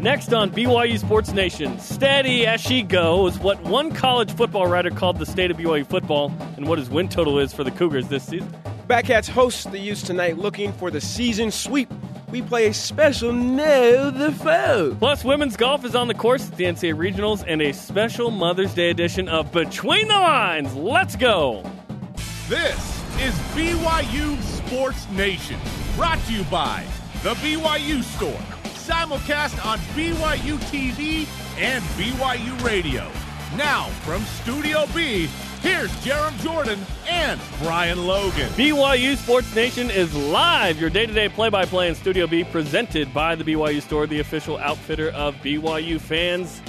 Next 0.00 0.32
on 0.32 0.52
BYU 0.52 0.96
Sports 0.96 1.32
Nation, 1.32 1.76
steady 1.80 2.46
as 2.46 2.60
she 2.60 2.82
goes, 2.82 3.36
what 3.40 3.60
one 3.64 3.90
college 3.90 4.30
football 4.30 4.68
writer 4.68 4.90
called 4.90 5.18
the 5.18 5.26
state 5.26 5.50
of 5.50 5.56
BYU 5.56 5.84
football 5.84 6.32
and 6.56 6.68
what 6.68 6.78
his 6.78 6.88
win 6.88 7.08
total 7.08 7.40
is 7.40 7.52
for 7.52 7.64
the 7.64 7.72
Cougars 7.72 8.06
this 8.06 8.22
season. 8.22 8.48
Batcats 8.86 9.28
host 9.28 9.72
the 9.72 9.78
Utes 9.80 10.02
tonight 10.02 10.38
looking 10.38 10.72
for 10.72 10.92
the 10.92 11.00
season 11.00 11.50
sweep. 11.50 11.92
We 12.30 12.42
play 12.42 12.68
a 12.68 12.74
special 12.74 13.32
Know 13.32 14.12
the 14.12 14.30
Foe. 14.30 14.94
Plus, 15.00 15.24
women's 15.24 15.56
golf 15.56 15.84
is 15.84 15.96
on 15.96 16.06
the 16.06 16.14
course 16.14 16.48
at 16.48 16.56
the 16.56 16.64
NCAA 16.64 16.94
Regionals 16.94 17.44
and 17.48 17.60
a 17.60 17.72
special 17.72 18.30
Mother's 18.30 18.74
Day 18.74 18.90
edition 18.90 19.28
of 19.28 19.50
Between 19.50 20.06
the 20.06 20.14
Lines. 20.14 20.74
Let's 20.76 21.16
go! 21.16 21.68
This 22.48 22.78
is 23.20 23.34
BYU 23.56 24.40
Sports 24.42 25.08
Nation, 25.10 25.58
brought 25.96 26.20
to 26.26 26.32
you 26.32 26.44
by 26.44 26.86
The 27.24 27.34
BYU 27.34 28.04
Store, 28.04 28.40
simulcast 28.88 29.62
on 29.66 29.78
BYU 29.94 30.56
TV 30.70 31.28
and 31.58 31.84
BYU 31.98 32.64
Radio. 32.64 33.06
Now, 33.54 33.84
from 34.00 34.22
Studio 34.22 34.86
B, 34.94 35.28
here's 35.60 35.90
Jarom 36.02 36.34
Jordan 36.40 36.78
and 37.06 37.38
Brian 37.60 38.06
Logan. 38.06 38.48
BYU 38.52 39.14
Sports 39.18 39.54
Nation 39.54 39.90
is 39.90 40.14
live, 40.14 40.80
your 40.80 40.88
day 40.88 41.04
to 41.04 41.12
day 41.12 41.28
play 41.28 41.50
by 41.50 41.66
play 41.66 41.88
in 41.88 41.94
Studio 41.94 42.26
B, 42.26 42.44
presented 42.44 43.12
by 43.12 43.34
the 43.34 43.44
BYU 43.44 43.82
Store, 43.82 44.06
the 44.06 44.20
official 44.20 44.56
outfitter 44.56 45.10
of 45.10 45.34
BYU 45.36 46.00
fans 46.00 46.62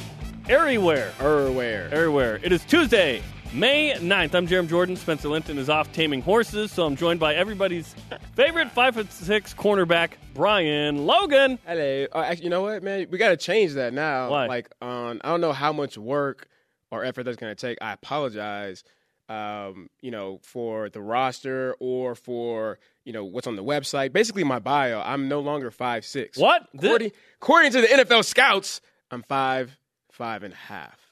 everywhere. 0.49 1.13
Everywhere. 1.21 1.88
Everywhere. 1.90 2.41
It 2.43 2.51
is 2.51 2.65
Tuesday, 2.65 3.23
May 3.52 3.94
9th. 3.94 4.35
I'm 4.35 4.48
Jarom 4.48 4.70
Jordan. 4.70 4.95
Spencer 4.95 5.27
Linton 5.27 5.57
is 5.57 5.70
off 5.70 5.91
taming 5.91 6.21
horses, 6.21 6.71
so 6.71 6.85
I'm 6.85 6.95
joined 6.95 7.20
by 7.20 7.34
everybody's 7.34 7.95
favorite 8.35 8.67
5'6 8.76 9.55
cornerback, 9.55 10.12
Brian 10.35 11.07
Logan. 11.07 11.57
Hello. 11.66 12.05
Uh, 12.13 12.20
actually, 12.20 12.43
you 12.43 12.49
know 12.52 12.62
what, 12.62 12.84
man? 12.84 13.07
We 13.09 13.17
got 13.17 13.30
to 13.30 13.38
change 13.38 13.73
that 13.73 13.91
now. 13.91 14.30
Why? 14.30 14.45
Like, 14.45 14.70
on, 14.84 15.20
I 15.23 15.30
don't 15.30 15.41
know 15.41 15.52
how 15.52 15.73
much 15.73 15.98
work 15.98 16.48
or 16.91 17.04
effort 17.04 17.23
that's 17.23 17.38
going 17.38 17.55
to 17.55 17.60
take. 17.60 17.79
I 17.82 17.93
apologize, 17.93 18.84
um, 19.29 19.90
you 19.99 20.12
know, 20.12 20.40
for 20.43 20.90
the 20.90 21.01
roster 21.01 21.76
or 21.79 22.13
for, 22.13 22.77
you 23.04 23.13
know, 23.13 23.26
what's 23.26 23.48
on 23.48 23.55
the 23.55 23.63
website. 23.63 24.13
Basically, 24.13 24.43
my 24.43 24.60
bio, 24.60 25.01
I'm 25.01 25.27
no 25.27 25.40
longer 25.40 25.71
five 25.71 26.05
six. 26.05 26.38
What? 26.38 26.68
According, 26.76 27.13
according 27.41 27.71
to 27.71 27.82
the 27.82 27.88
NFL 27.88 28.26
scouts, 28.26 28.79
I'm 29.10 29.23
five, 29.23 29.76
five 30.12 30.43
and 30.43 30.54
a 30.54 30.57
half. 30.57 31.09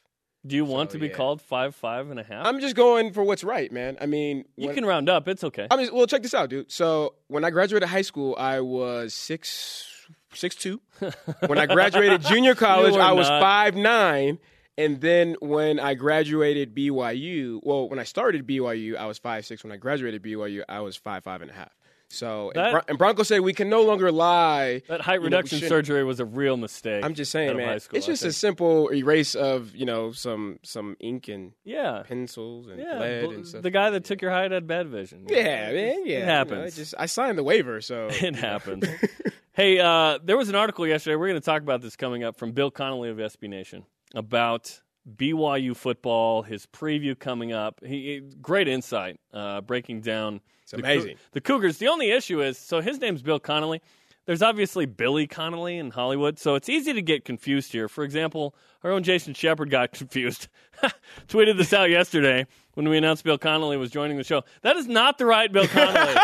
Do 0.48 0.56
you 0.56 0.64
want 0.66 0.92
So, 0.92 0.94
to 0.94 1.00
be 1.02 1.08
yeah. 1.08 1.14
called 1.14 1.42
five 1.42 1.76
five 1.76 2.10
and 2.10 2.20
a 2.20 2.24
half? 2.24 2.46
I'm 2.46 2.60
just 2.62 2.76
going 2.76 3.12
for 3.12 3.24
what's 3.24 3.44
right, 3.44 3.72
man. 3.72 3.98
I 4.00 4.06
mean, 4.06 4.46
you 4.56 4.68
when- 4.68 4.76
can 4.76 4.86
round 4.86 5.10
up. 5.10 5.28
It's 5.28 5.44
okay. 5.44 5.68
I 5.70 5.76
mean, 5.76 5.90
well, 5.94 6.08
check 6.08 6.24
this 6.24 6.34
out, 6.34 6.50
dude. 6.50 6.72
So 6.72 7.16
when 7.28 7.44
I 7.44 7.50
graduated 7.50 7.90
high 7.90 8.02
school, 8.04 8.36
I 8.40 8.62
was 8.62 9.14
six 9.14 10.06
six 10.34 10.56
two. 10.56 10.80
When 11.48 11.58
I 11.58 11.66
graduated 11.66 12.22
junior 12.22 12.56
college, 12.56 12.96
I 12.96 13.12
was 13.12 13.28
not. 13.30 13.42
five 13.42 13.76
nine. 13.76 14.40
And 14.80 15.02
then 15.02 15.36
when 15.42 15.80
I 15.80 15.96
graduated 15.96 16.76
BYU, 16.76 17.60
well, 17.64 17.90
when 17.90 17.98
I 17.98 18.04
started 18.04 18.46
BYU, 18.46 18.96
I 18.96 19.08
was 19.08 19.18
five 19.18 19.46
six. 19.46 19.64
When 19.64 19.74
I 19.74 19.78
graduated 19.78 20.22
BYU, 20.22 20.64
I 20.70 20.80
was 20.82 20.96
five 20.96 21.24
five 21.24 21.42
and 21.42 21.50
a 21.52 21.54
half. 21.54 21.72
So 22.10 22.52
That- 22.56 22.64
and, 22.66 22.72
Bron- 22.72 22.84
and 22.88 22.98
Bronco 22.98 23.24
said 23.24 23.42
we 23.42 23.54
can 23.54 23.70
no 23.70 23.82
longer 23.84 24.12
lie. 24.12 24.82
that 24.88 25.02
height 25.02 25.16
you 25.16 25.20
know, 25.20 25.26
reduction 25.26 25.60
surgery 25.60 26.04
was 26.06 26.20
a 26.22 26.26
real 26.26 26.56
mistake. 26.56 27.04
I'm 27.04 27.14
just 27.14 27.32
saying, 27.32 27.58
man. 27.58 27.80
school, 27.82 27.98
it's 27.98 28.08
I 28.08 28.12
just 28.12 28.24
a 28.24 28.32
simple 28.32 28.90
erase 28.94 29.36
of 29.36 29.76
you 29.76 29.86
know 29.86 30.12
some 30.14 30.60
some 30.64 30.96
ink 31.02 31.28
and 31.28 31.52
yeah. 31.66 32.04
pencils 32.08 32.68
and 32.68 32.80
Yeah, 32.80 33.00
lead 33.00 33.24
and 33.32 33.48
stuff. 33.48 33.62
the 33.62 33.72
guy 33.72 33.90
that 33.90 34.06
took 34.06 34.22
your 34.22 34.32
height 34.32 34.52
had 34.52 34.68
bad 34.68 34.88
vision. 34.88 35.26
yeah, 35.30 35.72
man. 35.72 35.74
Yeah, 35.74 35.90
It 35.92 36.06
you 36.06 36.20
know, 36.20 36.26
happens. 36.26 36.76
just 36.78 36.94
I 36.98 37.08
signed 37.08 37.38
the 37.38 37.44
waiver, 37.44 37.82
so 37.82 38.08
It 38.12 38.36
happens. 38.36 38.86
hey, 39.54 39.80
uh, 39.80 40.20
there 40.24 40.38
was 40.38 40.48
an 40.50 40.56
article 40.56 40.88
yesterday. 40.88 41.16
We're 41.18 41.28
going 41.28 41.42
to 41.42 41.46
talk 41.46 41.62
about 41.62 41.82
this 41.82 41.96
coming 41.98 42.24
up 42.24 42.38
from 42.38 42.54
Bill 42.54 42.72
Connelly 42.72 43.10
of 43.10 43.18
SB 43.18 43.50
Nation 43.50 43.84
about 44.16 44.82
BYU 45.18 45.76
football, 45.76 46.44
his 46.44 46.66
preview 46.66 47.18
coming 47.20 47.52
up. 47.52 47.82
He, 47.84 47.88
he- 48.16 48.20
great 48.42 48.68
insight, 48.70 49.20
uh, 49.34 49.60
breaking 49.62 50.02
down. 50.02 50.40
It's 50.74 50.74
amazing. 50.74 51.16
the 51.32 51.42
Cougars. 51.42 51.78
The 51.78 51.88
only 51.88 52.12
issue 52.12 52.42
is, 52.42 52.58
so 52.58 52.82
his 52.82 53.00
name's 53.00 53.22
Bill 53.22 53.40
Connelly. 53.40 53.82
There's 54.26 54.42
obviously 54.42 54.86
Billy 54.86 55.26
Connolly 55.26 55.78
in 55.78 55.92
Hollywood, 55.92 56.38
so 56.38 56.56
it's 56.56 56.68
easy 56.68 56.92
to 56.92 57.02
get 57.02 57.24
confused 57.24 57.72
here. 57.72 57.88
For 57.88 58.04
example, 58.04 58.54
our 58.84 58.92
own 58.92 59.02
Jason 59.04 59.34
Shepard 59.34 59.70
got 59.70 59.92
confused. 59.94 60.50
Tweeted 61.30 61.58
this 61.58 61.72
out 61.72 61.90
yesterday 61.90 62.46
when 62.74 62.90
we 62.90 62.98
announced 62.98 63.24
Bill 63.24 63.38
Connelly 63.38 63.78
was 63.78 63.90
joining 63.90 64.18
the 64.18 64.26
show. 64.26 64.44
That 64.64 64.76
is 64.76 64.86
not 64.88 65.18
the 65.18 65.26
right 65.26 65.50
Bill 65.50 65.66
Connolly. 65.68 66.16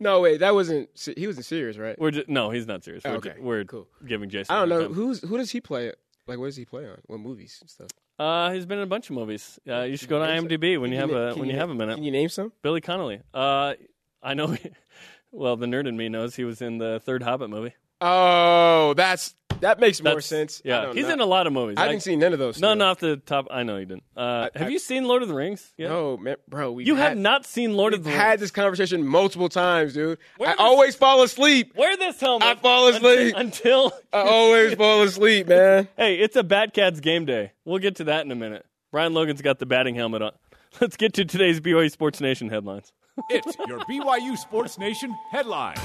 no, 0.00 0.20
wait, 0.20 0.40
that 0.40 0.52
wasn't. 0.54 0.88
He 1.16 1.26
wasn't 1.28 1.46
serious, 1.46 1.76
right? 1.78 1.96
We're 1.98 2.10
just, 2.10 2.28
no, 2.28 2.50
he's 2.50 2.66
not 2.66 2.82
serious. 2.84 3.04
We're, 3.04 3.12
oh, 3.12 3.16
Okay, 3.16 3.34
ju- 3.36 3.42
we're 3.42 3.64
cool. 3.64 3.86
giving 4.06 4.28
Jason. 4.28 4.54
I 4.54 4.58
don't 4.60 4.68
know 4.68 4.82
time. 4.82 4.94
who's 4.94 5.20
who 5.20 5.36
does 5.38 5.50
he 5.52 5.60
play? 5.60 5.92
Like, 6.26 6.38
what 6.38 6.46
does 6.46 6.56
he 6.56 6.64
play 6.64 6.86
on? 6.88 6.98
What 7.06 7.20
movies 7.20 7.58
and 7.60 7.70
stuff? 7.70 7.88
Uh, 8.18 8.50
he's 8.52 8.64
been 8.66 8.78
in 8.78 8.84
a 8.84 8.88
bunch 8.88 9.10
of 9.10 9.16
movies. 9.16 9.58
Uh, 9.68 9.82
you 9.82 9.96
should 9.96 10.08
go 10.08 10.18
to 10.18 10.24
IMDb 10.24 10.80
when 10.80 10.90
you 10.90 10.98
have 10.98 11.10
Can 11.10 11.18
a 11.18 11.34
when 11.34 11.46
you 11.48 11.52
na- 11.52 11.58
have 11.58 11.70
a 11.70 11.74
minute. 11.74 11.96
Can 11.96 12.04
you 12.04 12.10
name 12.10 12.28
some? 12.28 12.52
Billy 12.62 12.80
Connolly. 12.80 13.20
Uh, 13.34 13.74
I 14.22 14.34
know. 14.34 14.56
well, 15.32 15.56
the 15.56 15.66
nerd 15.66 15.86
in 15.86 15.96
me 15.96 16.08
knows 16.08 16.34
he 16.34 16.44
was 16.44 16.62
in 16.62 16.78
the 16.78 17.00
third 17.04 17.22
Hobbit 17.22 17.50
movie. 17.50 17.74
Oh, 18.00 18.94
that's 18.94 19.34
that 19.60 19.80
makes 19.80 20.02
more 20.02 20.10
That's- 20.10 20.26
sense. 20.26 20.60
I 20.64 20.68
Yeah, 20.68 20.80
don't 20.82 20.96
he's 20.96 21.06
know. 21.06 21.14
in 21.14 21.20
a 21.20 21.24
lot 21.26 21.46
of 21.46 21.52
movies. 21.54 21.76
I 21.78 21.84
haven't 21.84 22.00
seen 22.00 22.18
none 22.18 22.34
of 22.34 22.38
those. 22.38 22.60
No, 22.60 22.74
still. 22.74 22.82
off 22.86 22.98
the 22.98 23.16
top. 23.16 23.46
I 23.50 23.62
know 23.62 23.78
you 23.78 23.86
didn't. 23.86 24.02
Uh, 24.14 24.48
I- 24.54 24.58
have 24.58 24.68
I- 24.68 24.70
you 24.70 24.78
seen 24.78 25.04
Lord 25.04 25.22
of 25.22 25.28
the 25.28 25.34
Rings? 25.34 25.72
Yeah. 25.78 25.88
No, 25.88 26.18
man, 26.18 26.36
bro. 26.46 26.72
We 26.72 26.84
You 26.84 26.96
had, 26.96 27.08
have 27.10 27.18
not 27.18 27.46
seen 27.46 27.74
Lord 27.74 27.94
of 27.94 28.04
the 28.04 28.10
had 28.10 28.28
Rings. 28.32 28.40
this 28.42 28.50
conversation 28.50 29.06
multiple 29.06 29.48
times, 29.48 29.94
dude. 29.94 30.18
Where 30.36 30.50
I 30.50 30.52
this- 30.52 30.60
always 30.60 30.94
fall 30.94 31.22
asleep. 31.22 31.72
Wear 31.74 31.96
this 31.96 32.20
helmet. 32.20 32.46
I 32.46 32.54
fall 32.56 32.88
asleep. 32.88 33.34
until. 33.34 33.86
until 33.86 34.00
I 34.12 34.18
always 34.28 34.74
fall 34.74 35.02
asleep, 35.02 35.46
man. 35.48 35.88
hey, 35.96 36.16
it's 36.16 36.36
a 36.36 36.42
Bat 36.44 36.74
Cats 36.74 37.00
game 37.00 37.24
day. 37.24 37.52
We'll 37.64 37.78
get 37.78 37.96
to 37.96 38.04
that 38.04 38.26
in 38.26 38.30
a 38.32 38.36
minute. 38.36 38.66
Brian 38.92 39.14
Logan's 39.14 39.40
got 39.40 39.58
the 39.58 39.66
batting 39.66 39.94
helmet 39.94 40.20
on. 40.20 40.32
Let's 40.82 40.98
get 40.98 41.14
to 41.14 41.24
today's 41.24 41.60
BYU 41.60 41.90
Sports 41.90 42.20
Nation 42.20 42.50
headlines. 42.50 42.92
It's 43.30 43.56
your 43.66 43.78
BYU 43.86 44.36
Sports 44.36 44.76
Nation 44.78 45.16
headline. 45.30 45.76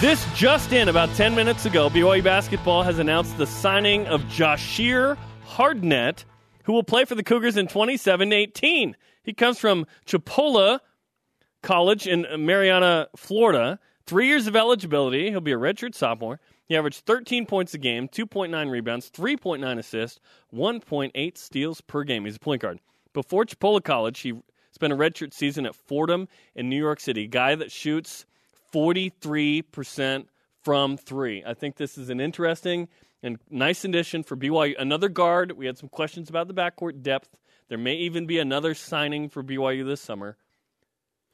This 0.00 0.24
just 0.36 0.72
in 0.72 0.88
about 0.88 1.12
10 1.16 1.34
minutes 1.34 1.66
ago, 1.66 1.90
BYU 1.90 2.22
basketball 2.22 2.84
has 2.84 3.00
announced 3.00 3.36
the 3.36 3.48
signing 3.48 4.06
of 4.06 4.22
Jahshire 4.28 5.18
Hardnett, 5.44 6.24
who 6.62 6.72
will 6.72 6.84
play 6.84 7.04
for 7.04 7.16
the 7.16 7.24
Cougars 7.24 7.56
in 7.56 7.66
2017. 7.66 8.96
He 9.24 9.32
comes 9.32 9.58
from 9.58 9.86
Chipola 10.06 10.78
College 11.64 12.06
in 12.06 12.28
Marianna, 12.46 13.08
Florida. 13.16 13.80
Three 14.06 14.28
years 14.28 14.46
of 14.46 14.54
eligibility. 14.54 15.30
He'll 15.30 15.40
be 15.40 15.50
a 15.50 15.58
redshirt 15.58 15.96
sophomore. 15.96 16.38
He 16.66 16.76
averaged 16.76 17.04
13 17.04 17.44
points 17.46 17.74
a 17.74 17.78
game, 17.78 18.06
2.9 18.06 18.70
rebounds, 18.70 19.10
3.9 19.10 19.78
assists, 19.78 20.20
1.8 20.54 21.36
steals 21.36 21.80
per 21.80 22.04
game. 22.04 22.24
He's 22.24 22.36
a 22.36 22.38
point 22.38 22.62
guard. 22.62 22.78
Before 23.12 23.44
Chipola 23.44 23.82
College, 23.82 24.20
he 24.20 24.34
spent 24.70 24.92
a 24.92 24.96
redshirt 24.96 25.34
season 25.34 25.66
at 25.66 25.74
Fordham 25.74 26.28
in 26.54 26.68
New 26.68 26.78
York 26.78 27.00
City. 27.00 27.26
Guy 27.26 27.56
that 27.56 27.72
shoots 27.72 28.26
43% 28.72 30.26
from 30.62 30.96
three. 30.96 31.42
I 31.46 31.54
think 31.54 31.76
this 31.76 31.96
is 31.96 32.10
an 32.10 32.20
interesting 32.20 32.88
and 33.22 33.38
nice 33.50 33.84
addition 33.84 34.22
for 34.22 34.36
BYU. 34.36 34.74
Another 34.78 35.08
guard. 35.08 35.52
We 35.52 35.66
had 35.66 35.78
some 35.78 35.88
questions 35.88 36.28
about 36.28 36.48
the 36.48 36.54
backcourt 36.54 37.02
depth. 37.02 37.28
There 37.68 37.78
may 37.78 37.94
even 37.94 38.26
be 38.26 38.38
another 38.38 38.74
signing 38.74 39.28
for 39.28 39.42
BYU 39.42 39.84
this 39.84 40.00
summer. 40.00 40.36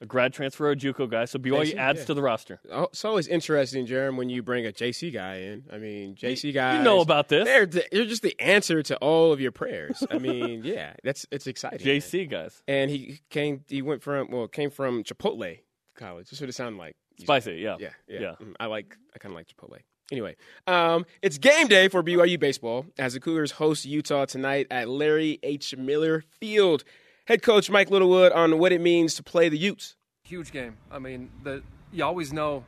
A 0.00 0.06
grad 0.06 0.32
transfer, 0.32 0.70
a 0.70 0.76
JUCO 0.76 1.08
guy. 1.08 1.24
So 1.24 1.38
BYU 1.38 1.72
JC, 1.72 1.76
adds 1.76 2.00
yeah. 2.00 2.04
to 2.06 2.14
the 2.14 2.22
roster. 2.22 2.60
Oh, 2.70 2.84
It's 2.84 3.04
always 3.04 3.28
interesting, 3.28 3.86
Jeremy, 3.86 4.18
when 4.18 4.28
you 4.28 4.42
bring 4.42 4.66
a 4.66 4.72
JC 4.72 5.12
guy 5.12 5.36
in. 5.36 5.64
I 5.72 5.78
mean, 5.78 6.16
JC 6.16 6.52
guys. 6.52 6.78
You 6.78 6.84
know 6.84 7.00
about 7.00 7.28
this. 7.28 7.44
They're, 7.44 7.66
they're 7.66 8.04
just 8.04 8.22
the 8.22 8.38
answer 8.40 8.82
to 8.82 8.96
all 8.96 9.32
of 9.32 9.40
your 9.40 9.52
prayers. 9.52 10.04
I 10.10 10.18
mean, 10.18 10.62
yeah, 10.64 10.94
that's 11.04 11.26
it's 11.30 11.46
exciting. 11.46 11.86
man. 11.86 11.96
JC 11.96 12.28
guys. 12.28 12.60
and 12.66 12.90
he 12.90 13.20
came. 13.30 13.64
He 13.68 13.82
went 13.82 14.02
from 14.02 14.30
well, 14.30 14.48
came 14.48 14.70
from 14.70 15.04
Chipotle 15.04 15.60
College. 15.94 16.28
That's 16.28 16.40
what 16.40 16.50
it 16.50 16.54
sounded 16.54 16.78
like. 16.78 16.96
Spicy, 17.19 17.54
yeah. 17.56 17.76
Yeah, 17.78 17.91
yeah. 18.08 18.20
Yeah. 18.20 18.34
Mm, 18.42 18.54
I 18.58 18.66
like. 18.66 18.97
I 19.14 19.19
kind 19.19 19.32
of 19.32 19.36
like 19.36 19.47
Chipotle. 19.48 19.78
Anyway, 20.12 20.37
um, 20.66 21.06
it's 21.22 21.38
game 21.38 21.66
day 21.66 21.88
for 21.88 22.02
BYU 22.02 22.38
baseball 22.38 22.84
as 22.99 23.14
the 23.14 23.20
Cougars 23.20 23.52
host 23.52 23.87
Utah 23.87 24.26
tonight 24.26 24.66
at 24.70 24.88
Larry 24.88 25.38
H. 25.43 25.75
Miller 25.76 26.22
Field. 26.40 26.84
Head 27.26 27.40
coach 27.43 27.70
Mike 27.70 27.90
Littlewood 27.90 28.32
on 28.32 28.58
what 28.58 28.70
it 28.72 28.82
means 28.82 29.14
to 29.14 29.22
play 29.22 29.49
the 29.49 29.56
Utes. 29.56 29.96
huge 30.25 30.52
game. 30.52 30.76
I 30.90 30.99
mean, 30.99 31.31
the 31.43 31.62
you 31.90 32.05
always 32.05 32.32
know, 32.32 32.64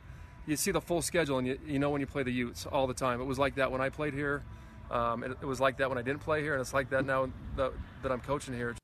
you 0.47 0.55
see 0.55 0.71
the 0.71 0.81
full 0.81 1.01
schedule, 1.03 1.37
and 1.37 1.45
you, 1.45 1.59
you 1.67 1.77
know 1.77 1.89
when 1.91 2.01
you 2.01 2.07
play 2.07 2.23
the 2.23 2.31
Utes 2.31 2.65
all 2.65 2.87
the 2.87 2.93
time. 2.93 3.21
It 3.21 3.25
was 3.25 3.37
like 3.37 3.55
that 3.55 3.71
when 3.71 3.81
I 3.81 3.89
played 3.89 4.13
here. 4.15 4.43
Um, 4.89 5.23
it, 5.23 5.31
it 5.41 5.45
was 5.45 5.59
like 5.59 5.77
that 5.77 5.89
when 5.89 5.97
I 5.97 6.01
didn't 6.01 6.21
play 6.21 6.41
here, 6.41 6.53
and 6.53 6.61
it's 6.61 6.73
like 6.73 6.89
that 6.91 7.05
now 7.05 7.29
that, 7.57 7.73
that 8.01 8.11
I'm 8.11 8.21
coaching 8.21 8.55
here. 8.55 8.75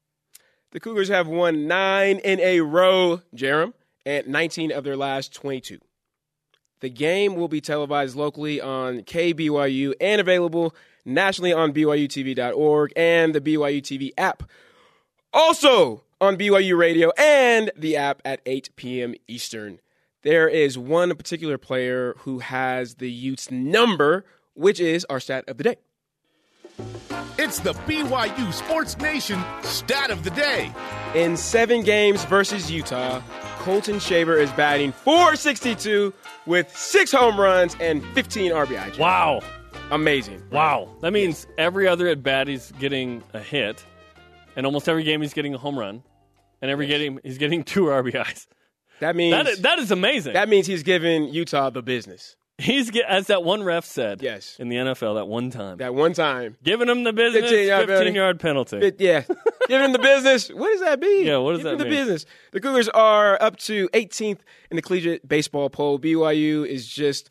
The 0.73 0.79
Cougars 0.79 1.07
have 1.09 1.27
won 1.27 1.65
nine 1.67 2.17
in 2.19 2.39
a 2.39 2.59
row, 2.61 3.21
Jerem, 3.35 3.73
and 4.05 4.27
19 4.27 4.71
of 4.71 4.83
their 4.83 4.97
last 4.97 5.33
22. 5.33 5.79
The 6.79 6.89
game 6.89 7.35
will 7.35 7.47
be 7.47 7.61
televised 7.61 8.15
locally 8.15 8.59
on 8.59 9.01
KBYU 9.01 9.93
and 10.01 10.19
available 10.19 10.75
nationally 11.05 11.53
on 11.53 11.73
BYUTV.org 11.73 12.93
and 12.95 13.33
the 13.33 13.41
BYU 13.41 13.81
TV 13.81 14.11
app. 14.17 14.43
Also 15.33 16.03
on 16.19 16.37
BYU 16.37 16.77
Radio 16.77 17.11
and 17.17 17.71
the 17.75 17.95
app 17.95 18.21
at 18.25 18.41
8 18.45 18.69
p.m. 18.75 19.15
Eastern 19.27 19.79
there 20.23 20.47
is 20.47 20.77
one 20.77 21.13
particular 21.15 21.57
player 21.57 22.15
who 22.19 22.39
has 22.39 22.95
the 22.95 23.11
Utes 23.11 23.51
number, 23.51 24.25
which 24.53 24.79
is 24.79 25.05
our 25.09 25.19
stat 25.19 25.43
of 25.47 25.57
the 25.57 25.63
day. 25.65 25.75
It's 27.37 27.59
the 27.59 27.73
BYU 27.73 28.53
Sports 28.53 28.97
Nation 28.97 29.43
stat 29.63 30.11
of 30.11 30.23
the 30.23 30.29
day. 30.31 30.71
In 31.13 31.35
seven 31.35 31.83
games 31.83 32.23
versus 32.25 32.71
Utah, 32.71 33.21
Colton 33.63 33.97
Shaver 33.97 34.37
is 34.37 34.51
batting 34.51 34.91
462 34.91 36.13
with 36.45 36.75
six 36.75 37.13
home 37.13 37.39
runs 37.39 37.77
and 37.79 38.03
15 38.07 38.51
RBI. 38.51 38.99
Wow. 38.99 39.39
Amazing. 39.89 40.43
Wow. 40.51 40.89
That 41.01 41.13
means 41.13 41.47
every 41.57 41.87
other 41.87 42.09
at 42.09 42.21
bat 42.21 42.49
he's 42.49 42.73
getting 42.73 43.23
a 43.33 43.39
hit, 43.39 43.85
and 44.57 44.65
almost 44.65 44.89
every 44.89 45.03
game 45.03 45.21
he's 45.21 45.33
getting 45.33 45.53
a 45.53 45.57
home 45.57 45.79
run, 45.79 46.03
and 46.61 46.69
every 46.69 46.87
game 46.87 47.21
he's 47.23 47.37
getting 47.37 47.63
two 47.63 47.83
RBIs. 47.85 48.47
That 48.99 49.15
means 49.15 49.33
That 49.33 49.47
is, 49.47 49.59
that 49.61 49.79
is 49.79 49.91
amazing. 49.91 50.33
that 50.33 50.49
means 50.49 50.67
he's 50.67 50.83
giving 50.83 51.29
Utah 51.29 51.69
the 51.69 51.81
business. 51.81 52.35
He's 52.63 52.89
get, 52.91 53.05
as 53.07 53.27
that 53.27 53.43
one 53.43 53.63
ref 53.63 53.85
said. 53.85 54.21
Yes. 54.21 54.55
In 54.59 54.69
the 54.69 54.77
NFL, 54.77 55.15
that 55.15 55.27
one 55.27 55.49
time, 55.51 55.77
That 55.77 55.93
one 55.93 56.13
time. 56.13 56.57
giving 56.63 56.89
him 56.89 57.03
the 57.03 57.13
business, 57.13 57.49
15 57.49 57.67
yard 57.67 57.81
15 57.87 57.97
penalty. 57.97 58.15
yard 58.17 58.39
penalty. 58.39 58.77
It- 58.77 58.99
yeah. 59.01 59.23
Giving 59.67 59.85
him 59.85 59.91
the 59.93 59.99
business. 59.99 60.49
What 60.49 60.71
does 60.71 60.81
that 60.81 60.99
mean? 60.99 61.25
Yeah, 61.25 61.37
what 61.37 61.53
does 61.53 61.63
that 61.63 61.77
the 61.77 61.85
business. 61.85 62.25
The 62.51 62.59
Cougars 62.59 62.89
are 62.89 63.41
up 63.41 63.57
to 63.59 63.87
18th 63.93 64.39
in 64.69 64.75
the 64.75 64.81
collegiate 64.81 65.27
baseball 65.27 65.69
poll. 65.69 65.99
BYU 65.99 66.65
is 66.67 66.87
just 66.87 67.29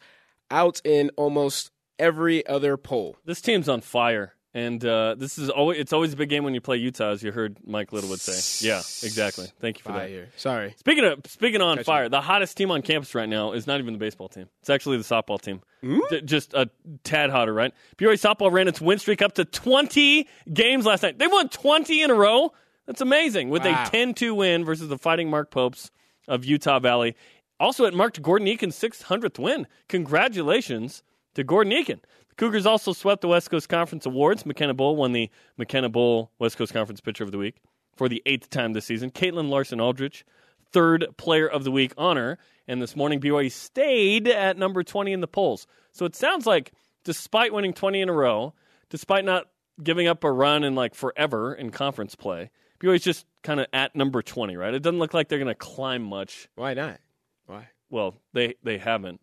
out 0.51 0.81
in 0.85 1.11
almost 1.17 1.71
every 1.99 2.47
other 2.47 2.77
poll. 2.77 3.17
This 3.25 3.41
team's 3.41 3.69
on 3.69 3.81
fire, 3.83 4.35
and 4.55 4.85
uh, 4.85 5.15
this 5.17 5.39
is 5.39 5.49
always 5.49 5.79
it's 5.79 5.93
always 5.93 6.13
a 6.13 6.17
big 6.17 6.29
game 6.29 6.45
when 6.45 6.53
you 6.55 6.61
play 6.61 6.77
Utah, 6.77 7.11
as 7.13 7.23
you 7.23 7.33
heard 7.33 7.57
Mike 7.67 7.93
Littlewood 7.93 8.21
say. 8.21 8.67
Yeah, 8.67 8.79
exactly. 8.79 9.47
Thank 9.61 9.79
you 9.79 9.83
for 9.83 9.93
that. 9.93 10.09
Fire. 10.09 10.29
Sorry. 10.37 10.75
Speaking 10.79 11.05
of 11.05 11.21
speaking 11.27 11.61
on 11.63 11.79
Catch 11.79 11.87
fire, 11.87 12.09
the 12.09 12.21
hottest 12.21 12.57
team 12.57 12.71
on 12.71 12.83
campus 12.83 13.15
right 13.15 13.29
now 13.29 13.53
is 13.53 13.67
not 13.67 13.81
even 13.81 13.95
the 13.95 13.99
baseball 13.99 14.29
team. 14.29 14.49
It's 14.61 14.71
actually 14.71 14.99
the 14.99 15.05
softball 15.05 15.41
team. 15.41 15.63
J- 16.11 16.21
just 16.21 16.55
a 16.55 16.69
tad 17.03 17.31
hotter, 17.31 17.53
right? 17.53 17.73
BYU 17.97 18.13
softball 18.15 18.53
ran 18.53 18.69
its 18.69 18.81
win 18.81 18.99
streak 18.99 19.23
up 19.23 19.35
to 19.35 19.45
20 19.45 20.29
games 20.53 20.85
last 20.87 21.03
night. 21.03 21.19
They 21.19 21.27
won 21.27 21.49
20 21.49 22.03
in 22.03 22.11
a 22.11 22.15
row. 22.15 22.53
That's 22.87 23.01
amazing. 23.01 23.49
With 23.49 23.65
Wow. 23.65 23.85
a 23.85 23.91
10-2 23.91 24.37
win 24.37 24.65
versus 24.65 24.89
the 24.89 24.99
Fighting 24.99 25.31
Mark 25.31 25.51
Popes 25.51 25.91
of 26.29 26.45
Utah 26.45 26.79
Valley. 26.79 27.17
Also, 27.59 27.85
it 27.85 27.95
marked 27.95 28.21
Gordon 28.23 28.47
Eakin's 28.49 28.77
600th 28.79 29.39
win. 29.39 29.67
Congratulations 29.89 31.03
to 31.35 31.45
Gordon 31.45 31.73
Eakin. 31.73 32.01
The 32.29 32.35
Cougars 32.37 32.67
also 32.67 32.93
swept 32.93 33.21
the 33.21 33.29
West 33.29 33.51
Coast 33.51 33.69
Conference 33.69 34.07
Awards. 34.07 34.47
McKenna 34.47 34.75
Bull 34.75 34.97
won 34.97 35.13
the 35.13 35.31
McKenna 35.57 35.89
Bull 35.89 36.31
West 36.39 36.57
Coast 36.57 36.73
Conference 36.73 37.01
Pitcher 37.01 37.25
of 37.25 37.33
the 37.33 37.39
Week 37.39 37.57
for 37.97 38.09
the 38.09 38.23
eighth 38.27 38.51
time 38.51 38.73
this 38.73 38.87
season. 38.87 39.11
Caitlin 39.11 39.49
Larson 39.49 39.81
Aldrich, 39.81 40.25
third 40.73 41.07
Player 41.17 41.47
of 41.47 41.65
the 41.65 41.71
Week 41.71 41.93
honor. 41.99 42.39
And 42.67 42.81
this 42.81 42.97
morning, 42.97 43.21
BYU 43.21 43.51
stayed 43.51 44.29
at 44.29 44.57
number 44.57 44.83
20 44.83 45.13
in 45.13 45.21
the 45.21 45.27
polls. 45.27 45.67
So 45.93 46.05
it 46.05 46.15
sounds 46.15 46.47
like, 46.47 46.73
despite 47.05 47.53
winning 47.53 47.75
20 47.75 48.01
in 48.01 48.09
a 48.09 48.13
row, 48.13 48.55
despite 48.89 49.25
not 49.25 49.49
giving 49.83 50.07
up 50.07 50.25
a 50.25 50.33
run 50.33 50.65
in 50.65 50.75
like 50.75 50.95
forever 50.95 51.55
in 51.55 51.71
conference 51.71 52.15
play, 52.15 52.51
BYU's 52.81 53.03
just 53.03 53.27
kind 53.43 53.61
of 53.61 53.67
at 53.73 53.95
number 53.95 54.23
20, 54.23 54.57
right? 54.57 54.75
It 54.75 54.83
doesn't 54.83 54.99
look 54.99 55.15
like 55.15 55.29
they're 55.29 55.39
going 55.39 55.49
to 55.49 55.55
climb 55.55 56.03
much. 56.03 56.49
Why 56.55 56.75
not? 56.75 57.01
Why? 57.47 57.69
Well, 57.91 58.15
they, 58.33 58.55
they 58.63 58.79
haven't 58.79 59.21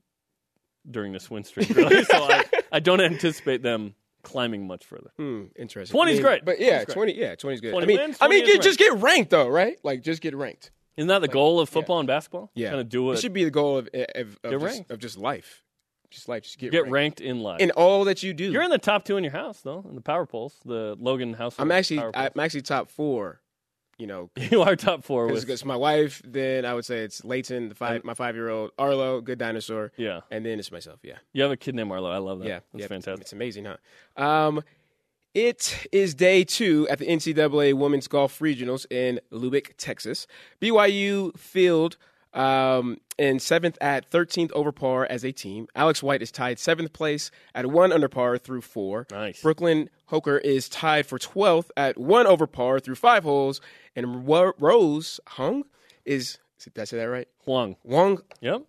during 0.89 1.11
this 1.13 1.29
win 1.29 1.43
streak, 1.43 1.69
really. 1.69 2.03
so 2.05 2.17
I, 2.23 2.45
I 2.71 2.79
don't 2.79 3.01
anticipate 3.01 3.61
them 3.63 3.95
climbing 4.23 4.67
much 4.67 4.85
further. 4.85 5.11
Hmm, 5.17 5.45
interesting. 5.57 5.93
20 5.95 6.11
's 6.11 6.13
I 6.13 6.15
mean, 6.15 6.21
great. 6.23 6.45
But 6.45 6.59
yeah, 6.59 6.83
20 6.83 6.83
's 6.83 6.85
great. 6.85 6.93
20, 6.93 7.13
yeah, 7.15 7.35
20 7.35 7.53
is 7.55 7.61
good. 7.61 7.71
20 7.71 7.83
I 7.83 7.87
mean, 7.87 7.97
wins, 7.99 8.17
I 8.21 8.27
mean, 8.27 8.45
get, 8.45 8.61
just 8.61 8.79
get 8.79 8.93
ranked 8.93 9.29
though, 9.31 9.47
right? 9.47 9.79
Like 9.83 10.03
just 10.03 10.21
get 10.21 10.35
ranked. 10.35 10.71
Isn't 10.97 11.07
that 11.07 11.21
the 11.21 11.29
goal 11.29 11.61
of 11.61 11.69
football 11.69 11.99
and 11.99 12.07
basketball? 12.07 12.51
Yeah. 12.55 12.69
Kind 12.69 12.81
of 12.81 12.89
do 12.89 13.09
It 13.11 13.13
it. 13.13 13.19
should 13.21 13.31
be 13.33 13.45
the 13.45 13.51
goal 13.51 13.77
of 13.77 13.87
of, 13.93 14.37
of, 14.43 14.51
Get 14.51 14.59
just, 14.59 14.91
of 14.91 14.99
just 14.99 15.17
life. 15.17 15.63
Just 16.09 16.27
life. 16.27 16.43
Just 16.43 16.57
get, 16.57 16.71
get 16.71 16.79
ranked. 16.83 16.91
ranked 16.91 17.21
in 17.21 17.41
life. 17.41 17.61
in 17.61 17.71
all 17.71 18.03
that 18.05 18.23
you 18.23 18.33
do. 18.33 18.51
You're 18.51 18.63
in 18.63 18.71
the 18.71 18.77
top 18.79 19.05
two 19.05 19.15
in 19.15 19.23
your 19.23 19.31
house, 19.31 19.61
though, 19.61 19.85
in 19.87 19.95
the 19.95 20.01
power 20.01 20.25
polls, 20.25 20.59
the 20.65 20.95
Logan 20.99 21.33
house. 21.33 21.55
I'm 21.59 21.71
actually. 21.71 22.01
I'm 22.13 22.31
actually 22.39 22.63
top 22.63 22.89
four. 22.89 23.41
You 23.99 24.07
know, 24.07 24.29
you 24.37 24.61
are 24.61 24.75
top 24.75 25.03
four 25.03 25.27
with 25.27 25.47
it's 25.47 25.65
my 25.65 25.75
wife. 25.75 26.21
Then 26.25 26.65
I 26.65 26.73
would 26.73 26.85
say 26.85 26.99
it's 26.99 27.23
Leighton, 27.23 27.69
the 27.69 27.75
five, 27.75 28.03
my 28.03 28.13
five 28.15 28.33
year 28.33 28.49
old 28.49 28.71
Arlo, 28.79 29.21
good 29.21 29.37
dinosaur, 29.37 29.91
yeah. 29.97 30.21
and 30.31 30.45
then 30.45 30.57
it's 30.57 30.71
myself. 30.71 30.99
Yeah, 31.03 31.17
You 31.33 31.43
have 31.43 31.51
a 31.51 31.57
kid 31.57 31.75
named 31.75 31.91
Arlo. 31.91 32.09
I 32.09 32.17
love 32.17 32.39
that. 32.39 32.47
yeah, 32.47 32.59
that's 32.71 32.81
yeah, 32.83 32.87
fantastic. 32.87 33.21
It's 33.21 33.33
amazing, 33.33 33.65
huh? 33.65 34.23
Um, 34.23 34.63
it 35.35 35.85
is 35.91 36.15
day 36.15 36.43
two 36.43 36.87
at 36.89 36.97
the 36.97 37.05
NCAA 37.05 37.75
Women's 37.75 38.07
Golf 38.07 38.39
Regionals 38.39 38.85
in 38.89 39.19
Lubbock, 39.29 39.75
Texas. 39.77 40.25
BYU 40.59 41.37
field 41.37 41.97
um, 42.33 42.97
in 43.17 43.39
seventh 43.39 43.77
at 43.81 44.09
13th 44.09 44.51
over 44.53 44.71
par 44.71 45.05
as 45.09 45.23
a 45.25 45.31
team. 45.31 45.67
Alex 45.75 46.01
White 46.03 46.21
is 46.21 46.31
tied 46.31 46.59
seventh 46.59 46.93
place 46.93 47.31
at 47.55 47.65
one 47.65 47.91
under 47.91 48.07
par 48.07 48.37
through 48.37 48.61
four. 48.61 49.07
Nice. 49.11 49.41
Brooklyn 49.41 49.89
Hoker 50.07 50.37
is 50.37 50.69
tied 50.69 51.05
for 51.05 51.17
12th 51.19 51.69
at 51.75 51.97
one 51.97 52.27
over 52.27 52.47
par 52.47 52.79
through 52.79 52.95
five 52.95 53.23
holes. 53.23 53.61
And 53.95 54.27
Ro- 54.27 54.53
Rose 54.59 55.19
Hung 55.27 55.63
is, 56.05 56.37
did 56.63 56.79
I 56.79 56.83
say 56.85 56.97
that 56.97 57.03
right? 57.09 57.27
Huang. 57.45 57.75
Wong. 57.83 58.21
Yep. 58.41 58.63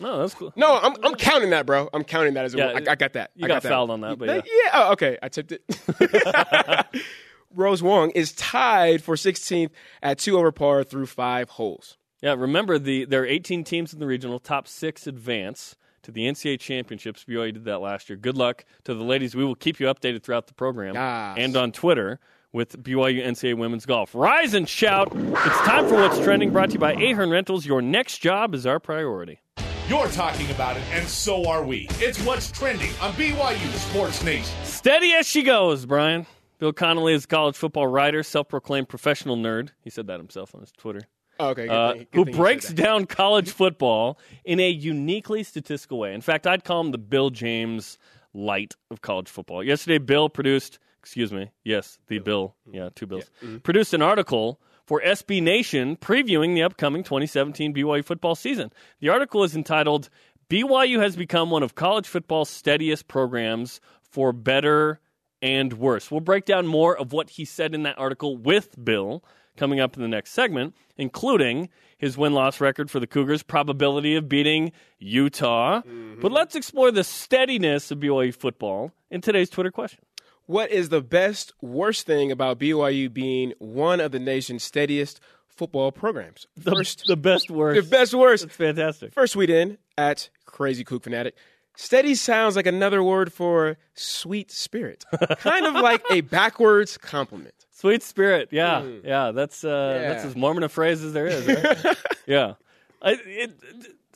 No, 0.00 0.18
that's 0.20 0.32
cool. 0.32 0.50
No, 0.56 0.78
I'm, 0.78 0.94
I'm 1.04 1.14
counting 1.14 1.50
that, 1.50 1.66
bro. 1.66 1.90
I'm 1.92 2.02
counting 2.02 2.32
that 2.34 2.44
as 2.46 2.54
a 2.54 2.58
Yeah, 2.58 2.66
I, 2.68 2.92
I 2.92 2.94
got 2.94 3.12
that. 3.12 3.32
you 3.34 3.44
I 3.44 3.48
got 3.48 3.62
that. 3.62 3.68
fouled 3.68 3.90
on 3.90 4.00
that, 4.00 4.18
but 4.18 4.28
yeah. 4.46 4.70
oh, 4.72 4.92
okay. 4.92 5.18
I 5.22 5.28
tipped 5.28 5.52
it. 5.52 5.62
Rose 7.54 7.82
Wong 7.82 8.10
is 8.12 8.32
tied 8.32 9.02
for 9.02 9.14
16th 9.14 9.70
at 10.02 10.18
two 10.18 10.38
over 10.38 10.52
par 10.52 10.84
through 10.84 11.04
five 11.06 11.50
holes. 11.50 11.97
Yeah, 12.22 12.34
remember 12.34 12.78
the 12.78 13.04
there 13.04 13.22
are 13.22 13.26
18 13.26 13.64
teams 13.64 13.92
in 13.92 14.00
the 14.00 14.06
regional. 14.06 14.38
Top 14.40 14.66
six 14.66 15.06
advance 15.06 15.76
to 16.02 16.10
the 16.10 16.22
NCAA 16.26 16.58
championships. 16.58 17.24
BYU 17.24 17.52
did 17.54 17.64
that 17.66 17.80
last 17.80 18.08
year. 18.08 18.16
Good 18.16 18.36
luck 18.36 18.64
to 18.84 18.94
the 18.94 19.04
ladies. 19.04 19.34
We 19.36 19.44
will 19.44 19.54
keep 19.54 19.78
you 19.78 19.86
updated 19.86 20.22
throughout 20.22 20.46
the 20.48 20.54
program 20.54 20.94
Yes. 20.94 21.36
and 21.38 21.56
on 21.56 21.70
Twitter 21.72 22.18
with 22.52 22.82
BYU 22.82 23.24
NCAA 23.24 23.54
women's 23.56 23.86
golf. 23.86 24.14
Rise 24.14 24.54
and 24.54 24.68
shout! 24.68 25.12
It's 25.14 25.58
time 25.60 25.86
for 25.86 25.94
what's 25.96 26.18
trending. 26.20 26.50
Brought 26.50 26.70
to 26.70 26.74
you 26.74 26.78
by 26.78 26.94
Ahern 26.94 27.30
Rentals. 27.30 27.66
Your 27.66 27.82
next 27.82 28.18
job 28.18 28.54
is 28.54 28.66
our 28.66 28.80
priority. 28.80 29.40
You're 29.88 30.08
talking 30.08 30.50
about 30.50 30.76
it, 30.76 30.82
and 30.92 31.06
so 31.08 31.48
are 31.48 31.62
we. 31.64 31.86
It's 31.92 32.20
what's 32.22 32.50
trending 32.50 32.90
on 33.00 33.12
BYU 33.12 33.72
Sports 33.90 34.22
Nation. 34.24 34.54
Steady 34.64 35.12
as 35.12 35.26
she 35.26 35.42
goes, 35.42 35.86
Brian. 35.86 36.26
Bill 36.58 36.72
Connelly 36.72 37.14
is 37.14 37.24
a 37.24 37.28
college 37.28 37.54
football 37.56 37.86
writer, 37.86 38.22
self-proclaimed 38.22 38.88
professional 38.88 39.36
nerd. 39.36 39.70
He 39.80 39.90
said 39.90 40.08
that 40.08 40.18
himself 40.18 40.54
on 40.54 40.60
his 40.62 40.72
Twitter. 40.72 41.02
Oh, 41.40 41.48
okay. 41.50 41.66
Good 41.66 41.70
uh, 41.70 41.92
thing- 41.94 42.06
who 42.12 42.24
breaks 42.26 42.72
down 42.72 43.06
college 43.06 43.50
football 43.50 44.18
in 44.44 44.60
a 44.60 44.68
uniquely 44.68 45.42
statistical 45.42 45.98
way. 45.98 46.14
In 46.14 46.20
fact, 46.20 46.46
I'd 46.46 46.64
call 46.64 46.80
him 46.80 46.90
the 46.92 46.98
Bill 46.98 47.30
James 47.30 47.98
light 48.34 48.74
of 48.90 49.00
college 49.00 49.28
football. 49.28 49.62
Yesterday, 49.62 49.98
Bill 49.98 50.28
produced, 50.28 50.78
excuse 50.98 51.32
me, 51.32 51.50
yes, 51.64 51.98
the 52.08 52.18
Bill, 52.18 52.54
yeah, 52.70 52.88
two 52.94 53.06
Bills, 53.06 53.30
Mm-hmm. 53.42 53.58
produced 53.58 53.94
an 53.94 54.02
article 54.02 54.60
for 54.86 55.00
SB 55.02 55.42
Nation 55.42 55.96
previewing 55.96 56.54
the 56.54 56.62
upcoming 56.62 57.02
2017 57.02 57.74
BYU 57.74 58.04
football 58.04 58.34
season. 58.34 58.72
The 59.00 59.08
article 59.10 59.44
is 59.44 59.54
entitled 59.54 60.08
BYU 60.50 60.98
has 61.02 61.14
become 61.14 61.50
one 61.50 61.62
of 61.62 61.74
college 61.74 62.06
football's 62.08 62.48
steadiest 62.48 63.06
programs 63.06 63.80
for 64.02 64.32
better 64.32 64.98
and 65.42 65.74
worse. 65.74 66.10
We'll 66.10 66.20
break 66.20 66.46
down 66.46 66.66
more 66.66 66.96
of 66.96 67.12
what 67.12 67.28
he 67.30 67.44
said 67.44 67.74
in 67.74 67.82
that 67.82 67.98
article 67.98 68.36
with 68.36 68.82
Bill 68.82 69.22
coming 69.58 69.80
up 69.80 69.96
in 69.96 70.02
the 70.02 70.08
next 70.08 70.30
segment, 70.32 70.74
including 70.96 71.68
his 71.98 72.16
win 72.16 72.32
loss 72.32 72.60
record 72.60 72.90
for 72.90 73.00
the 73.00 73.06
Cougars, 73.06 73.42
probability 73.42 74.14
of 74.14 74.28
beating 74.28 74.72
Utah. 74.98 75.80
Mm-hmm. 75.80 76.20
But 76.20 76.32
let's 76.32 76.54
explore 76.54 76.90
the 76.90 77.04
steadiness 77.04 77.90
of 77.90 77.98
BYU 77.98 78.34
football 78.34 78.92
in 79.10 79.20
today's 79.20 79.50
Twitter 79.50 79.70
question. 79.70 80.00
What 80.46 80.70
is 80.70 80.88
the 80.88 81.02
best, 81.02 81.52
worst 81.60 82.06
thing 82.06 82.32
about 82.32 82.58
BYU 82.58 83.12
being 83.12 83.52
one 83.58 84.00
of 84.00 84.12
the 84.12 84.18
nation's 84.18 84.62
steadiest 84.62 85.20
football 85.46 85.92
programs? 85.92 86.46
The, 86.56 86.70
First, 86.70 87.02
the 87.06 87.16
best 87.16 87.50
worst. 87.50 87.84
the 87.84 87.90
best, 87.90 88.14
worst. 88.14 88.44
It's 88.44 88.56
fantastic. 88.56 89.12
First 89.12 89.34
tweet 89.34 89.50
in 89.50 89.76
at 89.98 90.30
Crazy 90.46 90.84
Kook 90.84 91.04
Fanatic. 91.04 91.34
Steady 91.76 92.14
sounds 92.14 92.56
like 92.56 92.66
another 92.66 93.02
word 93.04 93.32
for 93.32 93.76
sweet 93.94 94.50
spirit, 94.50 95.04
kind 95.38 95.66
of 95.66 95.74
like 95.74 96.02
a 96.10 96.22
backwards 96.22 96.96
compliment. 96.96 97.66
Sweet 97.78 98.02
spirit, 98.02 98.48
yeah, 98.50 98.84
yeah. 99.04 99.30
That's 99.30 99.62
uh, 99.62 99.68
Mm. 99.68 100.02
Yeah. 100.02 100.08
that's 100.08 100.24
as 100.24 100.34
Mormon 100.34 100.64
a 100.64 100.68
phrase 100.68 101.04
as 101.04 101.12
there 101.12 101.28
is. 101.28 101.46
Right? 101.46 101.96
yeah, 102.26 102.54
I, 103.00 103.12
it, 103.24 103.52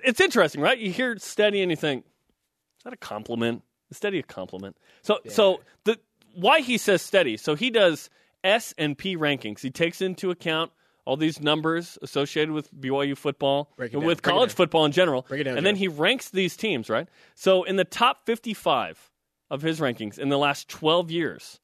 it's 0.02 0.21
interesting, 0.21 0.61
right? 0.61 0.76
You 0.76 0.90
hear 0.90 1.16
steady 1.19 1.62
and 1.62 1.71
you 1.71 1.76
think, 1.76 2.04
is 2.04 2.83
that 2.83 2.92
a 2.92 2.97
compliment? 2.97 3.62
Is 3.88 3.99
steady 3.99 4.19
a 4.19 4.25
compliment? 4.25 4.76
So, 5.02 5.21
so 5.28 5.61
the 5.85 6.00
why 6.35 6.61
he 6.61 6.76
says 6.76 7.02
steady. 7.02 7.37
So 7.37 7.54
he 7.54 7.71
does 7.71 8.11
S 8.42 8.75
and 8.78 8.99
P 8.99 9.16
rankings. 9.16 9.61
He 9.61 9.71
takes 9.71 10.02
into 10.02 10.33
account 10.33 10.73
all 11.04 11.16
these 11.16 11.40
numbers 11.40 11.99
associated 12.02 12.50
with 12.50 12.75
BYU 12.75 13.16
football, 13.16 13.71
down, 13.78 14.02
with 14.02 14.23
college 14.23 14.52
football 14.52 14.85
in 14.87 14.90
general. 14.90 15.25
Down, 15.31 15.57
and 15.57 15.64
then 15.64 15.76
he 15.76 15.87
ranks 15.87 16.31
these 16.31 16.57
teams, 16.57 16.90
right? 16.90 17.07
So 17.37 17.62
in 17.62 17.76
the 17.76 17.85
top 17.85 18.26
55 18.26 19.12
of 19.50 19.62
his 19.62 19.78
rankings 19.78 20.19
in 20.19 20.31
the 20.31 20.38
last 20.38 20.69
12 20.69 21.12
years, 21.12 21.61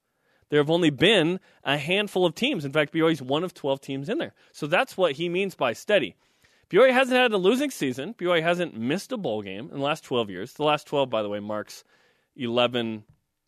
there 0.50 0.60
have 0.60 0.70
only 0.70 0.90
been 0.90 1.40
a 1.64 1.76
handful 1.76 2.24
of 2.24 2.34
teams. 2.34 2.64
In 2.64 2.72
fact, 2.72 2.92
BYU 2.92 3.12
is 3.12 3.22
one 3.22 3.44
of 3.44 3.54
12 3.54 3.80
teams 3.80 4.08
in 4.08 4.18
there. 4.18 4.34
So 4.52 4.66
that's 4.66 4.96
what 4.96 5.12
he 5.12 5.28
means 5.28 5.54
by 5.54 5.72
steady. 5.72 6.16
BYU 6.70 6.92
hasn't 6.92 7.16
had 7.18 7.32
a 7.32 7.36
losing 7.38 7.70
season. 7.70 8.14
BYU 8.14 8.42
hasn't 8.42 8.76
missed 8.76 9.12
a 9.12 9.16
bowl 9.16 9.42
game 9.42 9.68
in 9.72 9.78
the 9.78 9.84
last 9.84 10.04
12 10.04 10.30
years. 10.30 10.52
The 10.54 10.64
last 10.64 10.86
12, 10.86 11.08
by 11.10 11.22
the 11.22 11.28
way, 11.28 11.40
marks 11.40 11.84
11 12.36 13.04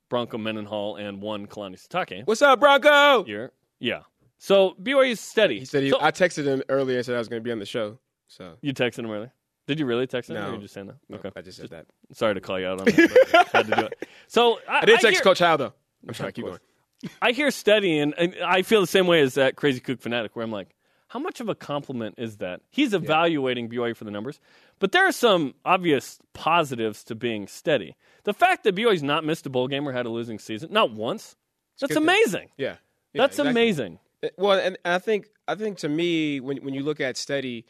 Bronco 0.09 0.39
Mendenhall 0.39 0.97
and 0.97 1.21
one 1.23 1.47
Kalani 1.47 1.77
Sitake 1.77 2.27
What's 2.27 2.43
up, 2.43 2.61
Bronco? 2.61 3.25
year. 3.27 3.53
Yeah. 3.79 4.01
So 4.39 4.75
BYU 4.83 5.11
is 5.13 5.21
steady. 5.21 5.59
He 5.61 5.65
said 5.65 5.83
he, 5.83 5.91
So- 5.91 5.99
I 6.01 6.11
texted 6.11 6.45
him 6.45 6.63
earlier 6.69 6.97
and 6.97 7.07
said 7.07 7.15
I 7.15 7.19
was 7.19 7.29
going 7.29 7.41
to 7.43 7.45
be 7.45 7.53
on 7.53 7.59
the 7.59 7.67
show. 7.67 7.99
So 8.27 8.55
you 8.63 8.73
texted 8.73 9.01
him 9.01 9.11
earlier. 9.11 9.33
Did 9.67 9.79
you 9.79 9.87
really 9.87 10.07
text 10.07 10.31
him? 10.31 10.35
No. 10.37 10.49
were 10.49 10.55
you 10.57 10.63
just 10.63 10.75
saying 10.75 10.89
that? 10.89 10.97
no, 11.09 11.19
Okay. 11.19 11.31
I 11.37 11.43
just 11.43 11.59
said 11.59 11.71
that. 11.71 11.87
Sorry 12.13 12.35
to 12.35 12.41
call 12.41 12.59
you 12.59 12.67
out 12.67 12.81
on 12.81 12.85
that. 12.87 13.29
but 13.33 13.49
had 13.49 13.67
to 13.67 13.77
do 13.77 13.83
it. 13.87 14.09
So 14.27 14.59
I, 14.69 14.79
I 14.79 14.85
did 14.85 14.99
I 14.99 15.01
text 15.03 15.17
hear, 15.19 15.23
Coach 15.23 15.39
Howell 15.39 15.59
though. 15.59 15.73
I'm 16.09 16.15
sorry, 16.15 16.33
keep 16.33 16.45
going. 16.45 16.59
I 17.23 17.33
hear 17.33 17.51
steady, 17.51 17.99
and, 17.99 18.15
I 18.45 18.63
feel 18.63 18.81
the 18.81 18.87
same 18.87 19.07
way 19.07 19.21
as 19.21 19.35
that 19.35 19.57
crazy 19.57 19.81
kook 19.81 20.01
fanatic, 20.01 20.37
where 20.37 20.45
I'm 20.45 20.53
like, 20.53 20.75
how 21.09 21.19
much 21.19 21.41
of 21.41 21.49
a 21.49 21.55
compliment 21.55 22.15
is 22.19 22.37
that? 22.37 22.61
He's 22.71 22.95
evaluating 22.95 23.69
BYU 23.69 23.97
for 23.97 24.05
the 24.05 24.13
numbers, 24.13 24.39
but 24.79 24.93
there 24.93 25.07
are 25.07 25.13
some 25.13 25.55
obvious 25.65 26.21
positives 26.35 27.03
to 27.05 27.15
being 27.17 27.49
steady. 27.49 27.97
The 28.25 28.33
fact 28.33 28.63
that 28.65 28.77
BYU's 28.77 29.03
not 29.03 29.25
missed 29.25 29.45
a 29.47 29.51
bowl 29.51 29.67
game 29.67 29.89
or 29.89 29.93
had 29.93 30.07
a 30.07 30.09
losing 30.09 30.39
season, 30.39 30.73
not 30.73 30.93
once, 30.93 31.37
that's 31.81 31.97
amazing. 31.97 32.51
Yeah, 32.57 32.77
Yeah, 33.13 33.23
That's 33.23 33.39
exactly. 33.39 33.51
amazing. 33.51 33.99
Uh, 34.23 34.29
Well, 34.37 34.59
and 34.59 34.79
I 34.85 34.99
think 34.99 35.29
I 35.49 35.55
think 35.55 35.79
to 35.79 35.89
me 35.89 36.41
when 36.41 36.59
when 36.59 36.75
you 36.75 36.83
look 36.83 37.01
at 37.01 37.17
steady, 37.17 37.67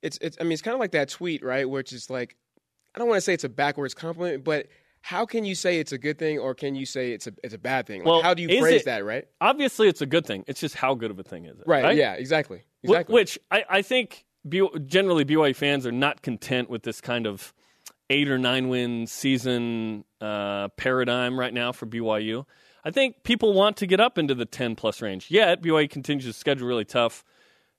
it's 0.00 0.16
it's 0.22 0.38
I 0.40 0.44
mean 0.44 0.52
it's 0.52 0.62
kind 0.62 0.74
of 0.74 0.80
like 0.80 0.92
that 0.92 1.08
tweet 1.08 1.44
right, 1.44 1.68
which 1.68 1.92
is 1.92 2.08
like 2.08 2.36
I 2.94 2.98
don't 2.98 3.08
want 3.08 3.18
to 3.18 3.22
say 3.22 3.34
it's 3.34 3.44
a 3.44 3.48
backwards 3.48 3.94
compliment, 3.94 4.44
but 4.44 4.68
how 5.00 5.24
can 5.26 5.44
you 5.44 5.54
say 5.54 5.78
it's 5.80 5.92
a 5.92 5.98
good 5.98 6.18
thing 6.18 6.38
or 6.38 6.54
can 6.54 6.74
you 6.74 6.84
say 6.86 7.12
it's 7.12 7.26
a 7.26 7.32
it's 7.42 7.54
a 7.54 7.58
bad 7.58 7.86
thing? 7.86 8.00
Like, 8.00 8.06
Well, 8.06 8.22
how 8.22 8.34
do 8.34 8.42
you 8.42 8.60
phrase 8.60 8.82
it- 8.82 8.84
that, 8.86 9.04
right? 9.04 9.26
Obviously, 9.40 9.88
it's 9.88 10.00
a 10.02 10.06
good 10.06 10.26
thing. 10.26 10.44
It's 10.46 10.60
just 10.60 10.74
how 10.74 10.94
good 10.94 11.10
of 11.10 11.18
a 11.18 11.22
thing 11.22 11.44
is 11.46 11.58
it? 11.58 11.64
Right. 11.66 11.84
Right. 11.84 11.96
Yeah. 11.96 12.14
Exactly. 12.14 12.62
Exactly. 12.82 13.12
Which 13.14 13.38
I, 13.50 13.64
I 13.68 13.82
think 13.82 14.24
B- 14.48 14.68
generally 14.86 15.24
BYU 15.24 15.54
fans 15.56 15.86
are 15.86 15.92
not 15.92 16.22
content 16.22 16.70
with 16.70 16.82
this 16.82 17.00
kind 17.00 17.26
of 17.26 17.52
eight 18.10 18.28
or 18.28 18.38
nine 18.38 18.68
win 18.68 19.06
season 19.06 20.04
uh, 20.20 20.68
paradigm 20.76 21.38
right 21.38 21.52
now 21.52 21.72
for 21.72 21.86
BYU. 21.86 22.44
I 22.84 22.90
think 22.90 23.22
people 23.22 23.52
want 23.52 23.76
to 23.78 23.86
get 23.86 24.00
up 24.00 24.16
into 24.18 24.34
the 24.34 24.46
10 24.46 24.76
plus 24.76 25.02
range. 25.02 25.30
Yet 25.30 25.62
BYU 25.62 25.90
continues 25.90 26.24
to 26.24 26.32
schedule 26.32 26.66
really 26.66 26.84
tough 26.86 27.24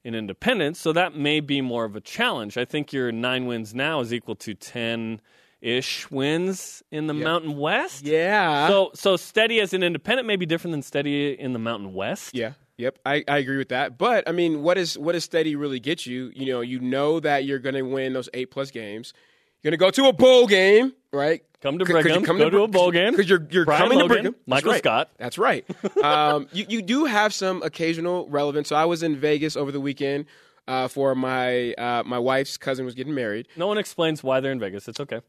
in 0.03 0.13
independence, 0.13 0.79
so 0.79 0.93
that 0.93 1.15
may 1.15 1.39
be 1.39 1.61
more 1.61 1.83
of 1.85 1.95
a 1.95 2.01
challenge. 2.01 2.57
I 2.57 2.65
think 2.65 2.93
your 2.93 3.11
nine 3.11 3.45
wins 3.47 3.73
now 3.73 4.01
is 4.01 4.13
equal 4.13 4.35
to 4.35 4.53
10 4.53 5.19
ish 5.61 6.09
wins 6.09 6.83
in 6.91 7.07
the 7.07 7.13
Mountain 7.13 7.57
West. 7.57 8.03
yeah. 8.03 8.67
So, 8.67 8.91
so 8.93 9.17
steady 9.17 9.59
as 9.59 9.73
an 9.73 9.83
independent 9.83 10.27
may 10.27 10.35
be 10.35 10.45
different 10.45 10.73
than 10.73 10.81
steady 10.81 11.39
in 11.39 11.53
the 11.53 11.59
Mountain 11.59 11.93
West. 11.93 12.33
Yeah. 12.33 12.53
Yep. 12.77 12.99
I, 13.05 13.25
I 13.27 13.39
agree 13.39 13.57
with 13.57 13.69
that. 13.69 13.97
But 13.97 14.27
I 14.27 14.31
mean, 14.31 14.63
what 14.63 14.77
is 14.77 14.97
what 14.97 15.11
does 15.11 15.25
steady 15.25 15.55
really 15.57 15.81
get 15.81 16.05
you? 16.05 16.31
You 16.33 16.45
know, 16.45 16.61
you 16.61 16.79
know 16.79 17.19
that 17.19 17.43
you're 17.43 17.59
going 17.59 17.75
to 17.75 17.81
win 17.81 18.13
those 18.13 18.29
eight 18.33 18.51
plus 18.51 18.71
games. 18.71 19.13
You're 19.61 19.71
going 19.71 19.79
to 19.79 19.85
go 19.85 20.03
to 20.03 20.09
a 20.09 20.13
bowl 20.13 20.47
game, 20.47 20.93
right? 21.11 21.43
Come 21.61 21.77
to 21.77 21.83
Brigham, 21.83 22.23
come 22.23 22.37
go 22.37 22.49
to 22.49 22.63
a 22.63 22.67
bowl 22.69 22.91
game. 22.91 23.11
because 23.11 23.29
you're 23.29 23.45
you're 23.51 23.65
Brian 23.65 23.83
coming 23.83 23.97
Logan, 23.99 24.15
to 24.15 24.21
Brigham. 24.21 24.35
Michael 24.47 24.71
right. 24.71 24.77
Scott. 24.77 25.11
That's 25.17 25.37
right. 25.37 25.65
um, 26.03 26.47
you 26.53 26.65
you 26.69 26.81
do 26.81 27.03
have 27.03 27.33
some 27.33 27.61
occasional 27.63 28.29
relevance. 28.29 28.69
So 28.69 28.77
I 28.77 28.85
was 28.85 29.03
in 29.03 29.17
Vegas 29.17 29.57
over 29.57 29.73
the 29.73 29.81
weekend 29.81 30.27
uh, 30.69 30.87
for 30.87 31.15
my 31.15 31.73
uh, 31.73 32.03
my 32.05 32.17
wife's 32.17 32.55
cousin 32.55 32.85
was 32.85 32.95
getting 32.95 33.13
married. 33.13 33.49
No 33.57 33.67
one 33.67 33.77
explains 33.77 34.23
why 34.23 34.39
they're 34.39 34.53
in 34.53 34.59
Vegas. 34.61 34.87
It's 34.87 35.01
okay. 35.01 35.19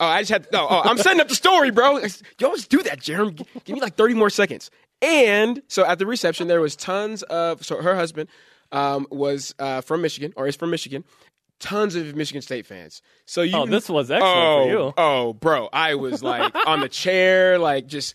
Oh, 0.00 0.06
I 0.06 0.22
just 0.22 0.30
had 0.30 0.48
no. 0.52 0.66
Oh, 0.68 0.82
I'm 0.84 0.98
setting 0.98 1.20
up 1.20 1.28
the 1.28 1.34
story, 1.34 1.70
bro. 1.70 1.98
You 1.98 2.46
always 2.46 2.66
do 2.66 2.82
that, 2.82 3.00
Jeremy. 3.00 3.36
Give 3.64 3.74
me 3.74 3.80
like 3.80 3.94
30 3.94 4.14
more 4.14 4.30
seconds. 4.30 4.70
And 5.00 5.62
so 5.68 5.84
at 5.84 5.98
the 5.98 6.06
reception, 6.06 6.48
there 6.48 6.60
was 6.60 6.76
tons 6.76 7.22
of. 7.24 7.64
So 7.64 7.80
her 7.80 7.94
husband 7.94 8.28
um, 8.72 9.06
was 9.10 9.54
uh, 9.58 9.82
from 9.82 10.02
Michigan, 10.02 10.32
or 10.36 10.46
is 10.46 10.56
from 10.56 10.70
Michigan. 10.70 11.04
Tons 11.60 11.94
of 11.94 12.16
Michigan 12.16 12.42
State 12.42 12.66
fans. 12.66 13.02
So 13.26 13.42
you. 13.42 13.56
Oh, 13.56 13.66
this 13.66 13.88
was 13.88 14.10
excellent 14.10 14.36
oh, 14.36 14.64
for 14.64 14.70
you. 14.70 14.94
Oh, 14.96 15.32
bro, 15.32 15.68
I 15.72 15.94
was 15.94 16.22
like 16.22 16.52
on 16.66 16.80
the 16.80 16.88
chair, 16.88 17.58
like 17.58 17.86
just 17.86 18.14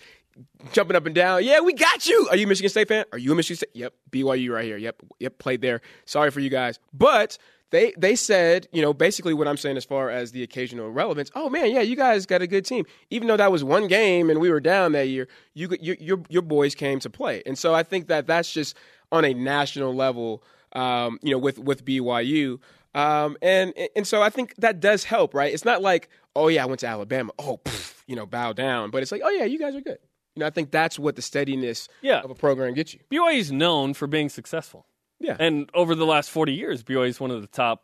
jumping 0.73 0.95
up 0.95 1.05
and 1.05 1.15
down. 1.15 1.43
Yeah, 1.43 1.61
we 1.61 1.73
got 1.73 2.05
you. 2.05 2.27
Are 2.29 2.35
you 2.35 2.45
a 2.45 2.49
Michigan 2.49 2.69
State 2.69 2.89
fan? 2.89 3.05
Are 3.11 3.17
you 3.17 3.31
a 3.31 3.35
Michigan 3.35 3.57
State? 3.57 3.69
Yep, 3.73 3.93
BYU 4.11 4.51
right 4.51 4.65
here. 4.65 4.77
Yep, 4.77 5.03
yep, 5.19 5.39
played 5.39 5.61
there. 5.61 5.81
Sorry 6.05 6.31
for 6.31 6.41
you 6.41 6.49
guys, 6.49 6.79
but 6.93 7.37
they 7.71 7.93
they 7.97 8.15
said, 8.15 8.67
you 8.71 8.81
know, 8.81 8.93
basically 8.93 9.33
what 9.33 9.47
I'm 9.47 9.57
saying 9.57 9.77
as 9.77 9.85
far 9.85 10.09
as 10.09 10.31
the 10.31 10.43
occasional 10.43 10.89
relevance. 10.89 11.29
Oh 11.35 11.49
man, 11.49 11.71
yeah, 11.71 11.81
you 11.81 11.95
guys 11.95 12.25
got 12.25 12.41
a 12.41 12.47
good 12.47 12.65
team. 12.65 12.85
Even 13.09 13.27
though 13.27 13.37
that 13.37 13.51
was 13.51 13.63
one 13.63 13.87
game 13.87 14.29
and 14.29 14.39
we 14.39 14.49
were 14.49 14.59
down 14.59 14.91
that 14.93 15.07
year, 15.07 15.27
you 15.53 15.69
your 15.81 15.95
your, 15.99 16.21
your 16.29 16.41
boys 16.41 16.75
came 16.75 16.99
to 16.99 17.09
play, 17.09 17.43
and 17.45 17.57
so 17.57 17.73
I 17.75 17.83
think 17.83 18.07
that 18.07 18.27
that's 18.27 18.51
just 18.51 18.75
on 19.11 19.25
a 19.25 19.33
national 19.33 19.93
level. 19.95 20.43
Um, 20.73 21.17
you 21.23 21.31
know, 21.31 21.39
with 21.39 21.57
with 21.59 21.83
BYU. 21.85 22.59
Um, 22.95 23.37
and 23.41 23.73
and 23.95 24.05
so 24.07 24.21
I 24.21 24.29
think 24.29 24.55
that 24.57 24.79
does 24.79 25.03
help, 25.03 25.33
right? 25.33 25.53
It's 25.53 25.65
not 25.65 25.81
like, 25.81 26.09
oh 26.35 26.47
yeah, 26.47 26.63
I 26.63 26.65
went 26.65 26.79
to 26.81 26.87
Alabama. 26.87 27.31
Oh, 27.39 27.57
pff, 27.63 28.01
you 28.07 28.15
know, 28.15 28.25
bow 28.25 28.53
down. 28.53 28.89
But 28.91 29.01
it's 29.03 29.11
like, 29.11 29.21
oh 29.23 29.29
yeah, 29.29 29.45
you 29.45 29.59
guys 29.59 29.75
are 29.75 29.81
good. 29.81 29.99
You 30.35 30.41
know, 30.41 30.45
I 30.47 30.49
think 30.51 30.71
that's 30.71 30.97
what 30.99 31.15
the 31.15 31.21
steadiness 31.21 31.87
Yeah. 32.01 32.21
of 32.21 32.29
a 32.31 32.35
program 32.35 32.73
gets 32.73 32.93
you. 32.93 32.99
BYU's 33.11 33.51
known 33.51 33.93
for 33.93 34.07
being 34.07 34.29
successful. 34.29 34.85
Yeah. 35.19 35.35
And 35.39 35.69
over 35.73 35.95
the 35.95 36.05
last 36.05 36.29
40 36.29 36.53
years, 36.53 36.83
BYU 36.83 37.07
is 37.07 37.19
one 37.19 37.31
of 37.31 37.41
the 37.41 37.47
top 37.47 37.83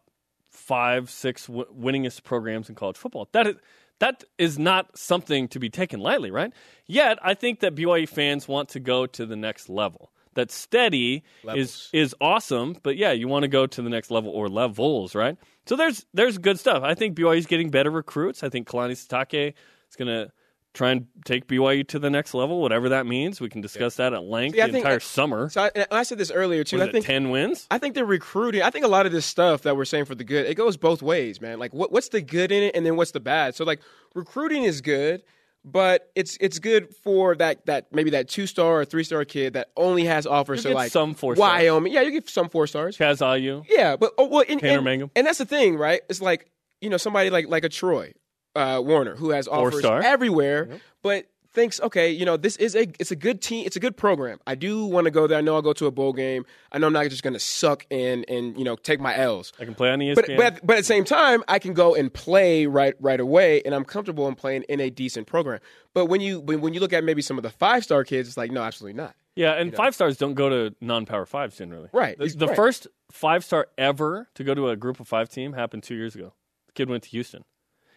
five, 0.49 1.09
six 1.09 1.47
w- 1.47 1.65
winningest 1.77 2.23
programs 2.23 2.69
in 2.69 2.75
college 2.75 2.97
football. 2.97 3.27
That 3.33 3.47
is, 3.47 3.55
that 3.99 4.23
is 4.37 4.57
not 4.57 4.97
something 4.97 5.47
to 5.49 5.59
be 5.59 5.69
taken 5.69 5.99
lightly, 5.99 6.31
right? 6.31 6.51
Yet, 6.85 7.17
I 7.21 7.33
think 7.33 7.59
that 7.59 7.75
BYU 7.75 8.07
fans 8.07 8.47
want 8.47 8.69
to 8.69 8.79
go 8.79 9.05
to 9.05 9.25
the 9.25 9.35
next 9.35 9.69
level. 9.69 10.11
That 10.35 10.51
steady 10.51 11.23
is 11.43 11.45
Levels. 11.45 11.89
is 11.93 12.15
awesome, 12.19 12.75
but 12.83 12.97
yeah, 12.97 13.13
you 13.13 13.29
want 13.29 13.43
to 13.43 13.47
go 13.47 13.65
to 13.67 13.81
the 13.81 13.89
next 13.89 14.11
level 14.11 14.31
or 14.31 14.49
levels, 14.49 15.15
right? 15.15 15.37
So 15.65 15.77
there's 15.77 16.05
there's 16.13 16.37
good 16.37 16.59
stuff. 16.59 16.83
I 16.83 16.93
think 16.93 17.15
BYU 17.17 17.37
is 17.37 17.45
getting 17.45 17.69
better 17.69 17.89
recruits. 17.89 18.43
I 18.43 18.49
think 18.49 18.67
Kalani 18.67 18.91
Sitake 18.91 19.53
is 19.89 19.95
going 19.95 20.09
to 20.09 20.31
try 20.75 20.91
and 20.91 21.07
take 21.25 21.47
BYU 21.47 21.87
to 21.87 21.99
the 21.99 22.09
next 22.09 22.33
level, 22.33 22.61
whatever 22.61 22.89
that 22.89 23.05
means. 23.05 23.41
We 23.41 23.49
can 23.49 23.61
discuss 23.61 23.95
that 23.95 24.13
at 24.13 24.23
length 24.23 24.55
See, 24.55 24.61
the 24.61 24.77
entire 24.77 24.99
summer. 24.99 25.49
So 25.49 25.69
I, 25.75 25.85
I 25.91 26.03
said 26.03 26.17
this 26.17 26.31
earlier 26.31 26.63
too. 26.63 26.81
I 26.81 26.91
think 26.91 27.05
ten 27.05 27.29
wins? 27.29 27.65
I 27.71 27.77
think 27.77 27.95
they're 27.95 28.05
recruiting. 28.05 28.61
I 28.61 28.69
think 28.69 28.85
a 28.85 28.89
lot 28.89 29.05
of 29.05 29.11
this 29.11 29.25
stuff 29.25 29.63
that 29.63 29.75
we're 29.75 29.85
saying 29.85 30.05
for 30.05 30.15
the 30.15 30.23
good, 30.23 30.45
it 30.45 30.55
goes 30.55 30.77
both 30.77 31.01
ways, 31.01 31.41
man. 31.41 31.57
Like 31.57 31.73
what, 31.73 31.91
what's 31.91 32.09
the 32.09 32.21
good 32.21 32.51
in 32.51 32.63
it, 32.63 32.75
and 32.75 32.85
then 32.85 32.95
what's 32.95 33.11
the 33.11 33.19
bad? 33.19 33.55
So 33.55 33.63
like 33.65 33.81
recruiting 34.13 34.63
is 34.63 34.81
good, 34.81 35.23
but 35.63 36.11
it's 36.13 36.37
it's 36.39 36.59
good 36.59 36.93
for 37.03 37.35
that 37.35 37.65
that 37.65 37.91
maybe 37.91 38.11
that 38.11 38.29
two 38.29 38.45
star 38.45 38.81
or 38.81 38.85
three 38.85 39.03
star 39.03 39.25
kid 39.25 39.53
that 39.53 39.69
only 39.75 40.05
has 40.05 40.27
offers 40.27 40.63
You 40.63 40.71
to 40.71 40.75
like 40.75 40.91
some 40.91 41.15
four 41.15 41.35
stars. 41.35 41.49
Wyoming. 41.49 41.91
Yeah, 41.93 42.01
you 42.01 42.11
get 42.11 42.29
some 42.29 42.49
four 42.49 42.67
stars. 42.67 42.97
Chaz 42.97 43.19
Ayu. 43.19 43.65
Yeah, 43.67 43.95
but 43.95 44.13
oh, 44.17 44.27
well, 44.27 44.43
and, 44.47 44.59
Tanner 44.59 44.75
and, 44.75 44.85
Mangum. 44.85 45.11
and 45.15 45.25
that's 45.25 45.39
the 45.39 45.45
thing, 45.45 45.77
right? 45.77 46.01
It's 46.09 46.21
like 46.21 46.51
you 46.81 46.89
know 46.89 46.97
somebody 46.97 47.29
like 47.29 47.47
like 47.47 47.63
a 47.63 47.69
Troy 47.69 48.13
uh, 48.55 48.81
Warner 48.83 49.15
who 49.15 49.29
has 49.31 49.47
offers 49.47 49.83
everywhere, 49.85 50.79
but 51.01 51.27
thinks 51.53 51.79
okay, 51.79 52.11
you 52.11 52.25
know 52.25 52.35
this 52.35 52.57
is 52.57 52.75
a 52.75 52.81
it's 52.99 53.11
a 53.11 53.15
good 53.15 53.41
team, 53.41 53.65
it's 53.65 53.77
a 53.77 53.79
good 53.79 53.95
program. 53.95 54.39
I 54.45 54.55
do 54.55 54.85
want 54.85 55.05
to 55.05 55.11
go 55.11 55.25
there. 55.25 55.37
I 55.37 55.41
know 55.41 55.55
I'll 55.55 55.61
go 55.61 55.71
to 55.73 55.85
a 55.85 55.91
bowl 55.91 56.11
game. 56.11 56.45
I 56.71 56.77
know 56.79 56.87
I'm 56.87 56.93
not 56.93 57.07
just 57.07 57.23
going 57.23 57.33
to 57.33 57.39
suck 57.39 57.85
and 57.89 58.25
and 58.29 58.57
you 58.57 58.63
know 58.65 58.75
take 58.75 58.99
my 58.99 59.15
L's. 59.17 59.53
I 59.59 59.65
can 59.65 59.73
play 59.73 59.89
on 59.89 60.01
E 60.01 60.13
ESPN. 60.13 60.15
But, 60.15 60.27
but 60.37 60.67
but 60.67 60.73
at 60.75 60.79
the 60.79 60.83
same 60.83 61.05
time, 61.05 61.43
I 61.47 61.59
can 61.59 61.73
go 61.73 61.95
and 61.95 62.13
play 62.13 62.65
right 62.65 62.93
right 62.99 63.19
away, 63.19 63.61
and 63.63 63.73
I'm 63.73 63.85
comfortable 63.85 64.27
in 64.27 64.35
playing 64.35 64.63
in 64.63 64.79
a 64.81 64.89
decent 64.89 65.27
program. 65.27 65.59
But 65.93 66.07
when 66.07 66.19
you 66.21 66.41
when, 66.41 66.59
when 66.61 66.73
you 66.73 66.81
look 66.81 66.91
at 66.93 67.03
maybe 67.03 67.21
some 67.21 67.37
of 67.37 67.43
the 67.43 67.51
five 67.51 67.83
star 67.83 68.03
kids, 68.03 68.27
it's 68.27 68.37
like 68.37 68.51
no, 68.51 68.61
absolutely 68.61 68.97
not. 68.97 69.15
yeah, 69.35 69.53
and 69.53 69.73
five 69.73 69.95
stars 69.95 70.17
don't 70.17 70.33
go 70.33 70.49
to 70.49 70.75
non-power 70.81 71.25
fives 71.25 71.57
generally. 71.57 71.89
Right, 71.93 72.17
The, 72.17 72.27
the 72.27 72.47
right. 72.47 72.55
first 72.55 72.87
five 73.11 73.45
star 73.45 73.67
ever 73.77 74.27
to 74.35 74.43
go 74.43 74.53
to 74.55 74.69
a 74.69 74.75
group 74.75 74.99
of 74.99 75.07
five 75.07 75.29
team 75.29 75.53
happened 75.53 75.83
two 75.83 75.95
years 75.95 76.15
ago. 76.15 76.33
The 76.67 76.73
kid 76.73 76.89
went 76.89 77.03
to 77.03 77.09
Houston. 77.11 77.45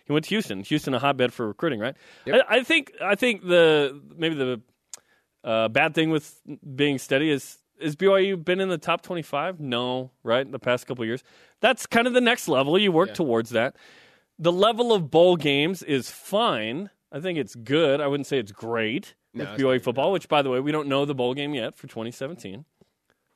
He 0.08 0.12
went 0.12 0.24
to 0.24 0.30
Houston. 0.30 0.62
Houston, 0.62 0.94
a 0.94 0.98
hotbed 0.98 1.32
for 1.32 1.46
recruiting, 1.46 1.78
right? 1.78 1.94
I, 2.26 2.40
I 2.48 2.62
think. 2.64 2.92
I 3.00 3.14
think 3.14 3.46
the 3.46 4.00
maybe 4.16 4.34
the 4.34 4.60
uh, 5.44 5.68
bad 5.68 5.94
thing 5.94 6.10
with 6.10 6.40
being 6.74 6.98
steady 6.98 7.30
is 7.30 7.58
is 7.78 7.94
BYU 7.94 8.42
been 8.44 8.58
in 8.60 8.68
the 8.70 8.78
top 8.78 9.02
twenty 9.02 9.22
five? 9.22 9.60
No, 9.60 10.10
right? 10.24 10.50
The 10.50 10.58
past 10.58 10.86
couple 10.86 11.02
of 11.04 11.06
years. 11.08 11.22
That's 11.60 11.86
kind 11.86 12.06
of 12.06 12.14
the 12.14 12.20
next 12.20 12.48
level. 12.48 12.78
You 12.78 12.90
work 12.90 13.14
towards 13.14 13.50
that. 13.50 13.76
The 14.38 14.50
level 14.52 14.92
of 14.92 15.10
bowl 15.10 15.36
games 15.36 15.82
is 15.82 16.10
fine. 16.10 16.90
I 17.12 17.20
think 17.20 17.38
it's 17.38 17.54
good. 17.54 18.00
I 18.00 18.06
wouldn't 18.06 18.26
say 18.26 18.38
it's 18.38 18.52
great 18.52 19.14
No, 19.34 19.44
with 19.44 19.60
BYU 19.60 19.82
football, 19.82 20.12
which, 20.12 20.28
by 20.28 20.42
the 20.42 20.50
way, 20.50 20.60
we 20.60 20.72
don't 20.72 20.88
know 20.88 21.04
the 21.04 21.14
bowl 21.14 21.34
game 21.34 21.54
yet 21.54 21.76
for 21.76 21.86
2017. 21.86 22.64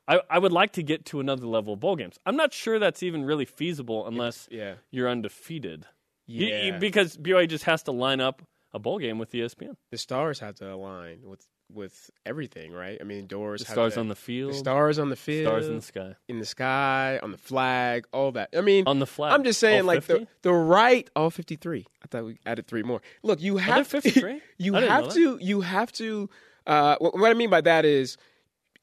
I, 0.07 0.19
I 0.29 0.39
would 0.39 0.51
like 0.51 0.73
to 0.73 0.83
get 0.83 1.05
to 1.07 1.19
another 1.19 1.45
level 1.47 1.73
of 1.73 1.79
bowl 1.79 1.95
games. 1.95 2.19
I'm 2.25 2.35
not 2.35 2.53
sure 2.53 2.77
that's 2.79 3.01
even 3.03 3.23
really 3.25 3.45
feasible 3.45 4.05
unless 4.07 4.47
Yeah. 4.51 4.75
you're 4.91 5.09
undefeated. 5.09 5.85
You- 6.25 6.47
you- 6.47 6.53
Yeah. 6.73 6.77
because 6.79 7.17
BYU 7.17 7.47
just 7.47 7.65
has 7.65 7.83
to 7.83 7.91
line 7.91 8.21
up 8.21 8.41
a 8.73 8.79
bowl 8.79 8.97
game 8.99 9.19
with 9.19 9.31
ESPN. 9.33 9.75
the 9.91 9.97
stars 9.97 10.39
have 10.39 10.55
to 10.55 10.71
align 10.73 11.21
with 11.23 11.47
with 11.71 12.11
everything, 12.23 12.71
right? 12.71 12.99
I 13.01 13.03
mean, 13.03 13.25
doors, 13.25 13.61
The 13.63 13.71
stars 13.71 13.93
to- 13.95 14.01
on 14.01 14.07
the 14.07 14.15
field, 14.15 14.51
the 14.53 14.57
stars 14.57 14.99
on 14.99 15.09
the 15.09 15.15
field, 15.15 15.47
stars 15.47 15.67
in 15.67 15.75
the 15.77 15.81
sky, 15.81 16.15
in 16.27 16.37
the 16.39 16.45
sky, 16.45 17.19
on 17.23 17.31
the 17.31 17.37
flag, 17.37 18.05
all 18.13 18.31
that. 18.33 18.49
I 18.55 18.61
mean, 18.61 18.85
on 18.85 18.99
the 18.99 19.07
flag. 19.07 19.33
I'm 19.33 19.43
just 19.43 19.59
saying, 19.59 19.85
like 19.85 20.03
50? 20.03 20.25
the 20.25 20.49
the 20.49 20.53
right, 20.53 21.09
all 21.15 21.31
53. 21.31 21.87
I 22.03 22.07
thought 22.07 22.25
we 22.25 22.37
added 22.45 22.67
three 22.67 22.83
more. 22.83 23.01
Look, 23.23 23.41
you 23.41 23.57
have 23.57 23.75
there 23.75 24.01
53? 24.01 24.41
you 24.59 24.75
I 24.75 24.81
didn't 24.81 24.89
know 24.97 25.03
have 25.05 25.13
to, 25.15 25.37
you 25.41 25.61
have 25.61 25.91
to. 25.93 26.29
Uh, 26.67 26.95
what, 26.99 27.17
what 27.17 27.31
I 27.31 27.33
mean 27.33 27.49
by 27.49 27.61
that 27.61 27.85
is, 27.85 28.17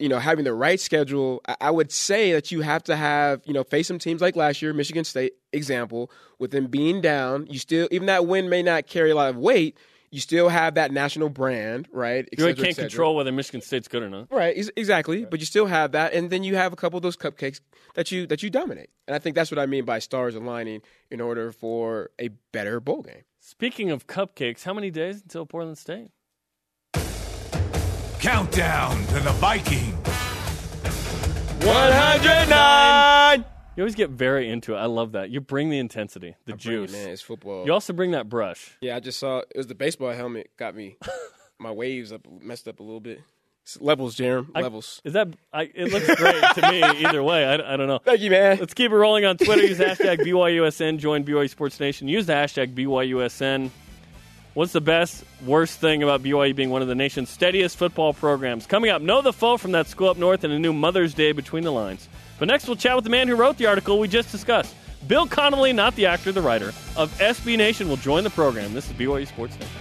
you 0.01 0.09
know, 0.09 0.19
having 0.19 0.45
the 0.45 0.55
right 0.55 0.81
schedule, 0.81 1.43
I, 1.61 1.71
would 1.71 1.93
say 1.93 2.33
that 2.33 2.51
you 2.51 2.63
have 2.63 2.83
to 2.85 2.97
have, 2.97 3.43
you 3.45 3.53
know, 3.53 3.63
face 3.63 3.87
some 3.87 3.99
teams 3.99 4.21
like 4.21 4.35
last 4.35 4.63
year, 4.63 4.73
Michigan 4.73 5.05
State 5.05 5.35
example, 5.53 6.11
with 6.39 6.51
them 6.51 6.67
being 6.67 7.01
down. 7.01 7.47
You 7.49 7.59
still, 7.59 7.87
even 7.91 8.07
that 8.07 8.27
win 8.27 8.49
may 8.49 8.63
not 8.63 8.87
carry 8.87 9.11
a 9.11 9.15
lot 9.15 9.29
of 9.29 9.37
weight. 9.37 9.77
You 10.11 10.19
still 10.19 10.49
have 10.49 10.75
that 10.75 10.91
national 10.91 11.29
brand, 11.29 11.87
right? 11.93 12.29
Et 12.33 12.39
You 12.39 12.47
really 12.47 12.61
can't 12.61 12.77
control 12.77 13.15
whether 13.15 13.31
Michigan 13.31 13.61
State's 13.61 13.87
good 13.87 14.03
or 14.03 14.09
not. 14.09 14.27
Right, 14.33 14.57
ex- 14.57 14.71
exactly. 14.75 15.25
But 15.25 15.39
you 15.39 15.47
still 15.47 15.67
have 15.67 15.93
that, 15.93 16.15
and 16.15 16.31
then 16.31 16.43
you 16.43 16.57
have 16.57 16.73
a 16.73 16.77
couple 16.77 16.97
of 16.97 17.03
those 17.03 17.17
cupcakes 17.17 17.61
that 17.95 18.11
you 18.11 18.27
that 18.27 18.43
you 18.43 18.51
dominate. 18.51 18.91
And 19.07 19.15
I 19.15 19.21
think 19.21 19.37
that's 19.37 19.53
what 19.53 19.61
I 19.61 19.67
mean 19.67 19.85
by 19.85 20.01
stars 20.01 20.35
aligning 20.35 20.83
in 21.13 21.21
order 21.21 21.53
for 21.53 22.11
a 22.19 22.31
better 22.51 22.81
bowl 22.81 23.03
game. 23.03 23.23
Speaking 23.39 23.93
of 23.93 24.09
cupcakes, 24.09 24.65
how 24.65 24.75
many 24.75 24.91
days 24.91 25.23
until 25.23 25.47
Portland 25.47 25.79
State? 25.79 26.11
Countdown 28.21 28.99
to 29.07 29.15
the 29.15 29.31
Viking. 29.41 29.93
One 31.67 31.93
hundred 31.93 32.51
nine. 32.51 33.45
You 33.77 33.83
always 33.83 33.95
get 33.95 34.11
very 34.11 34.51
into 34.51 34.75
it. 34.75 34.79
I 34.79 34.85
love 34.87 35.13
that. 35.13 35.31
You 35.31 35.41
bring 35.41 35.71
the 35.71 35.79
intensity, 35.79 36.37
the 36.45 36.53
juice. 36.53 36.93
man, 36.93 37.09
it's 37.09 37.23
football. 37.23 37.65
You 37.65 37.73
also 37.73 37.95
bring 37.95 38.11
that 38.11 38.29
brush. 38.29 38.77
Yeah, 38.83 38.97
I 38.97 39.01
just 39.01 39.19
saw 39.19 39.39
it 39.39 39.57
was 39.57 39.69
the 39.69 39.75
baseball 39.75 40.13
helmet 40.13 40.51
got 40.59 40.75
me 40.75 40.99
my 41.59 41.71
waves 41.71 42.13
up 42.13 42.27
messed 42.43 42.69
up 42.69 42.81
a 42.81 42.83
little 42.83 43.01
bit. 43.01 43.21
It's 43.63 43.81
levels, 43.81 44.17
Jerem. 44.17 44.49
I- 44.55 44.61
Levels. 44.63 45.01
Is 45.05 45.15
that? 45.15 45.29
I, 45.53 45.71
it 45.75 45.91
looks 45.91 46.07
great 46.17 46.43
to 46.57 46.71
me. 46.71 46.83
Either 47.07 47.23
way, 47.23 47.47
I, 47.47 47.55
I 47.75 47.77
don't 47.79 47.89
know. 47.89 48.01
Thank 48.05 48.21
you, 48.21 48.31
man. 48.31 48.59
Let's 48.59 48.75
keep 48.75 48.91
it 48.93 48.97
rolling 48.97 49.25
on 49.25 49.37
Twitter. 49.39 49.63
Use 49.67 49.79
hashtag 49.79 50.19
BYUSN. 50.21 50.99
Join 50.99 51.25
BYU 51.25 51.49
Sports 51.49 51.81
Nation. 51.81 52.07
Use 52.09 52.27
the 52.27 52.35
hashtag 52.35 52.75
BYUSN. 52.75 53.71
What's 54.55 54.73
the 54.73 54.81
best, 54.81 55.25
worst 55.47 55.79
thing 55.79 56.03
about 56.03 56.25
BYU 56.25 56.57
being 56.57 56.71
one 56.71 56.83
of 56.83 56.89
the 56.89 56.97
nation's 56.97 57.29
steadiest 57.29 57.77
football 57.77 58.13
programs? 58.13 58.67
Coming 58.67 58.91
up, 58.91 59.01
know 59.01 59.23
the 59.23 59.33
foe 59.33 59.57
from 59.57 59.71
that 59.73 59.87
school 59.87 60.09
up 60.09 60.17
north 60.17 60.43
and 60.43 60.53
a 60.53 60.59
new 60.59 60.73
Mother's 60.73 61.15
Day 61.15 61.31
between 61.31 61.63
the 61.63 61.71
lines. 61.71 62.09
But 62.41 62.49
next, 62.49 62.67
we'll 62.67 62.75
chat 62.75 62.97
with 62.97 63.05
the 63.05 63.11
man 63.11 63.29
who 63.29 63.37
wrote 63.37 63.59
the 63.59 63.67
article 63.67 64.01
we 64.01 64.09
just 64.09 64.33
discussed. 64.33 64.75
Bill 65.07 65.29
Connelly, 65.29 65.73
not 65.73 65.95
the 65.95 66.07
actor, 66.07 66.33
the 66.33 66.43
writer, 66.43 66.71
of 66.97 67.17
SB 67.21 67.57
Nation 67.59 67.89
will 67.89 67.97
join 67.97 68.25
the 68.25 68.31
program. 68.31 68.75
This 68.75 68.91
is 68.91 68.93
BYU 68.95 69.25
Sports 69.29 69.55
Nation. 69.55 69.73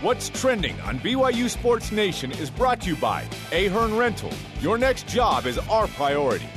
What's 0.00 0.28
trending 0.28 0.78
on 0.80 0.98
BYU 0.98 1.48
Sports 1.48 1.92
Nation 1.92 2.32
is 2.32 2.50
brought 2.50 2.80
to 2.80 2.88
you 2.88 2.96
by 2.96 3.26
Ahern 3.52 3.96
Rental. 3.96 4.32
Your 4.60 4.76
next 4.76 5.06
job 5.06 5.46
is 5.46 5.56
our 5.58 5.86
priority. 5.86 6.48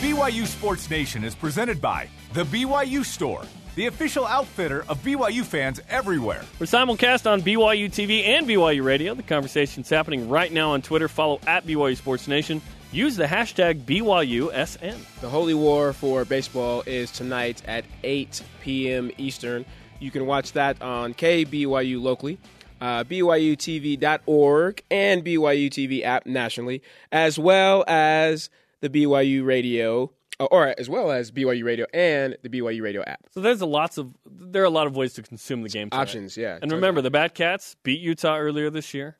BYU 0.00 0.46
Sports 0.46 0.88
Nation 0.88 1.24
is 1.24 1.34
presented 1.34 1.80
by 1.80 2.08
The 2.36 2.44
BYU 2.44 3.02
Store, 3.02 3.40
the 3.76 3.86
official 3.86 4.26
outfitter 4.26 4.84
of 4.90 5.02
BYU 5.02 5.42
fans 5.42 5.80
everywhere. 5.88 6.44
We're 6.60 6.66
simulcast 6.66 7.26
on 7.26 7.40
BYU 7.40 7.86
TV 7.86 8.26
and 8.26 8.46
BYU 8.46 8.84
Radio. 8.84 9.14
The 9.14 9.22
conversation's 9.22 9.88
happening 9.88 10.28
right 10.28 10.52
now 10.52 10.72
on 10.72 10.82
Twitter. 10.82 11.08
Follow 11.08 11.40
at 11.46 11.66
BYU 11.66 11.96
Sports 11.96 12.28
Nation. 12.28 12.60
Use 12.92 13.16
the 13.16 13.24
hashtag 13.24 13.86
BYUSN. 13.86 14.98
The 15.22 15.30
Holy 15.30 15.54
War 15.54 15.94
for 15.94 16.26
baseball 16.26 16.82
is 16.84 17.10
tonight 17.10 17.62
at 17.66 17.86
8 18.04 18.42
p.m. 18.60 19.10
Eastern. 19.16 19.64
You 19.98 20.10
can 20.10 20.26
watch 20.26 20.52
that 20.52 20.82
on 20.82 21.14
KBYU 21.14 22.02
locally, 22.02 22.36
uh, 22.82 23.04
BYUTV.org, 23.04 24.82
and 24.90 25.24
BYU 25.24 25.70
TV 25.70 26.04
app 26.04 26.26
nationally, 26.26 26.82
as 27.10 27.38
well 27.38 27.82
as 27.88 28.50
the 28.82 28.90
BYU 28.90 29.46
Radio, 29.46 30.10
or 30.38 30.74
as 30.78 30.88
well 30.88 31.10
as 31.10 31.30
BYU 31.30 31.64
Radio 31.64 31.86
and 31.94 32.36
the 32.42 32.48
BYU 32.48 32.82
Radio 32.82 33.02
app. 33.06 33.20
So 33.32 33.40
there's 33.40 33.60
a 33.60 33.66
lots 33.66 33.98
of 33.98 34.12
there 34.30 34.62
are 34.62 34.66
a 34.66 34.70
lot 34.70 34.86
of 34.86 34.96
ways 34.96 35.14
to 35.14 35.22
consume 35.22 35.62
the 35.62 35.68
game. 35.68 35.90
tonight. 35.90 36.02
Options, 36.02 36.36
yeah. 36.36 36.58
And 36.60 36.70
remember, 36.72 37.00
the 37.02 37.10
Bat 37.10 37.34
Cats 37.34 37.76
beat 37.82 38.00
Utah 38.00 38.36
earlier 38.36 38.70
this 38.70 38.92
year 38.94 39.16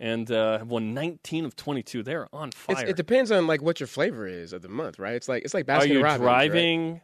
and 0.00 0.28
uh, 0.32 0.58
have 0.58 0.68
won 0.68 0.94
19 0.94 1.44
of 1.44 1.54
22. 1.54 2.02
They're 2.02 2.26
on 2.34 2.48
It's, 2.48 2.56
fire. 2.56 2.86
it 2.86 2.96
depends 2.96 3.30
on 3.30 3.46
like 3.46 3.62
what 3.62 3.78
your 3.78 3.86
flavor 3.86 4.26
is 4.26 4.52
of 4.52 4.62
the 4.62 4.68
month, 4.68 4.98
right? 4.98 5.14
It's 5.14 5.28
like 5.28 5.44
it's 5.44 5.54
like 5.54 5.68
Are 5.68 5.78
Baskin 5.80 5.88
you 5.90 6.02
Robbins. 6.02 6.20
right? 6.24 7.00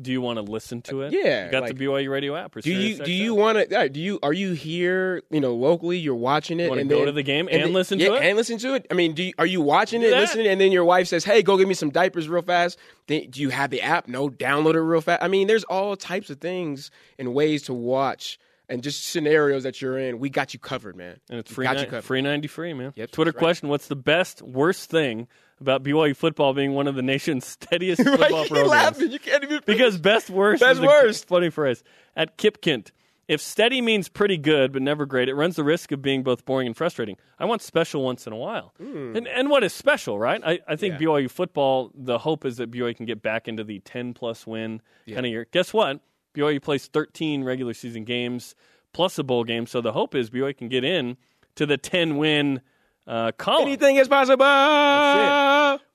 Do 0.00 0.12
you 0.12 0.20
want 0.20 0.36
to 0.36 0.42
listen 0.42 0.80
to 0.82 1.02
it? 1.02 1.12
yeah, 1.12 1.46
you 1.46 1.50
got 1.50 1.62
like- 1.64 1.76
the 1.76 1.84
BYU 1.86 2.08
radio 2.10 2.36
app. 2.36 2.54
Or 2.54 2.60
Do 2.60 2.70
you 2.72 3.02
do 3.04 3.10
you 3.10 3.34
want 3.34 3.58
to? 3.70 3.88
Do 3.88 4.00
you 4.00 4.20
are 4.22 4.32
you 4.32 4.52
here? 4.52 5.22
You 5.30 5.40
know, 5.40 5.54
locally, 5.54 5.98
you're 5.98 6.14
watching 6.14 6.60
it. 6.60 6.68
wanna 6.68 6.82
and 6.82 6.90
go 6.90 6.98
then- 6.98 7.06
to 7.06 7.12
the 7.12 7.22
game 7.24 7.48
and 7.50 7.62
then- 7.62 7.72
listen 7.72 7.98
to 7.98 8.04
yeah, 8.04 8.14
it? 8.14 8.22
and 8.22 8.36
listen 8.36 8.58
to 8.58 8.74
it. 8.74 8.86
I 8.90 8.94
mean, 8.94 9.12
do 9.14 9.24
you, 9.24 9.32
are 9.38 9.46
you 9.46 9.60
watching 9.60 10.00
Do 10.00 10.06
it, 10.06 10.10
that. 10.10 10.20
listening, 10.20 10.46
and 10.46 10.60
then 10.60 10.70
your 10.70 10.84
wife 10.84 11.08
says, 11.08 11.24
"Hey, 11.24 11.42
go 11.42 11.56
get 11.56 11.66
me 11.66 11.74
some 11.74 11.90
diapers 11.90 12.28
real 12.28 12.42
fast." 12.42 12.78
Then, 13.08 13.28
do 13.30 13.40
you 13.40 13.48
have 13.50 13.70
the 13.70 13.82
app? 13.82 14.06
No, 14.06 14.28
download 14.28 14.74
it 14.74 14.80
real 14.82 15.00
fast. 15.00 15.22
I 15.22 15.26
mean, 15.28 15.48
there's 15.48 15.64
all 15.64 15.96
types 15.96 16.30
of 16.30 16.38
things 16.40 16.90
and 17.18 17.34
ways 17.34 17.62
to 17.64 17.74
watch, 17.74 18.38
and 18.68 18.82
just 18.84 19.04
scenarios 19.06 19.64
that 19.64 19.82
you're 19.82 19.98
in. 19.98 20.20
We 20.20 20.30
got 20.30 20.54
you 20.54 20.60
covered, 20.60 20.94
man. 20.94 21.16
And 21.28 21.40
it's 21.40 21.50
free, 21.52 21.64
got 21.66 21.74
ni- 21.74 21.80
you 21.82 21.86
covered. 21.86 22.04
free 22.04 22.20
90 22.22 22.46
free, 22.46 22.72
man. 22.72 22.92
Yep, 22.94 23.10
Twitter 23.10 23.30
right. 23.32 23.38
question 23.38 23.68
What's 23.68 23.88
the 23.88 23.96
best, 23.96 24.42
worst 24.42 24.90
thing 24.90 25.26
about 25.60 25.82
BYU 25.82 26.14
football 26.16 26.54
being 26.54 26.72
one 26.74 26.86
of 26.86 26.94
the 26.94 27.02
nation's 27.02 27.46
steadiest 27.60 28.04
Right? 28.04 28.18
football 28.18 28.42
You 28.42 28.48
programs? 28.48 28.68
laughing? 28.70 29.10
You 29.12 29.18
can't 29.18 29.42
even 29.44 29.60
Because 29.66 29.98
best 29.98 30.30
worst 30.30 30.60
Best 30.60 30.78
is 30.78 30.78
a 30.78 30.86
worst. 30.86 31.28
funny 31.28 31.50
phrase. 31.50 31.82
At 32.16 32.36
Kipkint, 32.38 32.90
if 33.28 33.40
steady 33.42 33.80
means 33.82 34.08
pretty 34.08 34.38
good 34.38 34.72
but 34.72 34.80
never 34.82 35.04
great, 35.04 35.28
it 35.28 35.34
runs 35.34 35.56
the 35.56 35.64
risk 35.64 35.92
of 35.92 36.00
being 36.00 36.22
both 36.22 36.44
boring 36.46 36.66
and 36.66 36.76
frustrating. 36.76 37.16
I 37.38 37.44
want 37.44 37.60
special 37.62 38.02
once 38.02 38.26
in 38.26 38.32
a 38.32 38.36
while. 38.36 38.72
Hmm. 38.78 39.14
And, 39.16 39.28
and 39.28 39.50
what 39.50 39.62
is 39.64 39.72
special, 39.74 40.18
right? 40.18 40.40
I, 40.44 40.60
I 40.66 40.76
think. 40.76 40.94
Yeah. 41.00 41.06
BYU 41.08 41.30
football, 41.30 41.90
the 41.94 42.18
hope 42.18 42.44
is 42.44 42.56
that 42.56 42.70
BYU 42.70 42.96
can 42.96 43.04
get 43.06 43.20
back 43.22 43.46
into 43.48 43.64
the 43.64 43.80
10 43.80 44.14
plus 44.14 44.46
win 44.46 44.80
kind 45.06 45.26
of 45.26 45.30
year. 45.30 45.46
Guess 45.52 45.74
what? 45.74 46.00
BYU 46.34 46.62
plays 46.62 46.86
13 46.86 47.44
regular 47.44 47.74
season 47.74 48.04
games 48.04 48.54
plus 48.94 49.18
a 49.18 49.22
bowl 49.24 49.44
game. 49.44 49.66
So 49.66 49.80
the 49.80 49.92
hope 49.92 50.14
is 50.14 50.30
BYU 50.30 50.56
can 50.56 50.68
get 50.68 50.82
in 50.84 51.16
to 51.56 51.66
the 51.66 51.76
10 51.76 52.16
win 52.16 52.62
uh, 53.08 53.32
column. 53.32 53.66
anything 53.66 53.96
is 53.96 54.06
possible. 54.06 54.44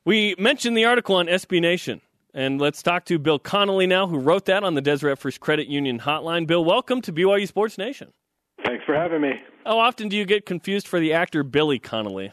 We 0.06 0.36
mentioned 0.38 0.76
the 0.76 0.86
article 0.86 1.15
on 1.15 1.28
SB 1.28 1.62
Nation. 1.62 2.02
And 2.34 2.60
let's 2.60 2.82
talk 2.82 3.06
to 3.06 3.19
Bill 3.19 3.38
Connelly 3.38 3.86
now, 3.86 4.08
who 4.08 4.17
wrote 4.17 4.45
that 4.45 4.63
on 4.63 4.73
the 4.73 4.82
Deseret 4.82 5.19
First 5.19 5.39
Credit 5.39 5.67
Union 5.67 5.99
hotline. 5.99 6.47
Bill, 6.47 6.65
welcome 6.65 6.99
to 7.04 7.13
BYU 7.13 7.47
Sports 7.47 7.78
Nation. 7.78 8.12
Thanks 8.65 8.84
for 8.86 8.95
having 8.95 9.21
me. 9.21 9.34
How 9.65 9.78
often 9.78 10.10
do 10.10 10.17
you 10.17 10.26
get 10.26 10.45
confused 10.45 10.88
for 10.88 10.99
the 10.99 11.13
actor 11.13 11.43
Billy 11.43 11.78
Connolly? 11.78 12.32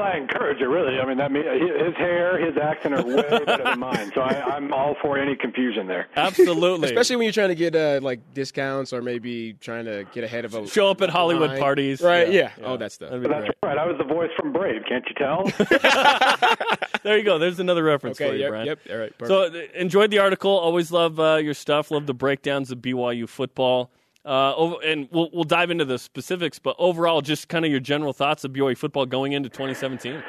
Well, 0.00 0.10
I 0.10 0.16
encourage 0.16 0.60
it 0.62 0.66
really. 0.66 0.98
I 0.98 1.04
mean, 1.04 1.18
that 1.18 1.30
mean, 1.30 1.44
his 1.44 1.94
hair, 1.96 2.38
his 2.42 2.56
accent 2.56 2.94
are 2.94 3.04
way 3.04 3.20
better 3.22 3.62
than 3.64 3.78
mine, 3.90 4.10
so 4.14 4.22
I, 4.22 4.56
I'm 4.56 4.72
all 4.72 4.96
for 5.02 5.18
any 5.18 5.36
confusion 5.36 5.86
there. 5.86 6.08
Absolutely. 6.16 6.88
Especially 6.88 7.16
when 7.16 7.24
you're 7.24 7.34
trying 7.34 7.50
to 7.50 7.54
get 7.54 7.76
uh, 7.76 8.00
like 8.02 8.20
discounts 8.32 8.94
or 8.94 9.02
maybe 9.02 9.52
trying 9.60 9.84
to 9.84 10.06
get 10.14 10.24
ahead 10.24 10.46
of 10.46 10.54
a 10.54 10.66
Show 10.66 10.88
up 10.90 11.02
at 11.02 11.10
Hollywood 11.10 11.50
line. 11.50 11.60
parties. 11.60 12.00
right? 12.00 12.32
Yeah, 12.32 12.52
all 12.64 12.78
that 12.78 12.92
stuff. 12.92 13.10
That'd 13.10 13.22
be 13.24 13.28
But 13.28 13.34
that's 13.40 13.44
great. 13.62 13.70
right. 13.70 13.78
I 13.78 13.84
was 13.86 13.98
the 13.98 14.04
voice 14.04 14.30
from 14.38 14.54
Brave. 14.54 14.82
Can't 14.88 15.04
you 15.06 15.14
tell? 15.16 16.56
There 17.02 17.16
you 17.16 17.24
go. 17.24 17.38
There's 17.38 17.58
another 17.58 17.82
reference 17.82 18.18
for 18.18 18.24
you, 18.24 18.40
yep, 18.40 18.50
Brian. 18.50 18.66
yep, 18.66 18.78
all 18.90 18.96
right. 18.98 19.16
Perfect. 19.18 19.28
So 19.54 19.58
uh, 19.58 19.62
enjoyed 19.80 20.10
the 20.10 20.18
article. 20.18 20.50
Always 20.50 20.92
love 20.92 21.18
uh, 21.18 21.36
your 21.36 21.54
stuff. 21.54 21.90
Love 21.90 22.06
the 22.06 22.12
breakdowns 22.12 22.70
of 22.70 22.78
BYU 22.78 23.26
football. 23.26 23.90
Uh, 24.24 24.54
over, 24.54 24.76
and 24.84 25.08
we'll 25.10 25.30
we'll 25.32 25.44
dive 25.44 25.70
into 25.70 25.84
the 25.84 25.98
specifics, 25.98 26.58
but 26.58 26.76
overall, 26.78 27.22
just 27.22 27.48
kind 27.48 27.64
of 27.64 27.70
your 27.70 27.80
general 27.80 28.12
thoughts 28.12 28.44
of 28.44 28.52
BYU 28.52 28.76
football 28.76 29.06
going 29.06 29.32
into 29.32 29.48
2017. 29.48 30.22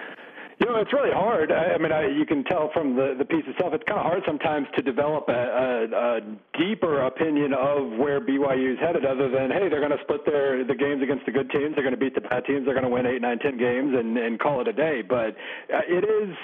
You 0.62 0.70
know, 0.70 0.78
it's 0.78 0.94
really 0.94 1.12
hard. 1.12 1.52
I, 1.52 1.74
I 1.74 1.78
mean, 1.80 1.92
I, 1.92 2.06
you 2.06 2.24
can 2.24 2.44
tell 2.44 2.70
from 2.72 2.96
the, 2.96 3.16
the 3.18 3.26
piece 3.26 3.44
itself, 3.48 3.74
it's 3.74 3.84
kind 3.90 3.98
of 4.00 4.06
hard 4.06 4.22
sometimes 4.28 4.68
to 4.76 4.84
develop 4.84 5.26
a, 5.28 5.34
a, 5.34 5.72
a 5.90 6.22
deeper 6.54 7.02
opinion 7.02 7.52
of 7.52 7.98
where 7.98 8.22
BYU 8.22 8.74
is 8.74 8.80
headed 8.80 9.04
other 9.04 9.28
than, 9.28 9.50
hey, 9.50 9.70
they're 9.70 9.82
going 9.82 9.98
to 9.98 10.04
split 10.04 10.22
their 10.24 10.64
the 10.64 10.76
games 10.76 11.02
against 11.02 11.26
the 11.26 11.32
good 11.32 11.50
teams. 11.50 11.74
They're 11.74 11.84
going 11.84 11.98
to 11.98 12.00
beat 12.00 12.14
the 12.14 12.22
bad 12.22 12.46
teams. 12.46 12.66
They're 12.66 12.78
going 12.78 12.86
to 12.86 12.94
win 12.94 13.08
eight, 13.08 13.24
nine, 13.24 13.40
ten 13.40 13.58
games 13.58 13.98
and, 13.98 14.16
and 14.20 14.40
call 14.40 14.62
it 14.62 14.68
a 14.68 14.74
day. 14.74 15.02
But 15.02 15.34
uh, 15.74 15.82
it 15.90 16.06
is 16.06 16.38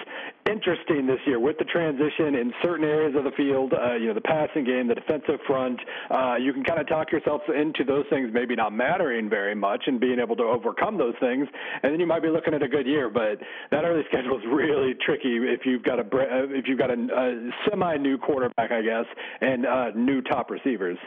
interesting 0.50 1.06
this 1.06 1.20
year 1.26 1.40
with 1.40 1.58
the 1.58 1.66
transition 1.66 2.36
in 2.36 2.54
certain 2.64 2.86
areas 2.86 3.16
of 3.16 3.24
the 3.24 3.32
field, 3.32 3.74
uh, 3.74 3.96
you 3.96 4.08
know, 4.08 4.14
the 4.14 4.22
passing 4.22 4.64
game, 4.64 4.88
the 4.88 4.96
defensive 4.96 5.40
front. 5.46 5.80
Uh, 6.10 6.36
you 6.36 6.54
can 6.54 6.64
kind 6.64 6.80
of 6.80 6.88
talk 6.88 7.12
yourself 7.12 7.42
into 7.54 7.84
those 7.84 8.06
things 8.10 8.30
maybe 8.34 8.56
not 8.56 8.74
mattering 8.74 9.30
very 9.30 9.56
much 9.56 9.84
and 9.88 10.00
being 10.00 10.20
able 10.20 10.36
to 10.36 10.44
overcome 10.44 10.98
those 10.98 11.16
things. 11.20 11.48
And 11.84 11.94
then 11.94 12.00
you 12.00 12.08
might 12.08 12.22
be 12.22 12.30
looking 12.30 12.54
at 12.54 12.64
a 12.64 12.68
good 12.68 12.88
year. 12.88 13.10
But 13.10 13.40
that 13.72 13.84
early 13.84 14.04
schedule 14.10 14.38
is 14.38 14.44
really 14.52 14.94
tricky 15.06 15.38
if 15.38 15.66
you've 15.66 15.84
got 15.84 16.00
a 16.00 16.06
if 16.50 16.68
you've 16.68 16.80
got 16.80 16.92
a, 16.92 16.94
a 16.94 17.50
semi 17.70 17.98
new 17.98 18.18
quarterback, 18.18 18.72
I 18.72 18.82
guess, 18.82 19.06
and 19.42 19.66
uh, 19.66 19.92
new 19.96 20.22
top 20.22 20.50
receivers. 20.50 20.98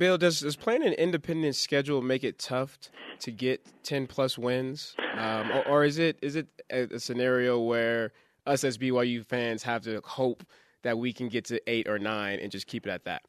Bill, 0.00 0.16
does 0.16 0.40
does 0.40 0.56
playing 0.56 0.82
an 0.82 0.94
independent 0.94 1.54
schedule 1.54 2.00
make 2.00 2.24
it 2.24 2.38
tough 2.38 2.78
to 3.18 3.30
get 3.30 3.60
ten 3.82 4.06
plus 4.06 4.38
wins, 4.38 4.96
um, 5.18 5.50
or, 5.50 5.68
or 5.68 5.84
is 5.84 5.98
it 5.98 6.18
is 6.22 6.36
it 6.36 6.46
a, 6.72 6.84
a 6.94 6.98
scenario 6.98 7.60
where 7.60 8.12
us 8.46 8.64
as 8.64 8.78
BYU 8.78 9.22
fans 9.26 9.62
have 9.64 9.82
to 9.82 10.00
hope 10.02 10.42
that 10.84 10.96
we 10.96 11.12
can 11.12 11.28
get 11.28 11.44
to 11.44 11.60
eight 11.70 11.86
or 11.86 11.98
nine 11.98 12.38
and 12.38 12.50
just 12.50 12.66
keep 12.66 12.86
it 12.86 12.90
at 12.90 13.04
that? 13.04 13.20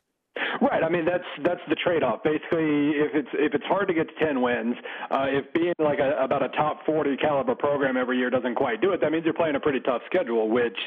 Right. 0.61 0.83
I 0.83 0.89
mean, 0.89 1.05
that's 1.05 1.25
that's 1.43 1.59
the 1.69 1.75
trade-off. 1.75 2.21
Basically, 2.23 2.91
if 2.93 3.15
it's 3.15 3.29
if 3.33 3.55
it's 3.55 3.65
hard 3.65 3.87
to 3.87 3.95
get 3.95 4.07
to 4.07 4.25
10 4.25 4.43
wins, 4.43 4.75
uh, 5.09 5.25
if 5.27 5.51
being 5.53 5.73
like 5.79 5.97
a, 5.97 6.23
about 6.23 6.43
a 6.43 6.49
top 6.49 6.85
40 6.85 7.17
caliber 7.17 7.55
program 7.55 7.97
every 7.97 8.19
year 8.19 8.29
doesn't 8.29 8.53
quite 8.53 8.79
do 8.79 8.91
it, 8.91 9.01
that 9.01 9.11
means 9.11 9.25
you're 9.25 9.33
playing 9.33 9.55
a 9.55 9.59
pretty 9.59 9.79
tough 9.79 10.03
schedule. 10.05 10.49
Which, 10.49 10.77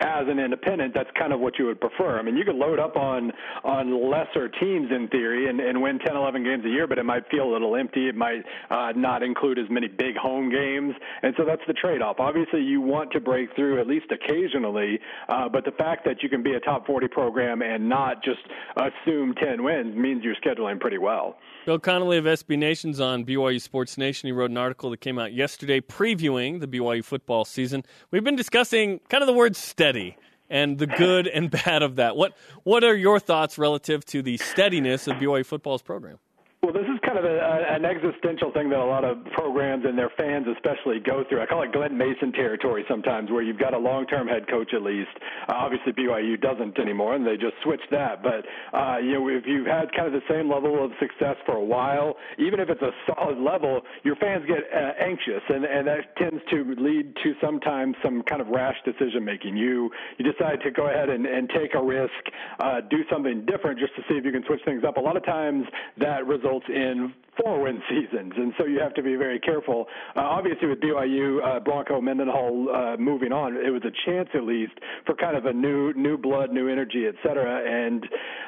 as 0.00 0.28
an 0.28 0.38
independent, 0.38 0.92
that's 0.92 1.08
kind 1.18 1.32
of 1.32 1.40
what 1.40 1.58
you 1.58 1.64
would 1.64 1.80
prefer. 1.80 2.18
I 2.18 2.22
mean, 2.22 2.36
you 2.36 2.44
could 2.44 2.56
load 2.56 2.78
up 2.78 2.96
on 2.96 3.32
on 3.64 4.10
lesser 4.10 4.50
teams 4.50 4.90
in 4.90 5.08
theory 5.08 5.48
and, 5.48 5.60
and 5.60 5.80
win 5.80 5.98
10, 5.98 6.14
11 6.14 6.44
games 6.44 6.66
a 6.66 6.68
year, 6.68 6.86
but 6.86 6.98
it 6.98 7.04
might 7.04 7.26
feel 7.30 7.44
a 7.44 7.52
little 7.52 7.74
empty. 7.74 8.08
It 8.08 8.14
might 8.14 8.44
uh, 8.68 8.92
not 8.94 9.22
include 9.22 9.58
as 9.58 9.70
many 9.70 9.88
big 9.88 10.14
home 10.14 10.50
games, 10.50 10.94
and 11.22 11.32
so 11.38 11.46
that's 11.46 11.62
the 11.66 11.72
trade-off. 11.72 12.16
Obviously, 12.20 12.60
you 12.60 12.82
want 12.82 13.10
to 13.12 13.20
break 13.20 13.56
through 13.56 13.80
at 13.80 13.86
least 13.86 14.12
occasionally, 14.12 15.00
uh, 15.30 15.48
but 15.48 15.64
the 15.64 15.72
fact 15.72 16.04
that 16.04 16.22
you 16.22 16.28
can 16.28 16.42
be 16.42 16.52
a 16.52 16.60
top 16.60 16.86
40 16.86 17.08
program 17.08 17.62
and 17.62 17.88
not 17.88 18.22
just 18.22 18.40
assume 18.76 19.21
10 19.34 19.62
wins 19.62 19.96
means 19.96 20.24
you're 20.24 20.34
scheduling 20.34 20.80
pretty 20.80 20.98
well. 20.98 21.36
Bill 21.64 21.78
Connelly 21.78 22.18
of 22.18 22.24
SB 22.24 22.58
Nation's 22.58 23.00
on 23.00 23.24
BYU 23.24 23.60
Sports 23.60 23.96
Nation. 23.96 24.26
He 24.26 24.32
wrote 24.32 24.50
an 24.50 24.56
article 24.56 24.90
that 24.90 25.00
came 25.00 25.18
out 25.18 25.32
yesterday 25.32 25.80
previewing 25.80 26.60
the 26.60 26.66
BYU 26.66 27.04
football 27.04 27.44
season. 27.44 27.84
We've 28.10 28.24
been 28.24 28.36
discussing 28.36 29.00
kind 29.08 29.22
of 29.22 29.28
the 29.28 29.32
word 29.32 29.54
steady 29.54 30.16
and 30.50 30.78
the 30.78 30.86
good 30.86 31.28
and 31.28 31.50
bad 31.64 31.82
of 31.82 31.96
that. 31.96 32.16
What 32.16 32.36
what 32.64 32.82
are 32.82 32.96
your 32.96 33.20
thoughts 33.20 33.58
relative 33.58 34.04
to 34.06 34.22
the 34.22 34.36
steadiness 34.38 35.06
of 35.06 35.16
BYU 35.18 35.46
football's 35.46 35.82
program? 35.82 36.18
Well, 36.64 36.72
this 36.72 36.86
is 36.86 37.00
kind 37.04 37.18
of 37.18 37.24
a, 37.24 37.74
an 37.74 37.84
existential 37.84 38.52
thing 38.52 38.70
that 38.70 38.78
a 38.78 38.84
lot 38.84 39.02
of 39.02 39.18
programs 39.34 39.84
and 39.84 39.98
their 39.98 40.12
fans 40.16 40.46
especially 40.46 41.00
go 41.00 41.24
through. 41.28 41.42
I 41.42 41.46
call 41.46 41.64
it 41.64 41.72
Glen 41.72 41.98
Mason 41.98 42.30
territory 42.30 42.84
sometimes, 42.88 43.32
where 43.32 43.42
you've 43.42 43.58
got 43.58 43.74
a 43.74 43.78
long-term 43.78 44.28
head 44.28 44.46
coach 44.48 44.72
at 44.72 44.80
least. 44.80 45.10
Uh, 45.48 45.54
obviously, 45.56 45.90
BYU 45.92 46.40
doesn't 46.40 46.78
anymore, 46.78 47.16
and 47.16 47.26
they 47.26 47.34
just 47.34 47.54
switched 47.64 47.90
that. 47.90 48.22
But 48.22 48.46
uh, 48.78 48.98
you 48.98 49.14
know, 49.14 49.26
if 49.26 49.42
you've 49.44 49.66
had 49.66 49.90
kind 49.90 50.06
of 50.06 50.12
the 50.12 50.22
same 50.30 50.48
level 50.48 50.84
of 50.84 50.92
success 51.00 51.34
for 51.44 51.56
a 51.56 51.64
while, 51.64 52.14
even 52.38 52.60
if 52.60 52.70
it's 52.70 52.80
a 52.80 52.92
solid 53.10 53.38
level, 53.38 53.80
your 54.04 54.14
fans 54.14 54.46
get 54.46 54.62
uh, 54.72 54.92
anxious, 55.02 55.42
and, 55.48 55.64
and 55.64 55.88
that 55.88 56.14
tends 56.16 56.44
to 56.50 56.62
lead 56.78 57.12
to 57.24 57.34
sometimes 57.42 57.96
some 58.04 58.22
kind 58.22 58.40
of 58.40 58.46
rash 58.46 58.76
decision 58.84 59.24
making. 59.24 59.56
You 59.56 59.90
you 60.16 60.30
decide 60.30 60.60
to 60.62 60.70
go 60.70 60.86
ahead 60.86 61.10
and, 61.10 61.26
and 61.26 61.50
take 61.50 61.74
a 61.74 61.82
risk, 61.82 62.22
uh, 62.60 62.82
do 62.88 62.98
something 63.10 63.44
different 63.46 63.80
just 63.80 63.96
to 63.96 64.02
see 64.08 64.14
if 64.14 64.24
you 64.24 64.30
can 64.30 64.44
switch 64.46 64.60
things 64.64 64.84
up. 64.86 64.96
A 64.96 65.00
lot 65.00 65.16
of 65.16 65.26
times 65.26 65.66
that 65.98 66.24
results 66.24 66.51
results 66.52 66.66
in 66.68 67.12
four 67.42 67.62
win 67.62 67.80
seasons, 67.88 68.32
and 68.36 68.52
so 68.58 68.66
you 68.66 68.78
have 68.80 68.94
to 68.94 69.02
be 69.02 69.16
very 69.16 69.40
careful. 69.40 69.86
Uh, 70.16 70.20
obviously, 70.20 70.68
with 70.68 70.80
BYU, 70.80 71.38
uh, 71.44 71.60
Bronco 71.60 72.00
Mendenhall 72.00 72.68
uh, 72.68 72.96
moving 72.98 73.32
on, 73.32 73.56
it 73.56 73.70
was 73.70 73.82
a 73.84 74.10
chance 74.10 74.28
at 74.34 74.42
least 74.42 74.72
for 75.06 75.14
kind 75.14 75.36
of 75.36 75.46
a 75.46 75.52
new 75.52 75.92
new 75.94 76.16
blood, 76.18 76.52
new 76.52 76.68
energy, 76.68 77.06
et 77.08 77.14
cetera. 77.22 77.62
And 77.64 78.04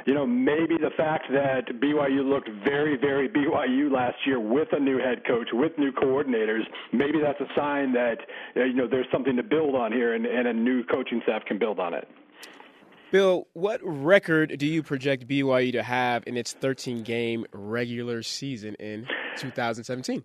you 0.07 0.15
know, 0.15 0.27
maybe 0.27 0.77
the 0.77 0.91
fact 0.97 1.27
that 1.31 1.81
BYU 1.81 2.29
looked 2.29 2.51
very, 2.65 2.97
very 2.97 3.29
BYU 3.29 3.91
last 3.91 4.17
year 4.27 4.41
with 4.41 4.69
a 4.73 4.81
new 4.81 4.99
head 4.99 5.23
coach, 5.27 5.49
with 5.53 5.73
new 5.79 5.93
coordinators, 5.93 6.63
maybe 6.93 7.19
that's 7.23 7.41
a 7.41 7.49
sign 7.57 7.93
that 7.95 8.19
uh, 8.57 8.65
you 8.65 8.75
know 8.75 8.87
there's 8.89 9.09
something 9.13 9.37
to 9.37 9.43
build 9.43 9.75
on 9.75 9.93
here, 9.93 10.15
and, 10.15 10.27
and 10.27 10.49
a 10.49 10.53
new 10.53 10.85
coaching 10.85 11.21
staff 11.25 11.45
can 11.47 11.59
build 11.59 11.79
on 11.79 11.95
it. 11.95 12.07
Bill, 13.15 13.47
what 13.53 13.81
record 13.85 14.59
do 14.59 14.67
you 14.67 14.83
project 14.83 15.29
BYU 15.29 15.71
to 15.71 15.85
have 15.85 16.25
in 16.27 16.37
its 16.37 16.53
13 16.53 17.05
game 17.05 17.47
regular 17.53 18.25
season 18.25 18.75
in 18.81 19.07
2017? 19.37 20.25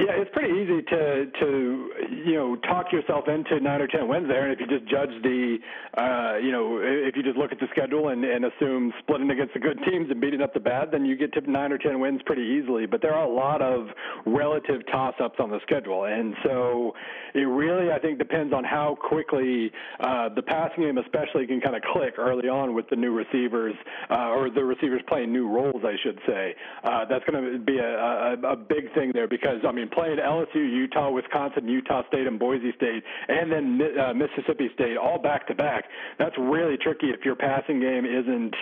Yeah, 0.00 0.16
it's 0.16 0.30
pretty 0.32 0.54
easy 0.54 0.80
to 0.80 1.26
to 1.26 1.90
you 2.24 2.34
know 2.34 2.56
talk 2.56 2.90
yourself 2.90 3.28
into 3.28 3.60
nine 3.60 3.82
or 3.82 3.86
ten 3.86 4.08
wins 4.08 4.28
there, 4.28 4.48
and 4.48 4.52
if 4.52 4.58
you 4.58 4.66
just 4.66 4.90
judge 4.90 5.10
the 5.22 5.58
uh, 5.98 6.38
you 6.38 6.50
know 6.52 6.80
if 6.80 7.16
you 7.16 7.22
just 7.22 7.36
look 7.36 7.52
at 7.52 7.60
the 7.60 7.66
schedule 7.70 8.08
and, 8.08 8.24
and 8.24 8.46
assume 8.46 8.94
splitting 9.00 9.30
against 9.30 9.52
the 9.52 9.60
good 9.60 9.78
teams 9.84 10.10
and 10.10 10.18
beating 10.18 10.40
up 10.40 10.54
the 10.54 10.60
bad, 10.60 10.90
then 10.90 11.04
you 11.04 11.16
get 11.16 11.34
to 11.34 11.50
nine 11.50 11.70
or 11.70 11.76
ten 11.76 12.00
wins 12.00 12.22
pretty 12.24 12.42
easily. 12.42 12.86
But 12.86 13.02
there 13.02 13.14
are 13.14 13.24
a 13.24 13.30
lot 13.30 13.60
of 13.60 13.88
relative 14.24 14.80
toss-ups 14.90 15.36
on 15.38 15.50
the 15.50 15.60
schedule, 15.64 16.06
and 16.06 16.34
so 16.44 16.94
it 17.34 17.40
really 17.40 17.92
I 17.92 17.98
think 17.98 18.18
depends 18.18 18.54
on 18.54 18.64
how 18.64 18.96
quickly 18.98 19.70
uh, 20.00 20.30
the 20.34 20.42
passing 20.42 20.84
game, 20.84 20.96
especially, 20.96 21.46
can 21.46 21.60
kind 21.60 21.76
of 21.76 21.82
click 21.92 22.14
early 22.16 22.48
on 22.48 22.74
with 22.74 22.88
the 22.88 22.96
new 22.96 23.12
receivers 23.12 23.74
uh, 24.08 24.30
or 24.30 24.48
the 24.48 24.64
receivers 24.64 25.02
playing 25.08 25.30
new 25.30 25.46
roles, 25.46 25.82
I 25.84 25.96
should 26.02 26.18
say. 26.26 26.54
Uh, 26.84 27.04
that's 27.04 27.24
going 27.26 27.52
to 27.52 27.58
be 27.58 27.78
a, 27.78 27.84
a, 27.84 28.52
a 28.52 28.56
big 28.56 28.92
thing 28.94 29.10
there 29.12 29.28
because 29.28 29.58
I 29.68 29.72
mean 29.72 29.89
playing 29.90 30.18
LSU, 30.18 30.56
Utah, 30.56 31.10
Wisconsin, 31.10 31.68
Utah 31.68 32.02
State, 32.08 32.26
and 32.26 32.38
Boise 32.38 32.72
State, 32.76 33.02
and 33.28 33.52
then 33.52 33.80
uh, 33.98 34.14
Mississippi 34.14 34.70
State 34.74 34.96
all 34.96 35.18
back 35.18 35.46
to 35.48 35.54
back. 35.54 35.84
That's 36.18 36.36
really 36.38 36.76
tricky 36.76 37.08
if 37.08 37.24
your 37.24 37.36
passing 37.36 37.80
game 37.80 38.04
isn't 38.04 38.54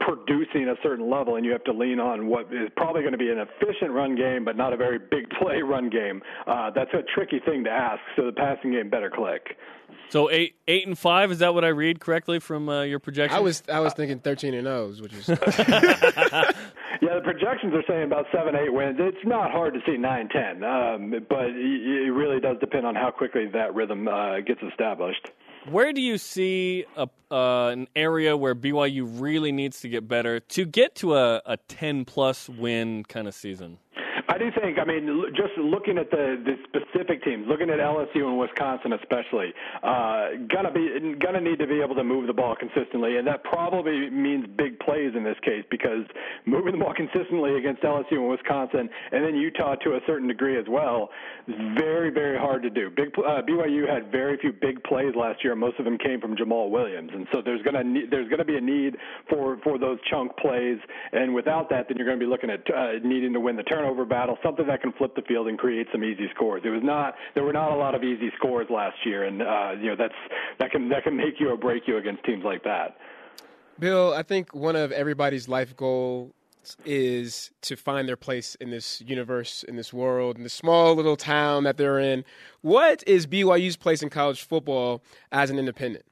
producing 0.00 0.68
a 0.68 0.74
certain 0.82 1.10
level, 1.10 1.36
and 1.36 1.44
you 1.44 1.52
have 1.52 1.64
to 1.64 1.72
lean 1.72 2.00
on 2.00 2.26
what 2.26 2.46
is 2.52 2.70
probably 2.76 3.02
going 3.02 3.12
to 3.12 3.18
be 3.18 3.30
an 3.30 3.38
efficient 3.38 3.90
run 3.92 4.16
game, 4.16 4.44
but 4.44 4.56
not 4.56 4.72
a 4.72 4.76
very 4.76 4.98
big 4.98 5.28
play 5.40 5.62
run 5.62 5.90
game. 5.90 6.22
Uh, 6.46 6.70
that's 6.74 6.92
a 6.94 7.02
tricky 7.14 7.40
thing 7.44 7.64
to 7.64 7.70
ask. 7.70 8.00
So 8.16 8.26
the 8.26 8.32
passing 8.32 8.72
game 8.72 8.90
better 8.90 9.10
click. 9.10 9.56
So 10.10 10.30
eight, 10.30 10.54
eight 10.68 10.86
and 10.86 10.98
five 10.98 11.32
is 11.32 11.38
that 11.38 11.54
what 11.54 11.64
I 11.64 11.68
read 11.68 12.00
correctly 12.00 12.38
from 12.38 12.68
uh, 12.68 12.82
your 12.82 12.98
projection? 12.98 13.36
I 13.36 13.40
was, 13.40 13.62
I 13.72 13.80
was 13.80 13.94
thinking 13.94 14.20
thirteen 14.20 14.54
and 14.54 14.66
O's, 14.68 15.00
which 15.00 15.12
is. 15.12 15.28
yeah, 17.04 17.14
the 17.16 17.20
projections 17.24 17.74
are 17.74 17.82
saying 17.88 18.04
about 18.04 18.26
seven, 18.32 18.54
eight 18.54 18.72
wins. 18.72 18.96
It's 18.98 19.24
not 19.24 19.50
hard 19.50 19.74
to 19.74 19.80
see 19.86 19.96
nine, 19.96 20.28
ten, 20.28 20.60
um, 20.74 21.14
but 21.28 21.46
it 21.46 22.12
really 22.12 22.40
does 22.40 22.56
depend 22.58 22.86
on 22.86 22.94
how 22.94 23.10
quickly 23.10 23.46
that 23.52 23.74
rhythm 23.74 24.08
uh, 24.08 24.40
gets 24.40 24.60
established. 24.62 25.28
Where 25.68 25.92
do 25.92 26.00
you 26.00 26.18
see 26.18 26.84
a, 26.96 27.08
uh, 27.30 27.68
an 27.68 27.88
area 27.96 28.36
where 28.36 28.54
BYU 28.54 29.20
really 29.20 29.50
needs 29.50 29.80
to 29.80 29.88
get 29.88 30.06
better 30.06 30.40
to 30.40 30.64
get 30.66 30.94
to 30.96 31.14
a, 31.14 31.40
a 31.46 31.56
ten 31.68 32.04
plus 32.04 32.48
win 32.48 33.04
kind 33.04 33.26
of 33.26 33.34
season? 33.34 33.78
I 34.28 34.38
do 34.38 34.50
think. 34.60 34.78
I 34.78 34.84
mean, 34.84 35.24
just 35.36 35.52
looking 35.58 35.98
at 35.98 36.10
the 36.10 36.40
the 36.44 36.56
specific 36.64 37.22
teams, 37.24 37.46
looking 37.46 37.68
at 37.68 37.78
LSU 37.78 38.24
and 38.24 38.38
Wisconsin 38.38 38.94
especially, 38.94 39.52
uh, 39.82 40.40
gonna 40.48 40.72
be 40.72 41.16
gonna 41.20 41.40
need 41.40 41.58
to 41.58 41.66
be 41.66 41.80
able 41.82 41.94
to 41.94 42.04
move 42.04 42.26
the 42.26 42.32
ball 42.32 42.56
consistently, 42.56 43.18
and 43.18 43.26
that 43.26 43.44
probably 43.44 44.08
means 44.08 44.46
big 44.56 44.78
plays 44.80 45.12
in 45.14 45.24
this 45.24 45.36
case 45.42 45.64
because 45.70 46.04
moving 46.46 46.72
the 46.72 46.78
ball 46.78 46.94
consistently 46.94 47.56
against 47.56 47.82
LSU 47.82 48.12
and 48.12 48.28
Wisconsin, 48.28 48.88
and 49.12 49.24
then 49.24 49.34
Utah 49.34 49.74
to 49.76 49.96
a 49.96 50.00
certain 50.06 50.28
degree 50.28 50.58
as 50.58 50.66
well, 50.68 51.10
is 51.46 51.54
very 51.76 52.10
very 52.10 52.38
hard 52.38 52.62
to 52.62 52.70
do. 52.70 52.90
Big 52.90 53.08
uh, 53.18 53.42
BYU 53.42 53.88
had 53.88 54.10
very 54.10 54.38
few 54.38 54.52
big 54.52 54.82
plays 54.84 55.14
last 55.14 55.44
year. 55.44 55.54
Most 55.54 55.78
of 55.78 55.84
them 55.84 55.98
came 55.98 56.20
from 56.20 56.34
Jamaal 56.34 56.70
Williams, 56.70 57.10
and 57.12 57.26
so 57.32 57.42
there's 57.44 57.62
gonna 57.62 57.84
there's 58.10 58.28
gonna 58.30 58.44
be 58.44 58.56
a 58.56 58.60
need 58.60 58.96
for 59.28 59.58
for 59.62 59.78
those 59.78 59.98
chunk 60.10 60.34
plays, 60.38 60.78
and 61.12 61.34
without 61.34 61.68
that, 61.68 61.88
then 61.88 61.98
you're 61.98 62.08
to 62.14 62.16
be 62.16 62.26
looking 62.26 62.48
at 62.48 62.62
uh, 62.74 62.92
needing 63.04 63.34
to 63.34 63.40
win 63.40 63.56
the 63.56 63.62
turnover 63.64 64.06
battle, 64.14 64.38
something 64.44 64.66
that 64.68 64.80
can 64.80 64.92
flip 64.92 65.16
the 65.16 65.22
field 65.22 65.48
and 65.48 65.58
create 65.58 65.88
some 65.90 66.04
easy 66.04 66.28
scores. 66.34 66.62
It 66.64 66.68
was 66.68 66.82
not 66.84 67.14
there 67.34 67.42
were 67.42 67.52
not 67.52 67.72
a 67.72 67.74
lot 67.74 67.96
of 67.96 68.04
easy 68.04 68.30
scores 68.36 68.68
last 68.70 68.96
year, 69.04 69.24
and 69.24 69.42
uh, 69.42 69.72
you 69.80 69.88
know 69.88 69.96
that's 69.96 70.14
that 70.60 70.70
can 70.70 70.88
that 70.90 71.02
can 71.02 71.16
make 71.16 71.40
you 71.40 71.50
or 71.50 71.56
break 71.56 71.82
you 71.88 71.96
against 71.96 72.22
teams 72.24 72.44
like 72.44 72.62
that. 72.62 72.96
Bill, 73.80 74.14
I 74.14 74.22
think 74.22 74.54
one 74.54 74.76
of 74.76 74.92
everybody's 74.92 75.48
life 75.48 75.76
goals 75.76 76.32
is 76.84 77.50
to 77.62 77.74
find 77.74 78.08
their 78.08 78.16
place 78.16 78.54
in 78.60 78.70
this 78.70 79.02
universe, 79.04 79.64
in 79.64 79.74
this 79.74 79.92
world, 79.92 80.36
in 80.36 80.44
the 80.44 80.48
small 80.48 80.94
little 80.94 81.16
town 81.16 81.64
that 81.64 81.76
they're 81.76 81.98
in. 81.98 82.24
What 82.60 83.02
is 83.08 83.26
BYU's 83.26 83.76
place 83.76 84.00
in 84.00 84.10
college 84.10 84.42
football 84.42 85.02
as 85.32 85.50
an 85.50 85.58
independent? 85.58 86.04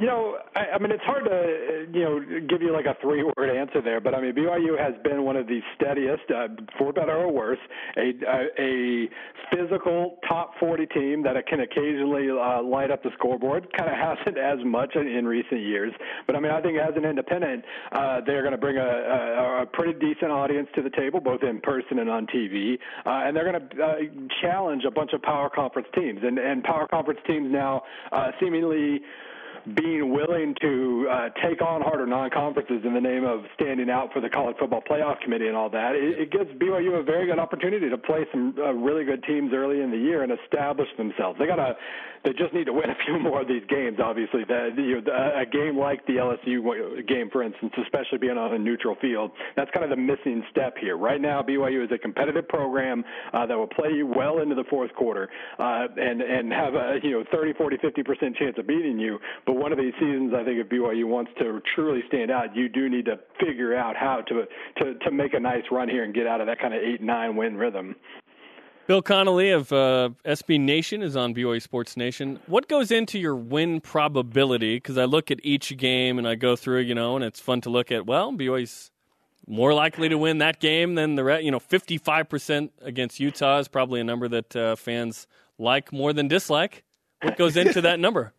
You 0.00 0.06
know, 0.06 0.38
I, 0.54 0.74
I 0.74 0.78
mean, 0.78 0.92
it's 0.92 1.04
hard 1.04 1.24
to, 1.24 1.86
you 1.92 2.04
know, 2.04 2.20
give 2.48 2.62
you 2.62 2.72
like 2.72 2.86
a 2.86 2.96
three-word 3.02 3.50
answer 3.50 3.82
there, 3.82 4.00
but 4.00 4.14
I 4.14 4.20
mean, 4.20 4.34
BYU 4.34 4.78
has 4.78 4.94
been 5.02 5.24
one 5.24 5.36
of 5.36 5.46
the 5.46 5.60
steadiest, 5.76 6.30
uh, 6.30 6.48
for 6.78 6.92
better 6.92 7.16
or 7.16 7.32
worse, 7.32 7.58
a, 7.96 8.12
a, 8.26 8.46
a 8.58 9.08
physical 9.54 10.18
top 10.28 10.52
40 10.58 10.86
team 10.86 11.22
that 11.24 11.34
can 11.46 11.60
occasionally 11.60 12.30
uh, 12.30 12.62
light 12.62 12.90
up 12.90 13.02
the 13.02 13.10
scoreboard. 13.18 13.68
Kind 13.76 13.90
of 13.90 13.96
hasn't 13.96 14.38
as 14.38 14.58
much 14.64 14.94
in 14.96 15.26
recent 15.26 15.60
years, 15.60 15.92
but 16.26 16.36
I 16.36 16.40
mean, 16.40 16.52
I 16.52 16.60
think 16.60 16.78
as 16.78 16.94
an 16.96 17.04
independent, 17.04 17.64
uh, 17.92 18.20
they're 18.26 18.42
going 18.42 18.52
to 18.52 18.58
bring 18.58 18.76
a, 18.76 18.80
a, 18.80 19.62
a 19.62 19.66
pretty 19.66 19.98
decent 19.98 20.30
audience 20.30 20.68
to 20.76 20.82
the 20.82 20.90
table, 20.90 21.20
both 21.20 21.42
in 21.42 21.60
person 21.60 21.98
and 21.98 22.08
on 22.08 22.26
TV, 22.26 22.74
uh, 23.04 23.26
and 23.26 23.36
they're 23.36 23.50
going 23.50 23.68
to 23.68 23.82
uh, 23.82 23.94
challenge 24.40 24.84
a 24.86 24.90
bunch 24.90 25.12
of 25.12 25.22
power 25.22 25.50
conference 25.50 25.88
teams, 25.94 26.20
and 26.22 26.38
and 26.38 26.62
power 26.64 26.86
conference 26.88 27.20
teams 27.26 27.50
now 27.50 27.82
uh, 28.12 28.30
seemingly 28.40 29.00
being 29.74 30.12
willing 30.12 30.54
to 30.60 31.08
uh, 31.10 31.28
take 31.42 31.62
on 31.62 31.82
harder 31.82 32.06
non-conferences 32.06 32.82
in 32.84 32.94
the 32.94 33.00
name 33.00 33.24
of 33.24 33.44
standing 33.54 33.90
out 33.90 34.12
for 34.12 34.20
the 34.20 34.28
college 34.28 34.56
football 34.58 34.82
playoff 34.88 35.20
committee 35.20 35.48
and 35.48 35.56
all 35.56 35.70
that, 35.70 35.94
it, 35.94 36.18
it 36.18 36.30
gives 36.30 36.50
BYU 36.58 36.98
a 36.98 37.02
very 37.02 37.26
good 37.26 37.38
opportunity 37.38 37.88
to 37.88 37.98
play 37.98 38.26
some 38.32 38.54
uh, 38.58 38.72
really 38.72 39.04
good 39.04 39.22
teams 39.24 39.52
early 39.52 39.80
in 39.80 39.90
the 39.90 39.96
year 39.96 40.22
and 40.22 40.32
establish 40.32 40.88
themselves. 40.96 41.38
They 41.38 41.46
got 41.46 41.56
to 41.56 41.76
they 42.24 42.32
just 42.32 42.52
need 42.52 42.64
to 42.64 42.72
win 42.72 42.90
a 42.90 42.96
few 43.06 43.18
more 43.20 43.42
of 43.42 43.48
these 43.48 43.62
games. 43.68 43.98
Obviously, 44.02 44.44
that 44.48 44.74
you 44.76 45.00
know, 45.00 45.32
a 45.36 45.46
game 45.46 45.78
like 45.78 46.04
the 46.06 46.14
LSU 46.14 47.06
game, 47.06 47.30
for 47.30 47.42
instance, 47.42 47.72
especially 47.82 48.18
being 48.18 48.36
on 48.36 48.54
a 48.54 48.58
neutral 48.58 48.96
field, 49.00 49.30
that's 49.56 49.70
kind 49.70 49.84
of 49.84 49.90
the 49.90 49.96
missing 49.96 50.44
step 50.50 50.76
here. 50.78 50.96
Right 50.96 51.20
now, 51.20 51.42
BYU 51.42 51.84
is 51.84 51.90
a 51.92 51.98
competitive 51.98 52.48
program 52.48 53.04
uh, 53.32 53.46
that 53.46 53.56
will 53.56 53.68
play 53.68 53.90
you 53.94 54.06
well 54.06 54.40
into 54.40 54.54
the 54.54 54.64
fourth 54.64 54.94
quarter 54.94 55.28
uh, 55.58 55.86
and 55.96 56.20
and 56.22 56.52
have 56.52 56.74
a 56.74 56.98
you 57.02 57.12
know 57.12 57.24
30, 57.32 57.54
40, 57.54 57.76
50 57.78 58.02
percent 58.02 58.36
chance 58.36 58.56
of 58.58 58.66
beating 58.66 58.98
you. 58.98 59.18
But 59.46 59.54
one 59.58 59.72
of 59.72 59.78
these 59.78 59.92
seasons, 59.94 60.32
I 60.34 60.44
think 60.44 60.58
if 60.58 60.68
BYU 60.68 61.04
wants 61.06 61.30
to 61.38 61.60
truly 61.74 62.02
stand 62.08 62.30
out, 62.30 62.54
you 62.54 62.68
do 62.68 62.88
need 62.88 63.04
to 63.06 63.18
figure 63.40 63.74
out 63.76 63.96
how 63.96 64.22
to 64.28 64.44
to 64.78 64.94
to 64.94 65.10
make 65.10 65.34
a 65.34 65.40
nice 65.40 65.64
run 65.70 65.88
here 65.88 66.04
and 66.04 66.14
get 66.14 66.26
out 66.26 66.40
of 66.40 66.46
that 66.46 66.60
kind 66.60 66.74
of 66.74 66.82
eight 66.82 67.02
nine 67.02 67.36
win 67.36 67.56
rhythm. 67.56 67.96
Bill 68.86 69.02
Connelly 69.02 69.50
of 69.50 69.70
uh, 69.70 70.08
SB 70.24 70.58
Nation 70.58 71.02
is 71.02 71.14
on 71.14 71.34
BYU 71.34 71.60
Sports 71.60 71.94
Nation. 71.94 72.40
What 72.46 72.68
goes 72.68 72.90
into 72.90 73.18
your 73.18 73.36
win 73.36 73.82
probability? 73.82 74.76
Because 74.76 74.96
I 74.96 75.04
look 75.04 75.30
at 75.30 75.40
each 75.44 75.76
game 75.76 76.16
and 76.16 76.26
I 76.26 76.36
go 76.36 76.56
through, 76.56 76.80
you 76.80 76.94
know, 76.94 77.14
and 77.14 77.22
it's 77.22 77.38
fun 77.38 77.60
to 77.62 77.70
look 77.70 77.92
at. 77.92 78.06
Well, 78.06 78.32
BYU's 78.32 78.90
more 79.46 79.74
likely 79.74 80.08
to 80.08 80.16
win 80.16 80.38
that 80.38 80.58
game 80.58 80.94
than 80.94 81.16
the 81.16 81.24
rest. 81.24 81.44
You 81.44 81.50
know, 81.50 81.58
fifty-five 81.58 82.30
percent 82.30 82.72
against 82.80 83.20
Utah 83.20 83.58
is 83.58 83.68
probably 83.68 84.00
a 84.00 84.04
number 84.04 84.28
that 84.28 84.56
uh, 84.56 84.76
fans 84.76 85.26
like 85.58 85.92
more 85.92 86.14
than 86.14 86.28
dislike. 86.28 86.82
What 87.20 87.36
goes 87.36 87.58
into 87.58 87.82
that 87.82 88.00
number? 88.06 88.32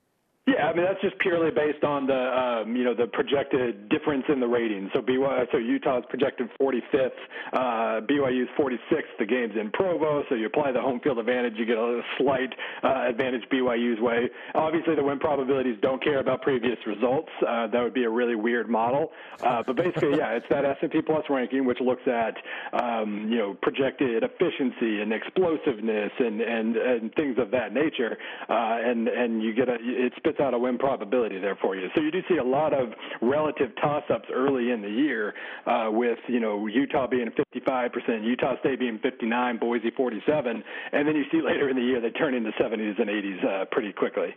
Yeah, 0.49 0.65
I 0.65 0.73
mean 0.73 0.85
that's 0.85 1.01
just 1.01 1.17
purely 1.19 1.51
based 1.51 1.83
on 1.83 2.07
the 2.07 2.15
um, 2.15 2.75
you 2.75 2.83
know 2.83 2.95
the 2.95 3.05
projected 3.05 3.87
difference 3.89 4.23
in 4.29 4.39
the 4.39 4.47
ratings. 4.47 4.89
So 4.95 5.01
BYU, 5.01 5.45
so 5.51 5.57
Utah's 5.57 6.03
projected 6.09 6.49
45th, 6.59 7.11
uh, 7.53 8.01
BYU's 8.09 8.49
46th. 8.57 9.13
The 9.19 9.25
game's 9.25 9.53
in 9.59 9.69
Provo, 9.71 10.23
so 10.27 10.35
you 10.35 10.47
apply 10.47 10.71
the 10.71 10.81
home 10.81 11.01
field 11.01 11.19
advantage, 11.19 11.53
you 11.57 11.65
get 11.65 11.77
a 11.77 12.01
slight 12.17 12.49
uh, 12.83 13.05
advantage 13.07 13.43
BYU's 13.51 14.01
way. 14.01 14.29
Obviously, 14.55 14.95
the 14.95 15.03
win 15.03 15.19
probabilities 15.19 15.77
don't 15.81 16.03
care 16.03 16.19
about 16.19 16.41
previous 16.41 16.77
results. 16.87 17.29
Uh, 17.47 17.67
that 17.67 17.83
would 17.83 17.93
be 17.93 18.05
a 18.05 18.09
really 18.09 18.35
weird 18.35 18.69
model. 18.69 19.11
Uh, 19.43 19.61
but 19.67 19.75
basically, 19.75 20.17
yeah, 20.17 20.31
it's 20.31 20.47
that 20.49 20.65
S&P 20.65 21.01
Plus 21.01 21.25
ranking 21.29 21.65
which 21.65 21.79
looks 21.79 22.07
at 22.07 22.35
um, 22.73 23.27
you 23.29 23.37
know 23.37 23.55
projected 23.61 24.23
efficiency 24.23 25.01
and 25.01 25.13
explosiveness 25.13 26.11
and 26.17 26.41
and 26.41 26.75
and 26.75 27.13
things 27.13 27.37
of 27.37 27.51
that 27.51 27.71
nature, 27.71 28.17
uh, 28.49 28.77
and 28.81 29.07
and 29.07 29.43
you 29.43 29.53
get 29.53 29.69
a 29.69 29.77
it 29.79 30.13
spits 30.17 30.38
out 30.39 30.53
a 30.53 30.59
win 30.59 30.77
probability 30.77 31.39
there 31.39 31.57
for 31.61 31.75
you. 31.75 31.87
So 31.95 32.01
you 32.01 32.11
do 32.11 32.21
see 32.29 32.37
a 32.37 32.43
lot 32.43 32.73
of 32.73 32.89
relative 33.21 33.69
toss-ups 33.81 34.27
early 34.33 34.71
in 34.71 34.81
the 34.81 34.89
year, 34.89 35.33
uh, 35.65 35.89
with 35.91 36.19
you 36.27 36.39
know 36.39 36.67
Utah 36.67 37.07
being 37.07 37.29
55%, 37.29 38.23
Utah 38.23 38.59
State 38.59 38.79
being 38.79 38.99
59, 39.01 39.57
Boise 39.59 39.91
47, 39.95 40.63
and 40.91 41.07
then 41.07 41.15
you 41.15 41.23
see 41.31 41.41
later 41.41 41.69
in 41.69 41.75
the 41.75 41.83
year 41.83 42.01
they 42.01 42.09
turn 42.09 42.33
into 42.33 42.51
70s 42.51 42.99
and 42.99 43.09
80s 43.09 43.45
uh, 43.45 43.65
pretty 43.71 43.93
quickly. 43.93 44.35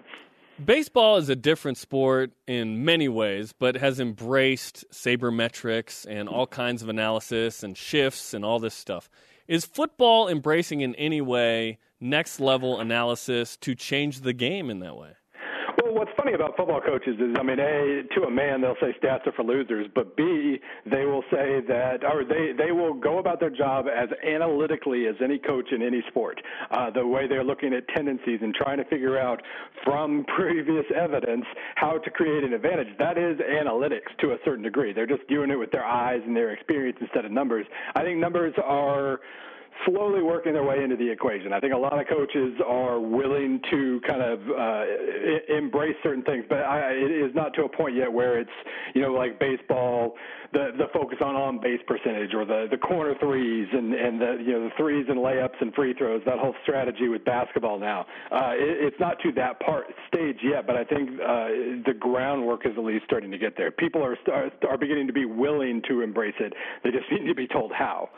Baseball 0.62 1.16
is 1.16 1.28
a 1.28 1.34
different 1.34 1.78
sport 1.78 2.30
in 2.46 2.84
many 2.84 3.08
ways, 3.08 3.52
but 3.58 3.76
has 3.76 3.98
embraced 3.98 4.84
sabermetrics 4.92 6.06
and 6.08 6.28
all 6.28 6.46
kinds 6.46 6.82
of 6.82 6.88
analysis 6.88 7.62
and 7.62 7.76
shifts 7.76 8.34
and 8.34 8.44
all 8.44 8.58
this 8.58 8.74
stuff. 8.74 9.08
Is 9.48 9.64
football 9.64 10.28
embracing 10.28 10.82
in 10.82 10.94
any 10.96 11.20
way 11.20 11.78
next 12.00 12.38
level 12.38 12.78
analysis 12.80 13.56
to 13.58 13.74
change 13.74 14.20
the 14.20 14.32
game 14.32 14.70
in 14.70 14.80
that 14.80 14.96
way? 14.96 15.12
What's 15.92 16.10
funny 16.16 16.32
about 16.32 16.56
football 16.56 16.80
coaches 16.80 17.16
is, 17.20 17.36
I 17.38 17.42
mean, 17.42 17.60
A, 17.60 18.02
to 18.14 18.22
a 18.26 18.30
man, 18.30 18.62
they'll 18.62 18.76
say 18.80 18.96
stats 19.02 19.26
are 19.26 19.32
for 19.32 19.42
losers, 19.42 19.86
but 19.94 20.16
B, 20.16 20.58
they 20.90 21.04
will 21.04 21.22
say 21.30 21.60
that, 21.68 21.98
or 22.02 22.24
they, 22.24 22.52
they 22.56 22.72
will 22.72 22.94
go 22.94 23.18
about 23.18 23.40
their 23.40 23.50
job 23.50 23.86
as 23.94 24.08
analytically 24.26 25.06
as 25.06 25.14
any 25.22 25.38
coach 25.38 25.70
in 25.70 25.82
any 25.82 26.02
sport. 26.08 26.40
Uh, 26.70 26.90
the 26.90 27.06
way 27.06 27.28
they're 27.28 27.44
looking 27.44 27.74
at 27.74 27.86
tendencies 27.88 28.40
and 28.40 28.54
trying 28.54 28.78
to 28.78 28.84
figure 28.86 29.18
out 29.18 29.42
from 29.84 30.24
previous 30.34 30.86
evidence 30.96 31.44
how 31.74 31.98
to 31.98 32.10
create 32.10 32.42
an 32.42 32.54
advantage. 32.54 32.88
That 32.98 33.18
is 33.18 33.38
analytics 33.38 34.16
to 34.20 34.32
a 34.32 34.38
certain 34.46 34.64
degree. 34.64 34.94
They're 34.94 35.06
just 35.06 35.28
doing 35.28 35.50
it 35.50 35.56
with 35.56 35.72
their 35.72 35.84
eyes 35.84 36.22
and 36.24 36.34
their 36.34 36.52
experience 36.52 36.96
instead 37.02 37.26
of 37.26 37.32
numbers. 37.32 37.66
I 37.94 38.02
think 38.02 38.18
numbers 38.18 38.54
are 38.64 39.20
slowly 39.86 40.22
working 40.22 40.52
their 40.52 40.64
way 40.64 40.82
into 40.82 40.96
the 40.96 41.10
equation. 41.10 41.52
I 41.52 41.60
think 41.60 41.72
a 41.72 41.78
lot 41.78 41.98
of 41.98 42.06
coaches 42.06 42.54
are 42.66 43.00
willing 43.00 43.60
to 43.70 44.00
kind 44.06 44.22
of 44.22 44.40
uh, 44.48 45.54
embrace 45.54 45.96
certain 46.02 46.22
things, 46.22 46.44
but 46.48 46.58
I, 46.58 46.92
it 46.92 47.10
is 47.10 47.34
not 47.34 47.54
to 47.54 47.64
a 47.64 47.68
point 47.68 47.96
yet 47.96 48.12
where 48.12 48.38
it's 48.38 48.50
you 48.94 49.02
know 49.02 49.12
like 49.12 49.38
baseball, 49.38 50.14
the 50.52 50.70
the 50.76 50.86
focus 50.92 51.18
on 51.20 51.34
on 51.34 51.60
base 51.60 51.80
percentage 51.86 52.34
or 52.34 52.44
the 52.44 52.66
the 52.70 52.76
corner 52.76 53.14
threes 53.20 53.68
and 53.72 53.94
and 53.94 54.20
the 54.20 54.38
you 54.44 54.52
know 54.52 54.64
the 54.64 54.74
threes 54.76 55.06
and 55.08 55.18
layups 55.18 55.60
and 55.60 55.74
free 55.74 55.94
throws. 55.94 56.22
That 56.26 56.38
whole 56.38 56.54
strategy 56.62 57.08
with 57.08 57.24
basketball 57.24 57.78
now, 57.78 58.06
uh, 58.30 58.52
it, 58.54 58.86
it's 58.86 59.00
not 59.00 59.18
to 59.20 59.32
that 59.32 59.60
part 59.60 59.86
stage 60.08 60.38
yet, 60.42 60.66
but 60.66 60.76
I 60.76 60.84
think 60.84 61.10
uh, 61.20 61.48
the 61.86 61.94
groundwork 61.98 62.66
is 62.66 62.72
at 62.76 62.84
least 62.84 63.04
starting 63.04 63.30
to 63.30 63.38
get 63.38 63.56
there. 63.56 63.70
People 63.70 64.02
are 64.02 64.16
are 64.68 64.78
beginning 64.78 65.06
to 65.06 65.12
be 65.12 65.24
willing 65.24 65.82
to 65.88 66.02
embrace 66.02 66.34
it. 66.40 66.52
They 66.84 66.90
just 66.90 67.10
need 67.10 67.26
to 67.26 67.34
be 67.34 67.46
told 67.46 67.72
how. 67.72 68.10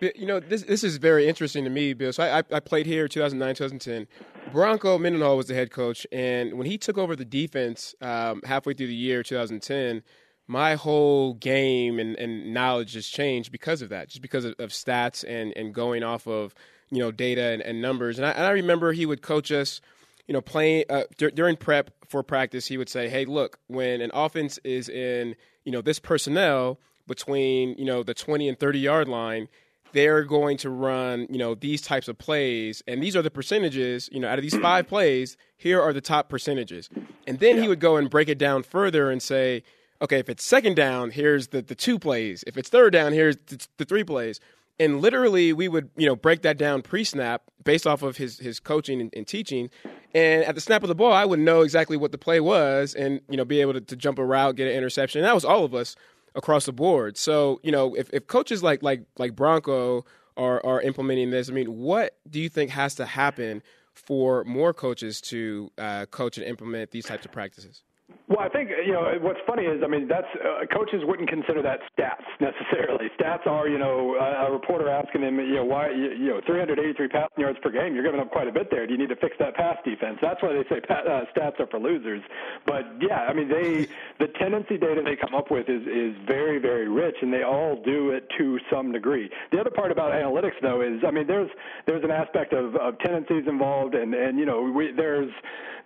You 0.00 0.26
know, 0.26 0.40
this 0.40 0.62
this 0.62 0.82
is 0.82 0.96
very 0.96 1.28
interesting 1.28 1.64
to 1.64 1.70
me, 1.70 1.92
Bill. 1.92 2.12
So 2.12 2.22
I, 2.22 2.38
I 2.38 2.60
played 2.60 2.86
here 2.86 3.06
2009, 3.06 3.54
2010. 3.54 4.06
Bronco 4.52 4.98
Mendenhall 4.98 5.36
was 5.36 5.46
the 5.46 5.54
head 5.54 5.70
coach, 5.70 6.06
and 6.10 6.54
when 6.54 6.66
he 6.66 6.78
took 6.78 6.96
over 6.96 7.14
the 7.14 7.24
defense 7.24 7.94
um, 8.00 8.40
halfway 8.44 8.72
through 8.72 8.86
the 8.86 8.94
year 8.94 9.22
2010, 9.22 10.02
my 10.46 10.74
whole 10.74 11.34
game 11.34 11.98
and, 11.98 12.16
and 12.16 12.52
knowledge 12.52 12.92
just 12.94 13.12
changed 13.12 13.52
because 13.52 13.82
of 13.82 13.90
that, 13.90 14.08
just 14.08 14.22
because 14.22 14.44
of, 14.44 14.54
of 14.58 14.70
stats 14.70 15.22
and, 15.22 15.56
and 15.56 15.72
going 15.74 16.02
off 16.02 16.26
of 16.26 16.54
you 16.90 16.98
know 16.98 17.12
data 17.12 17.42
and, 17.42 17.62
and 17.62 17.80
numbers. 17.80 18.18
And 18.18 18.26
I, 18.26 18.30
and 18.30 18.44
I, 18.44 18.50
remember 18.50 18.92
he 18.92 19.06
would 19.06 19.22
coach 19.22 19.52
us, 19.52 19.80
you 20.26 20.32
know, 20.32 20.40
playing 20.40 20.86
uh, 20.90 21.04
d- 21.18 21.30
during 21.30 21.56
prep 21.56 21.90
for 22.08 22.22
practice. 22.22 22.66
He 22.66 22.78
would 22.78 22.88
say, 22.88 23.08
"Hey, 23.08 23.26
look, 23.26 23.58
when 23.68 24.00
an 24.00 24.10
offense 24.14 24.58
is 24.64 24.88
in 24.88 25.36
you 25.64 25.72
know 25.72 25.82
this 25.82 25.98
personnel 25.98 26.80
between 27.06 27.76
you 27.78 27.84
know 27.84 28.02
the 28.02 28.14
20 28.14 28.48
and 28.48 28.58
30 28.58 28.78
yard 28.78 29.08
line." 29.08 29.48
They're 29.92 30.24
going 30.24 30.56
to 30.58 30.70
run, 30.70 31.26
you 31.30 31.38
know, 31.38 31.54
these 31.54 31.82
types 31.82 32.08
of 32.08 32.18
plays, 32.18 32.82
and 32.86 33.02
these 33.02 33.16
are 33.16 33.22
the 33.22 33.30
percentages, 33.30 34.08
you 34.12 34.20
know, 34.20 34.28
out 34.28 34.38
of 34.38 34.42
these 34.42 34.56
five 34.56 34.86
plays, 34.88 35.36
here 35.56 35.80
are 35.80 35.92
the 35.92 36.00
top 36.00 36.28
percentages. 36.28 36.88
And 37.26 37.38
then 37.38 37.56
yeah. 37.56 37.62
he 37.62 37.68
would 37.68 37.80
go 37.80 37.96
and 37.96 38.08
break 38.08 38.28
it 38.28 38.38
down 38.38 38.62
further 38.62 39.10
and 39.10 39.22
say, 39.22 39.62
okay, 40.02 40.18
if 40.18 40.28
it's 40.28 40.44
second 40.44 40.76
down, 40.76 41.10
here's 41.10 41.48
the, 41.48 41.62
the 41.62 41.74
two 41.74 41.98
plays. 41.98 42.44
If 42.46 42.56
it's 42.56 42.68
third 42.68 42.92
down, 42.92 43.12
here's 43.12 43.36
the, 43.46 43.66
the 43.76 43.84
three 43.84 44.04
plays. 44.04 44.40
And 44.78 45.02
literally, 45.02 45.52
we 45.52 45.68
would, 45.68 45.90
you 45.96 46.06
know, 46.06 46.16
break 46.16 46.40
that 46.42 46.56
down 46.56 46.80
pre-snap 46.80 47.42
based 47.62 47.86
off 47.86 48.02
of 48.02 48.16
his 48.16 48.38
his 48.38 48.58
coaching 48.58 48.98
and, 49.02 49.12
and, 49.14 49.26
teaching. 49.26 49.68
And 50.14 50.42
at 50.44 50.54
the 50.54 50.60
snap 50.62 50.82
of 50.82 50.88
the 50.88 50.94
ball, 50.94 51.12
I 51.12 51.26
would 51.26 51.38
know 51.38 51.60
exactly 51.60 51.98
what 51.98 52.12
the 52.12 52.18
play 52.18 52.40
was, 52.40 52.94
and 52.94 53.20
you 53.28 53.36
know, 53.36 53.44
be 53.44 53.60
able 53.60 53.74
to, 53.74 53.82
to 53.82 53.94
jump 53.94 54.18
a 54.18 54.24
route, 54.24 54.56
get 54.56 54.68
an 54.68 54.72
interception. 54.72 55.18
And 55.18 55.28
that 55.28 55.34
was 55.34 55.44
all 55.44 55.64
of 55.66 55.74
us 55.74 55.96
across 56.34 56.66
the 56.66 56.72
board. 56.72 57.16
So 57.16 57.60
you 57.62 57.72
know, 57.72 57.94
if, 57.94 58.10
if 58.12 58.26
coaches 58.26 58.62
like 58.62 58.82
like 58.82 59.02
like 59.18 59.34
Bronco 59.36 60.04
are 60.36 60.64
are 60.64 60.80
implementing 60.80 61.30
this, 61.30 61.48
I 61.48 61.52
mean, 61.52 61.76
what 61.78 62.16
do 62.28 62.40
you 62.40 62.48
think 62.48 62.70
has 62.70 62.94
to 62.96 63.06
happen 63.06 63.62
for 63.92 64.44
more 64.44 64.72
coaches 64.72 65.20
to 65.20 65.70
uh, 65.78 66.06
coach 66.06 66.38
and 66.38 66.46
implement 66.46 66.90
these 66.90 67.06
types 67.06 67.24
of 67.24 67.32
practices? 67.32 67.82
Well, 68.30 68.38
I 68.38 68.48
think 68.48 68.70
you 68.86 68.92
know 68.92 69.10
what's 69.20 69.40
funny 69.44 69.64
is 69.64 69.82
I 69.82 69.88
mean 69.88 70.06
that's 70.06 70.30
uh, 70.38 70.64
coaches 70.72 71.02
wouldn't 71.02 71.28
consider 71.28 71.62
that 71.62 71.80
stats 71.90 72.22
necessarily. 72.38 73.10
Stats 73.18 73.44
are 73.46 73.68
you 73.68 73.76
know 73.76 74.14
a, 74.14 74.46
a 74.46 74.52
reporter 74.52 74.88
asking 74.88 75.22
him 75.22 75.40
you 75.40 75.56
know 75.56 75.64
why 75.64 75.90
you, 75.90 76.12
you 76.14 76.28
know 76.28 76.40
383 76.46 77.08
passing 77.08 77.28
yards 77.38 77.58
per 77.60 77.70
game 77.70 77.92
you're 77.92 78.04
giving 78.04 78.20
up 78.20 78.30
quite 78.30 78.46
a 78.46 78.52
bit 78.52 78.70
there. 78.70 78.86
Do 78.86 78.92
you 78.92 78.98
need 78.98 79.08
to 79.08 79.16
fix 79.16 79.34
that 79.40 79.56
pass 79.56 79.78
defense? 79.84 80.18
That's 80.22 80.40
why 80.42 80.52
they 80.52 80.62
say 80.70 80.80
uh, 80.88 81.24
stats 81.34 81.58
are 81.58 81.66
for 81.66 81.80
losers. 81.80 82.22
But 82.66 82.86
yeah, 83.00 83.26
I 83.26 83.34
mean 83.34 83.48
they 83.48 83.88
the 84.20 84.28
tendency 84.38 84.78
data 84.78 85.02
they 85.04 85.16
come 85.16 85.34
up 85.34 85.50
with 85.50 85.68
is 85.68 85.82
is 85.82 86.14
very 86.28 86.58
very 86.58 86.88
rich 86.88 87.16
and 87.22 87.32
they 87.32 87.42
all 87.42 87.82
do 87.84 88.10
it 88.10 88.30
to 88.38 88.60
some 88.70 88.92
degree. 88.92 89.28
The 89.50 89.58
other 89.58 89.70
part 89.70 89.90
about 89.90 90.12
analytics 90.12 90.60
though 90.62 90.82
is 90.82 91.02
I 91.04 91.10
mean 91.10 91.26
there's 91.26 91.50
there's 91.86 92.04
an 92.04 92.12
aspect 92.12 92.52
of, 92.52 92.76
of 92.76 92.96
tendencies 93.00 93.48
involved 93.48 93.96
and 93.96 94.14
and 94.14 94.38
you 94.38 94.46
know 94.46 94.62
we, 94.62 94.92
there's 94.92 95.32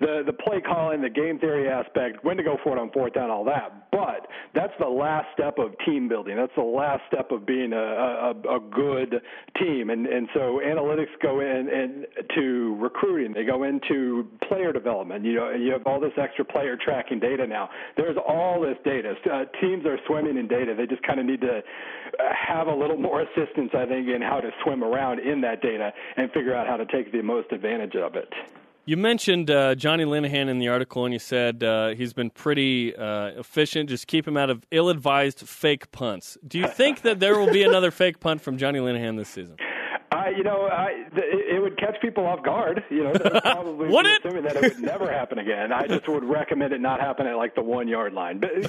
the 0.01 0.23
the 0.27 0.33
play 0.33 0.61
calling, 0.61 1.01
the 1.01 1.11
game 1.11 1.39
theory 1.39 1.69
aspect, 1.69 2.14
when 2.23 2.37
to 2.37 2.43
go 2.43 2.57
for 2.63 2.77
it 2.77 2.81
on 2.81 2.91
fourth 2.91 3.15
down, 3.15 3.31
all 3.31 3.45
that. 3.45 3.91
But 3.91 4.27
that's 4.55 4.73
the 4.79 4.89
last 4.89 5.27
step 5.35 5.59
of 5.59 5.73
team 5.87 6.09
building. 6.09 6.37
That's 6.37 6.55
the 6.57 6.63
last 6.63 7.03
step 7.09 7.31
of 7.31 7.47
being 7.47 7.73
a 7.73 7.77
a, 7.77 8.31
a 8.57 8.61
good 8.61 9.21
team. 9.61 9.91
And 9.91 10.07
and 10.07 10.29
so 10.35 10.61
analytics 10.65 11.15
go 11.23 11.41
in 11.41 11.69
and 11.69 12.07
to 12.37 12.77
recruiting. 12.81 13.33
They 13.33 13.45
go 13.45 13.65
into 13.65 14.29
player 14.49 14.73
development. 14.73 15.25
You 15.25 15.35
know, 15.35 15.51
you 15.51 15.73
have 15.73 15.87
all 15.87 16.01
this 16.01 16.13
extra 16.17 16.45
player 16.45 16.77
tracking 16.83 17.21
data 17.21 17.47
now. 17.47 17.69
There's 17.97 18.17
all 18.27 18.61
this 18.61 18.77
data. 18.85 19.15
Uh, 19.25 19.45
teams 19.61 19.87
are 19.87 19.99
swimming 20.07 20.37
in 20.37 20.49
data. 20.49 20.75
They 20.77 20.87
just 20.87 21.03
kind 21.03 21.21
of 21.21 21.27
need 21.27 21.41
to 21.41 21.63
have 22.49 22.67
a 22.67 22.75
little 22.75 22.97
more 22.97 23.23
assistance, 23.23 23.71
I 23.75 23.87
think, 23.87 24.09
in 24.09 24.23
how 24.23 24.41
to 24.41 24.51
swim 24.63 24.83
around 24.83 25.21
in 25.21 25.41
that 25.43 25.63
data 25.63 25.93
and 26.17 26.31
figure 26.33 26.55
out 26.55 26.67
how 26.67 26.77
to 26.77 26.87
take 26.87 27.13
the 27.13 27.23
most 27.23 27.53
advantage 27.53 27.97
of 27.97 28.17
it. 28.17 28.29
You 28.87 28.99
mentioned 28.99 29.51
uh, 29.51 29.75
Jonny 29.77 30.05
Linehan 30.05 30.51
in 30.51 30.59
the 30.59 30.69
article, 30.69 31.07
and 31.07 31.15
you 31.15 31.19
said 31.19 31.65
uh, 31.65 31.95
he's 31.95 32.13
been 32.13 32.29
pretty 32.29 32.95
uh, 32.95 33.29
efficient. 33.29 33.89
Just 33.89 34.07
keep 34.07 34.29
him 34.29 34.37
out 34.37 34.51
of 34.51 34.67
ill-advised 34.71 35.41
fake 35.41 35.91
punts. 35.91 36.37
Do 36.47 36.59
you 36.59 36.69
think 36.69 37.01
that 37.01 37.19
there 37.19 37.39
will 37.39 37.51
be 37.51 37.63
another 37.63 37.91
fake 37.91 38.21
punt 38.21 38.43
from 38.43 38.59
Jonny 38.59 38.81
Linehan 38.81 39.17
this 39.17 39.31
season? 39.31 39.57
I, 40.25 40.31
you 40.31 40.43
know, 40.43 40.67
I, 40.71 41.05
th- 41.15 41.27
it 41.33 41.61
would 41.63 41.79
catch 41.79 42.01
people 42.01 42.27
off 42.27 42.43
guard. 42.45 42.83
You 42.91 43.05
know, 43.05 43.13
probably 43.43 43.89
Would 43.89 44.07
it? 44.07 44.25
assuming 44.25 44.45
that 44.45 44.57
it 44.57 44.63
would 44.63 44.81
never 44.83 45.11
happen 45.11 45.39
again. 45.39 45.73
I 45.73 45.87
just 45.87 46.09
would 46.09 46.25
recommend 46.25 46.73
it 46.73 46.81
not 46.81 47.01
happen 47.01 47.27
at 47.27 47.37
like 47.37 47.55
the 47.55 47.63
one 47.63 47.89
yard 47.89 48.13
line. 48.15 48.39
But 48.41 48.51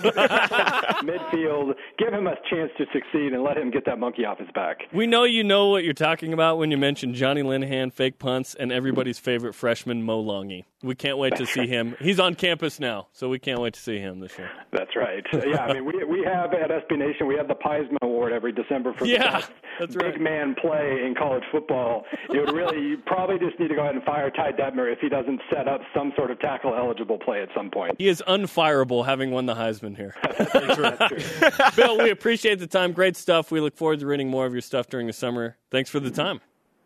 midfield, 1.03 1.73
give 1.97 2.13
him 2.13 2.27
a 2.27 2.35
chance 2.49 2.71
to 2.77 2.85
succeed 2.93 3.33
and 3.33 3.43
let 3.43 3.57
him 3.57 3.71
get 3.71 3.85
that 3.85 3.99
monkey 3.99 4.25
off 4.25 4.39
his 4.39 4.49
back. 4.53 4.79
We 4.93 5.07
know 5.07 5.23
you 5.23 5.43
know 5.43 5.67
what 5.69 5.83
you're 5.83 5.93
talking 5.93 6.33
about 6.33 6.57
when 6.57 6.71
you 6.71 6.77
mention 6.77 7.13
Jonny 7.13 7.41
Linehan, 7.43 7.91
fake 7.93 8.19
punts, 8.19 8.55
and 8.55 8.71
everybody's 8.71 9.19
favorite 9.19 9.53
freshman 9.53 10.03
Mo 10.03 10.23
Langi. 10.23 10.63
We 10.83 10.93
can't 10.95 11.17
wait 11.17 11.35
to 11.37 11.45
see 11.47 11.65
him. 11.67 11.95
He's 11.99 12.19
on 12.19 12.35
campus 12.35 12.79
now, 12.79 13.07
so 13.11 13.27
we 13.27 13.39
can't 13.39 13.59
wait 13.59 13.73
to 13.73 13.79
see 13.79 13.97
him 13.97 14.19
this 14.19 14.37
year. 14.37 14.51
That's 14.71 14.95
right. 14.95 15.23
Yeah, 15.33 15.63
I 15.65 15.73
mean, 15.73 15.85
we 15.85 16.03
we 16.03 16.23
have 16.23 16.53
at 16.53 16.69
SB 16.69 16.97
Nation 16.97 17.27
we 17.27 17.35
have 17.37 17.47
the 17.47 17.55
Piesman 17.55 17.97
Award 18.03 18.33
every 18.33 18.51
December 18.51 18.93
for 18.93 19.05
Yeah, 19.05 19.17
the 19.23 19.31
best 19.39 19.51
that's 19.79 19.95
big 19.95 20.21
man 20.21 20.55
play 20.61 21.01
in 21.05 21.15
college 21.17 21.43
football. 21.51 22.05
You 22.31 22.41
would 22.41 22.53
really, 22.53 22.79
you 22.79 22.97
probably 23.05 23.39
just 23.39 23.60
need 23.60 23.69
to 23.69 23.75
go 23.75 23.81
ahead 23.81 23.95
and 23.95 24.03
fire 24.03 24.29
Ty 24.29 24.53
Detmer 24.53 24.91
if 24.91 24.99
he 24.99 25.10
doesn't 25.10 25.41
set 25.51 25.67
up 25.67 25.81
some 25.95 26.13
sort 26.15 26.31
of 26.31 26.39
tackle 26.39 26.75
eligible 26.75 27.17
play 27.17 27.41
at 27.41 27.49
some 27.55 27.69
point. 27.69 27.95
He 27.97 28.08
is 28.08 28.23
unfireable 28.27 29.05
having 29.05 29.31
won 29.31 29.45
the 29.45 29.55
Heisman 29.55 29.95
here. 29.95 30.15
That's 30.38 31.08
true. 31.08 31.60
Bill, 31.75 31.97
we 31.97 32.10
appreciate 32.10 32.60
the 32.60 32.67
time. 32.67 32.91
Great 32.91 33.15
stuff. 33.15 33.51
We 33.51 33.60
look 33.60 33.75
forward 33.75 33.99
to 33.99 34.05
reading 34.05 34.29
more 34.29 34.45
of 34.45 34.53
your 34.53 34.62
stuff 34.62 34.88
during 34.88 35.08
the 35.08 35.13
summer. 35.13 35.58
Thanks 35.71 35.89
for 35.89 35.99
the 35.99 36.12
time. 36.12 36.41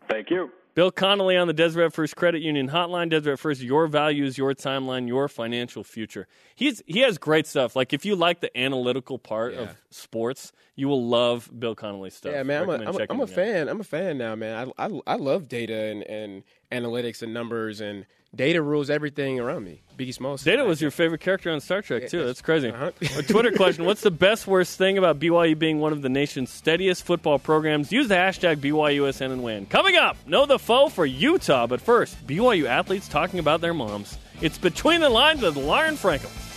Thank 0.09 0.29
you. 0.29 0.51
Bill 0.79 0.91
Connelly 0.91 1.35
on 1.35 1.47
the 1.47 1.53
Deseret 1.53 1.91
First 1.91 2.15
Credit 2.15 2.41
Union 2.41 2.69
Hotline. 2.69 3.09
Deseret 3.09 3.37
First, 3.37 3.59
your 3.61 3.85
values, 3.87 4.37
your 4.37 4.53
timeline, 4.53 5.09
your 5.09 5.27
financial 5.27 5.83
future. 5.83 6.25
He's 6.55 6.81
he 6.87 6.99
has 7.01 7.17
great 7.17 7.47
stuff. 7.47 7.75
Like 7.75 7.91
if 7.91 8.05
you 8.05 8.15
like 8.15 8.39
the 8.39 8.57
analytical 8.57 9.19
part 9.19 9.53
Yeah. 9.55 9.59
of 9.59 9.75
sports, 9.89 10.53
you 10.77 10.87
will 10.87 11.05
love 11.05 11.51
Bill 11.59 11.75
Connelly's 11.75 12.13
stuff. 12.13 12.31
Yeah, 12.31 12.43
man, 12.43 12.61
I'm 12.61 12.69
a, 12.69 12.73
I'm 12.75 12.95
a, 12.95 13.05
I'm 13.09 13.19
a 13.19 13.23
out. 13.23 13.29
fan. 13.29 13.67
I'm 13.67 13.81
a 13.81 13.83
fan 13.83 14.17
now, 14.17 14.35
man. 14.35 14.71
I, 14.77 14.85
I, 14.85 14.99
I 15.05 15.15
love 15.17 15.49
data 15.49 15.73
and, 15.75 16.03
and 16.03 16.43
analytics 16.71 17.21
and 17.21 17.33
numbers, 17.33 17.81
and 17.81 18.05
data 18.35 18.61
rules 18.61 18.89
everything 18.89 19.39
around 19.39 19.63
me. 19.65 19.81
Biggie 19.97 20.13
Smalls. 20.13 20.43
Data 20.43 20.63
was 20.63 20.81
your 20.81 20.91
favorite 20.91 21.19
character 21.19 21.51
on 21.51 21.59
Star 21.59 21.81
Trek 21.81 22.07
too. 22.09 22.25
That's 22.25 22.41
crazy. 22.41 22.69
Uh-huh. 22.69 22.91
A 23.17 23.23
Twitter 23.23 23.51
question: 23.51 23.85
What's 23.85 24.01
the 24.01 24.11
best 24.11 24.47
worst 24.47 24.77
thing 24.77 24.97
about 24.97 25.19
BYU 25.19 25.59
being 25.59 25.79
one 25.79 25.91
of 25.91 26.01
the 26.01 26.09
nation's 26.09 26.49
steadiest 26.49 27.03
football 27.03 27.37
programs? 27.37 27.91
Use 27.91 28.07
the 28.07 28.15
hashtag 28.15 28.57
BYUSN 28.57 29.31
and 29.31 29.43
win. 29.43 29.65
Coming 29.65 29.97
up, 29.97 30.15
know 30.25 30.45
the 30.45 30.59
foe 30.59 30.89
for 30.89 31.05
Utah, 31.05 31.67
but 31.67 31.81
first, 31.81 32.25
BYU 32.25 32.65
athletes 32.65 33.07
talking 33.07 33.39
about 33.39 33.61
their 33.61 33.73
moms. 33.73 34.17
It's 34.41 34.57
between 34.57 35.01
the 35.01 35.09
lines 35.09 35.41
with 35.41 35.57
Lauren 35.57 35.95
Frankel. 35.95 36.48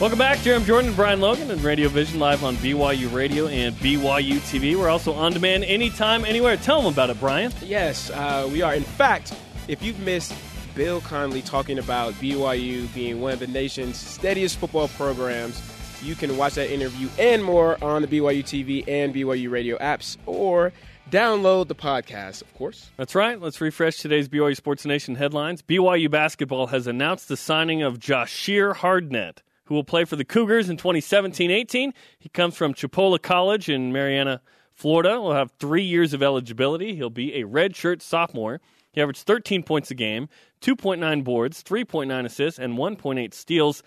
Welcome 0.00 0.20
back, 0.20 0.38
Jeremy 0.42 0.64
Jordan 0.64 0.88
and 0.88 0.96
Brian 0.96 1.20
Logan 1.20 1.50
and 1.50 1.60
Radio 1.60 1.88
Vision 1.88 2.20
live 2.20 2.44
on 2.44 2.54
BYU 2.58 3.12
Radio 3.12 3.48
and 3.48 3.74
BYU 3.78 4.34
TV. 4.38 4.76
We're 4.76 4.88
also 4.88 5.12
on 5.12 5.32
demand 5.32 5.64
anytime, 5.64 6.24
anywhere. 6.24 6.56
Tell 6.56 6.80
them 6.80 6.92
about 6.92 7.10
it, 7.10 7.18
Brian. 7.18 7.52
Yes, 7.60 8.08
uh, 8.10 8.48
we 8.52 8.62
are. 8.62 8.76
In 8.76 8.84
fact, 8.84 9.34
if 9.66 9.82
you've 9.82 9.98
missed 9.98 10.32
Bill 10.76 11.00
Connelly 11.00 11.42
talking 11.42 11.80
about 11.80 12.14
BYU 12.14 12.94
being 12.94 13.20
one 13.20 13.32
of 13.32 13.40
the 13.40 13.48
nation's 13.48 13.96
steadiest 13.96 14.58
football 14.58 14.86
programs, 14.86 15.60
you 16.00 16.14
can 16.14 16.36
watch 16.36 16.54
that 16.54 16.72
interview 16.72 17.08
and 17.18 17.42
more 17.42 17.82
on 17.82 18.00
the 18.02 18.06
BYU 18.06 18.44
TV 18.44 18.84
and 18.86 19.12
BYU 19.12 19.50
Radio 19.50 19.76
apps 19.78 20.16
or 20.26 20.72
download 21.10 21.66
the 21.66 21.74
podcast, 21.74 22.42
of 22.42 22.54
course. 22.54 22.88
That's 22.96 23.16
right. 23.16 23.40
Let's 23.40 23.60
refresh 23.60 23.96
today's 23.96 24.28
BYU 24.28 24.54
Sports 24.54 24.86
Nation 24.86 25.16
headlines. 25.16 25.60
BYU 25.60 26.08
basketball 26.08 26.68
has 26.68 26.86
announced 26.86 27.26
the 27.26 27.36
signing 27.36 27.82
of 27.82 27.98
Jahshire 27.98 28.74
Hardnett, 28.74 29.38
who 29.68 29.74
will 29.74 29.84
play 29.84 30.04
for 30.04 30.16
the 30.16 30.24
Cougars 30.24 30.70
in 30.70 30.78
2017-18. 30.78 31.92
He 32.18 32.28
comes 32.30 32.56
from 32.56 32.72
Chipola 32.72 33.20
College 33.20 33.68
in 33.68 33.92
Marianna, 33.92 34.40
Florida. 34.72 35.20
Will 35.20 35.34
have 35.34 35.52
three 35.58 35.82
years 35.82 36.14
of 36.14 36.22
eligibility. 36.22 36.96
He'll 36.96 37.10
be 37.10 37.34
a 37.34 37.44
redshirt 37.44 38.00
sophomore. 38.00 38.62
He 38.92 39.02
averaged 39.02 39.26
13 39.26 39.62
points 39.62 39.90
a 39.90 39.94
game, 39.94 40.30
2.9 40.62 41.22
boards, 41.22 41.62
3.9 41.62 42.24
assists, 42.24 42.58
and 42.58 42.78
1.8 42.78 43.34
steals. 43.34 43.82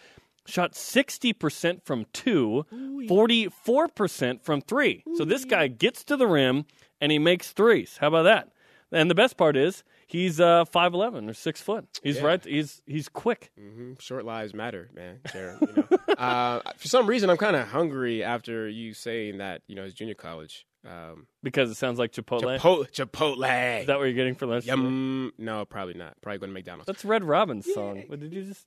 Shot 0.46 0.74
60% 0.74 1.84
from 1.84 2.06
two, 2.14 2.66
44% 2.72 4.42
from 4.42 4.62
three. 4.62 5.04
So 5.16 5.26
this 5.26 5.46
guy 5.46 5.68
gets 5.68 6.04
to 6.06 6.18
the 6.18 6.28
rim 6.28 6.66
and 7.00 7.12
he 7.12 7.20
makes 7.20 7.52
threes. 7.52 7.98
How 8.00 8.08
about 8.10 8.24
that? 8.24 8.50
And 8.92 9.10
the 9.10 9.16
best 9.16 9.38
part 9.38 9.56
is 9.56 9.84
he's 10.08 10.40
uh, 10.42 10.66
5'11 10.66 11.30
or 11.30 11.34
6 11.34 11.62
foot. 11.62 11.86
He's 12.04 12.18
Yeah. 12.18 12.24
right. 12.26 12.44
He's 12.44 12.82
he's 12.86 13.08
quick. 13.10 13.52
Short 14.00 14.26
lives 14.26 14.54
matter, 14.54 14.90
man. 14.94 15.20
Jared, 15.32 15.62
you 15.62 15.74
know. 15.90 16.14
uh, 16.18 16.60
for 16.78 16.88
some 16.88 17.08
reason, 17.08 17.30
I'm 17.30 17.38
kind 17.38 17.56
of 17.56 17.68
hungry 17.68 18.24
after 18.24 18.68
you 18.68 18.94
saying 18.94 19.38
that. 19.38 19.62
You 19.68 19.76
know, 19.76 19.84
his 19.84 19.94
junior 19.94 20.16
college. 20.16 20.66
Um, 20.86 21.28
Because 21.44 21.70
it 21.70 21.76
sounds 21.76 22.00
like 22.00 22.12
Chipotle. 22.12 22.58
Chipotle. 22.60 22.90
Chipotle. 22.92 23.82
Is 23.82 23.88
that 23.88 23.98
what 24.00 24.06
you're 24.06 24.14
getting 24.14 24.36
for 24.36 24.48
lunch? 24.48 24.66
Yum. 24.66 25.32
No, 25.38 25.64
probably 25.64 25.94
not. 25.94 26.20
Probably 26.22 26.40
going 26.40 26.50
to 26.50 26.54
McDonald's. 26.54 26.88
That's 26.88 27.06
Red 27.06 27.24
Robin's 27.24 27.72
song. 27.72 28.04
What 28.08 28.20
did 28.20 28.34
you 28.34 28.44
just? 28.44 28.66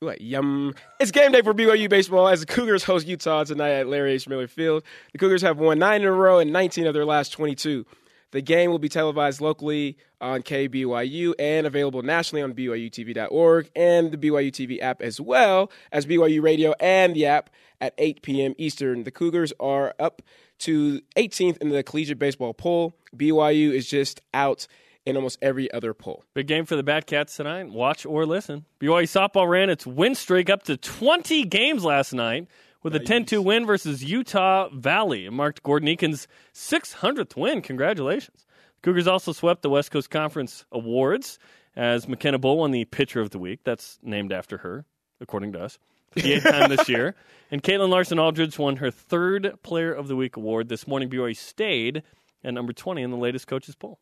What, 0.00 0.20
yum. 0.20 0.74
It's 1.00 1.10
game 1.10 1.32
day 1.32 1.42
for 1.42 1.52
BYU 1.54 1.88
baseball 1.90 2.28
as 2.28 2.40
the 2.40 2.46
Cougars 2.46 2.84
host 2.84 3.06
Utah 3.08 3.42
tonight 3.44 3.70
at 3.70 3.88
Larry 3.88 4.12
H. 4.12 4.28
Miller 4.28 4.46
Field. 4.46 4.84
The 5.12 5.18
Cougars 5.18 5.42
have 5.42 5.58
won 5.58 5.80
nine 5.80 6.02
in 6.02 6.06
a 6.06 6.12
row 6.12 6.38
and 6.38 6.52
19 6.52 6.86
of 6.86 6.94
their 6.94 7.04
last 7.04 7.30
22. 7.32 7.84
The 8.30 8.42
game 8.42 8.70
will 8.70 8.78
be 8.78 8.88
televised 8.88 9.40
locally 9.40 9.96
on 10.20 10.42
KBYU 10.42 11.34
and 11.38 11.66
available 11.66 12.02
nationally 12.02 12.42
on 12.42 12.52
BYUTV.org 12.52 13.70
and 13.74 14.12
the 14.12 14.18
BYU 14.18 14.50
TV 14.50 14.82
app 14.82 15.00
as 15.00 15.20
well 15.20 15.70
as 15.92 16.04
BYU 16.04 16.42
Radio 16.42 16.74
and 16.78 17.14
the 17.14 17.26
app 17.26 17.50
at 17.80 17.94
8 17.96 18.22
p.m. 18.22 18.54
Eastern. 18.58 19.04
The 19.04 19.10
Cougars 19.10 19.52
are 19.58 19.94
up 19.98 20.22
to 20.60 21.00
18th 21.16 21.58
in 21.58 21.70
the 21.70 21.82
collegiate 21.82 22.18
baseball 22.18 22.52
poll. 22.52 22.94
BYU 23.16 23.72
is 23.72 23.88
just 23.88 24.20
out 24.34 24.66
in 25.06 25.16
almost 25.16 25.38
every 25.40 25.72
other 25.72 25.94
poll. 25.94 26.24
Big 26.34 26.46
game 26.46 26.66
for 26.66 26.76
the 26.76 26.82
Bat 26.82 27.06
Cats 27.06 27.36
tonight. 27.36 27.70
Watch 27.70 28.04
or 28.04 28.26
listen. 28.26 28.66
BYU 28.78 29.04
softball 29.04 29.48
ran 29.48 29.70
its 29.70 29.86
win 29.86 30.14
streak 30.14 30.50
up 30.50 30.64
to 30.64 30.76
20 30.76 31.44
games 31.44 31.82
last 31.82 32.12
night 32.12 32.46
with 32.82 32.94
a 32.94 33.00
10-2 33.00 33.42
win 33.42 33.66
versus 33.66 34.04
Utah 34.04 34.68
Valley. 34.70 35.26
It 35.26 35.32
marked 35.32 35.62
Gordon 35.62 35.88
Eakin's 35.88 36.28
600th 36.54 37.36
win. 37.36 37.62
Congratulations. 37.62 38.46
Cougars 38.82 39.06
also 39.06 39.32
swept 39.32 39.62
the 39.62 39.70
West 39.70 39.90
Coast 39.90 40.10
Conference 40.10 40.64
Awards 40.70 41.38
as 41.74 42.08
McKenna 42.08 42.38
Bull 42.38 42.58
won 42.58 42.70
the 42.70 42.84
Pitcher 42.84 43.20
of 43.20 43.30
the 43.30 43.38
Week. 43.38 43.60
That's 43.64 43.98
named 44.02 44.32
after 44.32 44.58
her, 44.58 44.84
according 45.20 45.52
to 45.52 45.60
us. 45.62 45.78
For 46.10 46.20
the 46.20 46.34
eighth 46.34 46.44
time 46.44 46.70
this 46.70 46.88
year. 46.88 47.14
And 47.50 47.62
Caitlin 47.62 47.90
Larson 47.90 48.18
Aldridge 48.18 48.58
won 48.58 48.76
her 48.76 48.90
third 48.90 49.54
Player 49.62 49.92
of 49.92 50.08
the 50.08 50.16
Week 50.16 50.36
award. 50.36 50.68
This 50.68 50.86
morning, 50.86 51.10
BYU 51.10 51.36
stayed 51.36 52.02
at 52.44 52.54
number 52.54 52.72
20 52.72 53.02
in 53.02 53.10
the 53.10 53.16
latest 53.16 53.46
coaches 53.46 53.74
poll. 53.74 53.98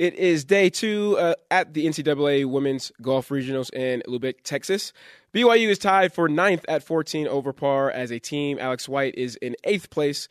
It 0.00 0.14
is 0.14 0.46
day 0.46 0.70
two 0.70 1.18
uh, 1.18 1.34
at 1.50 1.74
the 1.74 1.84
NCAA 1.84 2.46
Women's 2.46 2.90
Golf 3.02 3.28
Regionals 3.28 3.70
in 3.74 4.02
Lubbock, 4.06 4.42
Texas. 4.42 4.94
BYU 5.34 5.68
is 5.68 5.78
tied 5.78 6.14
for 6.14 6.26
ninth 6.26 6.64
at 6.68 6.82
14 6.82 7.28
over 7.28 7.52
par 7.52 7.90
as 7.90 8.10
a 8.10 8.18
team. 8.18 8.58
Alex 8.58 8.88
White 8.88 9.14
is 9.16 9.36
in 9.36 9.56
eighth 9.62 9.90
place 9.90 10.26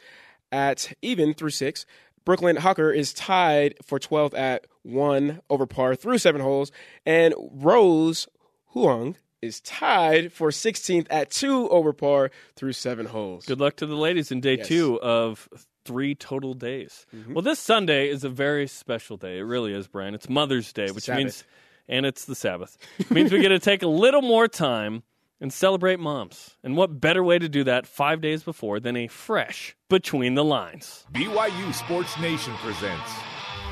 at 0.51 0.91
even 1.03 1.36
through 1.36 1.51
six. 1.51 1.86
Brooklyn 2.25 2.55
Hawker 2.55 2.89
is 2.91 3.13
tied 3.13 3.75
for 3.86 3.99
12th 3.99 4.36
at 4.36 4.65
one 4.82 5.39
over 5.51 5.67
par 5.67 5.93
through 5.93 6.17
seven 6.17 6.41
holes. 6.41 6.71
And 7.05 7.36
Rose 7.38 8.27
Huang 8.69 9.17
is 9.39 9.62
tied 9.62 10.34
for 10.34 10.49
16th 10.49 11.05
at 11.12 11.29
two 11.29 11.69
over 11.69 11.93
par 11.93 12.32
through 12.55 12.73
seven 12.73 13.05
holes. 13.05 13.45
Good 13.45 13.60
luck 13.60 13.75
to 13.75 13.86
the 13.86 13.95
ladies 13.95 14.32
in 14.32 14.41
day 14.41 14.58
Yes. 14.58 14.67
two 14.67 14.99
of 14.99 15.47
three 15.89 16.13
total 16.13 16.54
days. 16.54 17.08
Mm-hmm. 17.15 17.34
Well, 17.34 17.41
this 17.41 17.58
Sunday 17.58 18.10
is 18.10 18.23
a 18.23 18.30
very 18.30 18.67
special 18.67 19.17
day. 19.17 19.39
It 19.39 19.41
really 19.41 19.73
is, 19.73 19.88
Brian. 19.88 20.13
It's 20.13 20.30
Mother's 20.30 20.71
Day, 20.71 20.91
which 20.91 21.06
Sabbath. 21.06 21.17
means, 21.17 21.43
and 21.88 22.06
it's 22.06 22.25
the 22.25 22.36
Sabbath. 22.36 22.78
It 22.99 23.10
means 23.10 23.32
we 23.32 23.41
get 23.41 23.49
to 23.49 23.58
take 23.58 23.82
a 23.82 23.88
little 23.88 24.21
more 24.21 24.47
time 24.47 25.02
and 25.41 25.52
celebrate 25.52 25.99
moms. 25.99 26.58
And 26.63 26.78
what 26.78 27.02
better 27.02 27.23
way 27.23 27.39
to 27.39 27.49
do 27.49 27.63
that 27.63 27.88
five 27.88 28.21
days 28.21 28.43
before 28.43 28.80
than 28.80 28.95
a 28.95 29.08
fresh 29.08 29.75
Between 29.89 30.36
the 30.36 30.43
Lines? 30.43 31.06
BYU 31.12 31.73
Sports 31.73 32.19
Nation 32.19 32.54
presents 32.58 33.12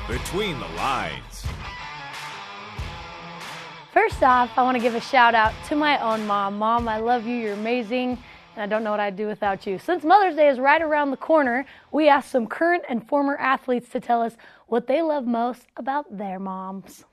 Between 0.08 0.58
the 0.58 0.68
Lines. 0.70 1.46
First 3.92 4.24
off, 4.24 4.50
I 4.58 4.64
want 4.64 4.76
to 4.76 4.82
give 4.82 4.96
a 4.96 5.00
shout 5.00 5.36
out 5.36 5.52
to 5.68 5.76
my 5.76 6.02
own 6.02 6.26
mom. 6.26 6.58
Mom, 6.58 6.88
I 6.88 6.98
love 6.98 7.28
you. 7.28 7.36
You're 7.36 7.52
amazing. 7.54 8.18
And 8.58 8.64
I 8.64 8.74
don't 8.74 8.82
know 8.82 8.90
what 8.90 8.98
I'd 8.98 9.14
do 9.14 9.28
without 9.28 9.68
you. 9.68 9.78
Since 9.78 10.02
Mother's 10.02 10.34
Day 10.34 10.48
is 10.48 10.58
right 10.58 10.82
around 10.82 11.12
the 11.12 11.16
corner, 11.16 11.64
we 11.92 12.08
asked 12.08 12.32
some 12.32 12.48
current 12.48 12.82
and 12.88 13.06
former 13.06 13.36
athletes 13.36 13.88
to 13.90 14.00
tell 14.00 14.20
us 14.20 14.36
what 14.66 14.88
they 14.88 15.00
love 15.00 15.28
most 15.28 15.68
about 15.76 16.06
their 16.18 16.40
moms. 16.40 17.04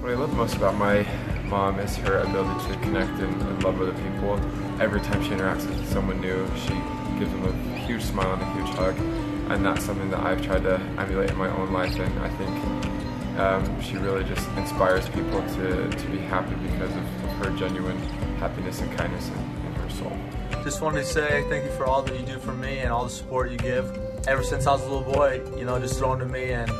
What 0.00 0.10
I 0.10 0.14
love 0.16 0.34
most 0.34 0.56
about 0.56 0.74
my 0.74 1.06
mom 1.44 1.78
is 1.78 1.94
her 1.98 2.18
ability 2.18 2.72
to 2.72 2.80
connect 2.80 3.20
and, 3.20 3.40
and 3.40 3.62
love 3.62 3.80
other 3.80 3.92
people. 3.92 4.34
Every 4.80 5.00
time 5.00 5.22
she 5.22 5.30
interacts 5.30 5.64
with 5.64 5.88
someone 5.92 6.20
new, 6.20 6.44
she 6.56 6.74
gives 7.20 7.30
them 7.30 7.44
a 7.44 7.78
huge 7.86 8.02
smile 8.02 8.32
and 8.32 8.42
a 8.42 8.52
huge 8.54 8.74
hug. 8.74 8.98
And 9.52 9.64
that's 9.64 9.84
something 9.84 10.10
that 10.10 10.18
I've 10.18 10.42
tried 10.42 10.64
to 10.64 10.80
emulate 10.98 11.30
in 11.30 11.36
my 11.36 11.48
own 11.56 11.72
life. 11.72 11.96
And 12.00 12.18
I 12.18 12.30
think 12.30 12.77
um, 13.38 13.80
she 13.80 13.96
really 13.96 14.24
just 14.24 14.48
inspires 14.56 15.08
people 15.10 15.40
to, 15.54 15.88
to 15.88 16.06
be 16.08 16.18
happy 16.18 16.54
because 16.56 16.90
of, 16.90 17.24
of 17.24 17.30
her 17.46 17.50
genuine 17.56 17.98
happiness 18.38 18.80
and 18.80 18.96
kindness 18.96 19.28
in, 19.28 19.66
in 19.66 19.72
her 19.74 19.90
soul. 19.90 20.16
Just 20.64 20.82
wanted 20.82 21.00
to 21.00 21.06
say 21.06 21.44
thank 21.48 21.64
you 21.64 21.70
for 21.70 21.86
all 21.86 22.02
that 22.02 22.18
you 22.18 22.26
do 22.26 22.38
for 22.38 22.52
me 22.52 22.78
and 22.78 22.90
all 22.90 23.04
the 23.04 23.10
support 23.10 23.50
you 23.50 23.56
give. 23.56 23.96
Ever 24.26 24.42
since 24.42 24.66
I 24.66 24.72
was 24.72 24.82
a 24.82 24.88
little 24.90 25.12
boy, 25.12 25.42
you 25.56 25.64
know, 25.64 25.78
just 25.78 25.98
throwing 25.98 26.18
to 26.18 26.26
me 26.26 26.50
and 26.50 26.70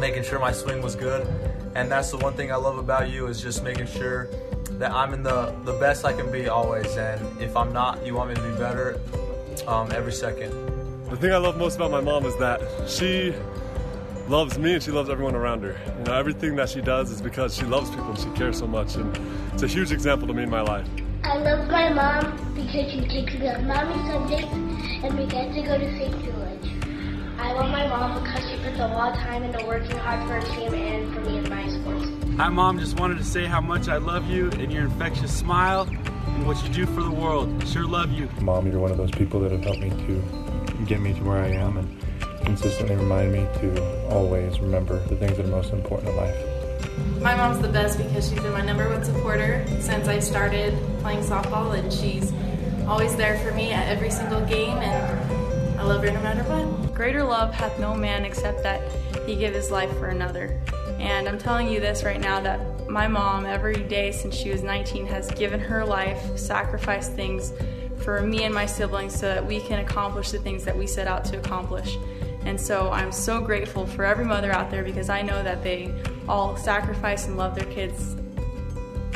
making 0.00 0.24
sure 0.24 0.38
my 0.38 0.52
swing 0.52 0.82
was 0.82 0.96
good. 0.96 1.26
And 1.74 1.90
that's 1.90 2.10
the 2.10 2.18
one 2.18 2.32
thing 2.34 2.50
I 2.50 2.56
love 2.56 2.78
about 2.78 3.10
you 3.10 3.26
is 3.26 3.42
just 3.42 3.62
making 3.62 3.86
sure 3.86 4.28
that 4.78 4.90
I'm 4.90 5.12
in 5.12 5.22
the, 5.22 5.54
the 5.64 5.74
best 5.74 6.04
I 6.04 6.12
can 6.12 6.30
be 6.32 6.48
always. 6.48 6.96
And 6.96 7.40
if 7.40 7.56
I'm 7.56 7.72
not, 7.72 8.04
you 8.06 8.14
want 8.14 8.30
me 8.30 8.36
to 8.36 8.42
be 8.42 8.58
better 8.58 9.00
um, 9.66 9.92
every 9.92 10.12
second. 10.12 10.50
The 11.10 11.16
thing 11.16 11.32
I 11.32 11.36
love 11.36 11.58
most 11.58 11.76
about 11.76 11.90
my 11.90 12.00
mom 12.00 12.24
is 12.24 12.36
that 12.38 12.60
she 12.88 13.34
loves 14.28 14.58
me 14.58 14.74
and 14.74 14.82
she 14.82 14.90
loves 14.90 15.10
everyone 15.10 15.34
around 15.34 15.62
her. 15.62 15.78
You 15.98 16.04
know, 16.04 16.14
everything 16.14 16.56
that 16.56 16.68
she 16.68 16.80
does 16.80 17.10
is 17.10 17.20
because 17.20 17.54
she 17.54 17.64
loves 17.64 17.90
people 17.90 18.10
and 18.10 18.18
she 18.18 18.30
cares 18.30 18.58
so 18.58 18.66
much. 18.66 18.96
And 18.96 19.16
it's 19.52 19.62
a 19.62 19.66
huge 19.66 19.92
example 19.92 20.26
to 20.28 20.34
me 20.34 20.42
in 20.42 20.50
my 20.50 20.62
life. 20.62 20.88
I 21.22 21.38
love 21.38 21.68
my 21.70 21.92
mom 21.92 22.54
because 22.54 22.90
she 22.92 23.00
takes 23.06 23.34
me 23.34 23.48
on 23.48 23.66
mommy 23.66 23.94
Sundays 24.10 24.44
and 25.04 25.18
we 25.18 25.26
get 25.26 25.52
to 25.54 25.62
go 25.62 25.78
to 25.78 25.98
St. 25.98 26.24
George. 26.24 26.84
I 27.38 27.52
love 27.52 27.70
my 27.70 27.86
mom 27.88 28.22
because 28.22 28.48
she 28.50 28.56
puts 28.58 28.78
a 28.78 28.86
lot 28.88 29.14
of 29.14 29.18
time 29.18 29.42
into 29.42 29.64
working 29.66 29.96
hard 29.98 30.26
for 30.26 30.34
her 30.34 30.56
team 30.56 30.72
and 30.72 31.14
for 31.14 31.20
me 31.20 31.38
in 31.38 31.50
my 31.50 31.68
sports. 31.68 32.06
Hi, 32.36 32.48
Mom. 32.48 32.78
Just 32.78 32.98
wanted 32.98 33.18
to 33.18 33.24
say 33.24 33.44
how 33.44 33.60
much 33.60 33.88
I 33.88 33.96
love 33.96 34.30
you 34.30 34.50
and 34.52 34.72
your 34.72 34.84
infectious 34.84 35.36
smile 35.36 35.82
and 35.82 36.46
what 36.46 36.62
you 36.62 36.72
do 36.72 36.86
for 36.86 37.02
the 37.02 37.10
world. 37.10 37.66
Sure 37.68 37.86
love 37.86 38.12
you. 38.12 38.28
Mom, 38.40 38.66
you're 38.66 38.80
one 38.80 38.90
of 38.90 38.96
those 38.96 39.10
people 39.10 39.40
that 39.40 39.52
have 39.52 39.62
helped 39.62 39.80
me 39.80 39.90
to 39.90 40.84
get 40.86 41.00
me 41.00 41.12
to 41.12 41.20
where 41.22 41.38
I 41.38 41.48
am 41.48 41.76
and 41.76 42.03
consistently 42.44 42.96
remind 42.96 43.32
me 43.32 43.46
to 43.60 44.08
always 44.10 44.60
remember 44.60 44.98
the 45.08 45.16
things 45.16 45.36
that 45.36 45.46
are 45.46 45.48
most 45.48 45.72
important 45.72 46.10
in 46.10 46.16
life. 46.16 46.36
My 47.20 47.34
mom's 47.34 47.60
the 47.60 47.68
best 47.68 47.98
because 47.98 48.28
she's 48.28 48.40
been 48.40 48.52
my 48.52 48.60
number 48.60 48.88
one 48.88 49.04
supporter 49.04 49.64
since 49.80 50.08
I 50.08 50.18
started 50.18 50.74
playing 51.00 51.20
softball, 51.20 51.76
and 51.78 51.92
she's 51.92 52.32
always 52.86 53.16
there 53.16 53.38
for 53.38 53.52
me 53.52 53.72
at 53.72 53.88
every 53.88 54.10
single 54.10 54.42
game, 54.42 54.76
and 54.76 55.80
I 55.80 55.84
love 55.84 56.04
her 56.04 56.10
no 56.10 56.20
matter 56.22 56.42
what. 56.42 56.94
Greater 56.94 57.24
love 57.24 57.52
hath 57.52 57.78
no 57.78 57.94
man 57.94 58.24
except 58.24 58.62
that 58.62 58.80
he 59.26 59.36
give 59.36 59.54
his 59.54 59.70
life 59.70 59.90
for 59.98 60.08
another. 60.08 60.60
And 60.98 61.28
I'm 61.28 61.38
telling 61.38 61.68
you 61.68 61.80
this 61.80 62.04
right 62.04 62.20
now 62.20 62.40
that 62.40 62.88
my 62.88 63.08
mom, 63.08 63.46
every 63.46 63.82
day 63.82 64.12
since 64.12 64.34
she 64.34 64.50
was 64.50 64.62
19, 64.62 65.06
has 65.06 65.30
given 65.32 65.60
her 65.60 65.84
life, 65.84 66.38
sacrificed 66.38 67.12
things 67.12 67.52
for 67.98 68.20
me 68.20 68.44
and 68.44 68.54
my 68.54 68.66
siblings 68.66 69.18
so 69.18 69.26
that 69.26 69.44
we 69.44 69.60
can 69.60 69.80
accomplish 69.80 70.30
the 70.30 70.38
things 70.38 70.64
that 70.64 70.76
we 70.76 70.86
set 70.86 71.08
out 71.08 71.24
to 71.24 71.38
accomplish. 71.38 71.96
And 72.44 72.60
so 72.60 72.90
I'm 72.90 73.10
so 73.12 73.40
grateful 73.40 73.86
for 73.86 74.04
every 74.04 74.24
mother 74.24 74.52
out 74.52 74.70
there 74.70 74.84
because 74.84 75.08
I 75.08 75.22
know 75.22 75.42
that 75.42 75.62
they 75.62 75.94
all 76.28 76.56
sacrifice 76.56 77.26
and 77.26 77.36
love 77.36 77.54
their 77.54 77.66
kids, 77.66 78.16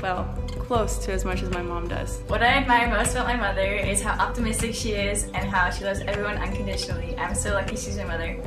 well, 0.02 0.24
close 0.58 0.98
to 0.98 1.12
as 1.12 1.24
much 1.24 1.42
as 1.42 1.50
my 1.50 1.62
mom 1.62 1.88
does. 1.88 2.20
What 2.26 2.42
I 2.42 2.48
admire 2.48 2.88
most 2.88 3.12
about 3.12 3.26
my 3.26 3.36
mother 3.36 3.62
is 3.62 4.02
how 4.02 4.12
optimistic 4.22 4.74
she 4.74 4.92
is 4.92 5.24
and 5.34 5.48
how 5.48 5.70
she 5.70 5.84
loves 5.84 6.00
everyone 6.00 6.36
unconditionally. 6.36 7.16
I'm 7.16 7.34
so 7.34 7.54
lucky 7.54 7.76
she's 7.76 7.96
my 7.96 8.04
mother. 8.04 8.38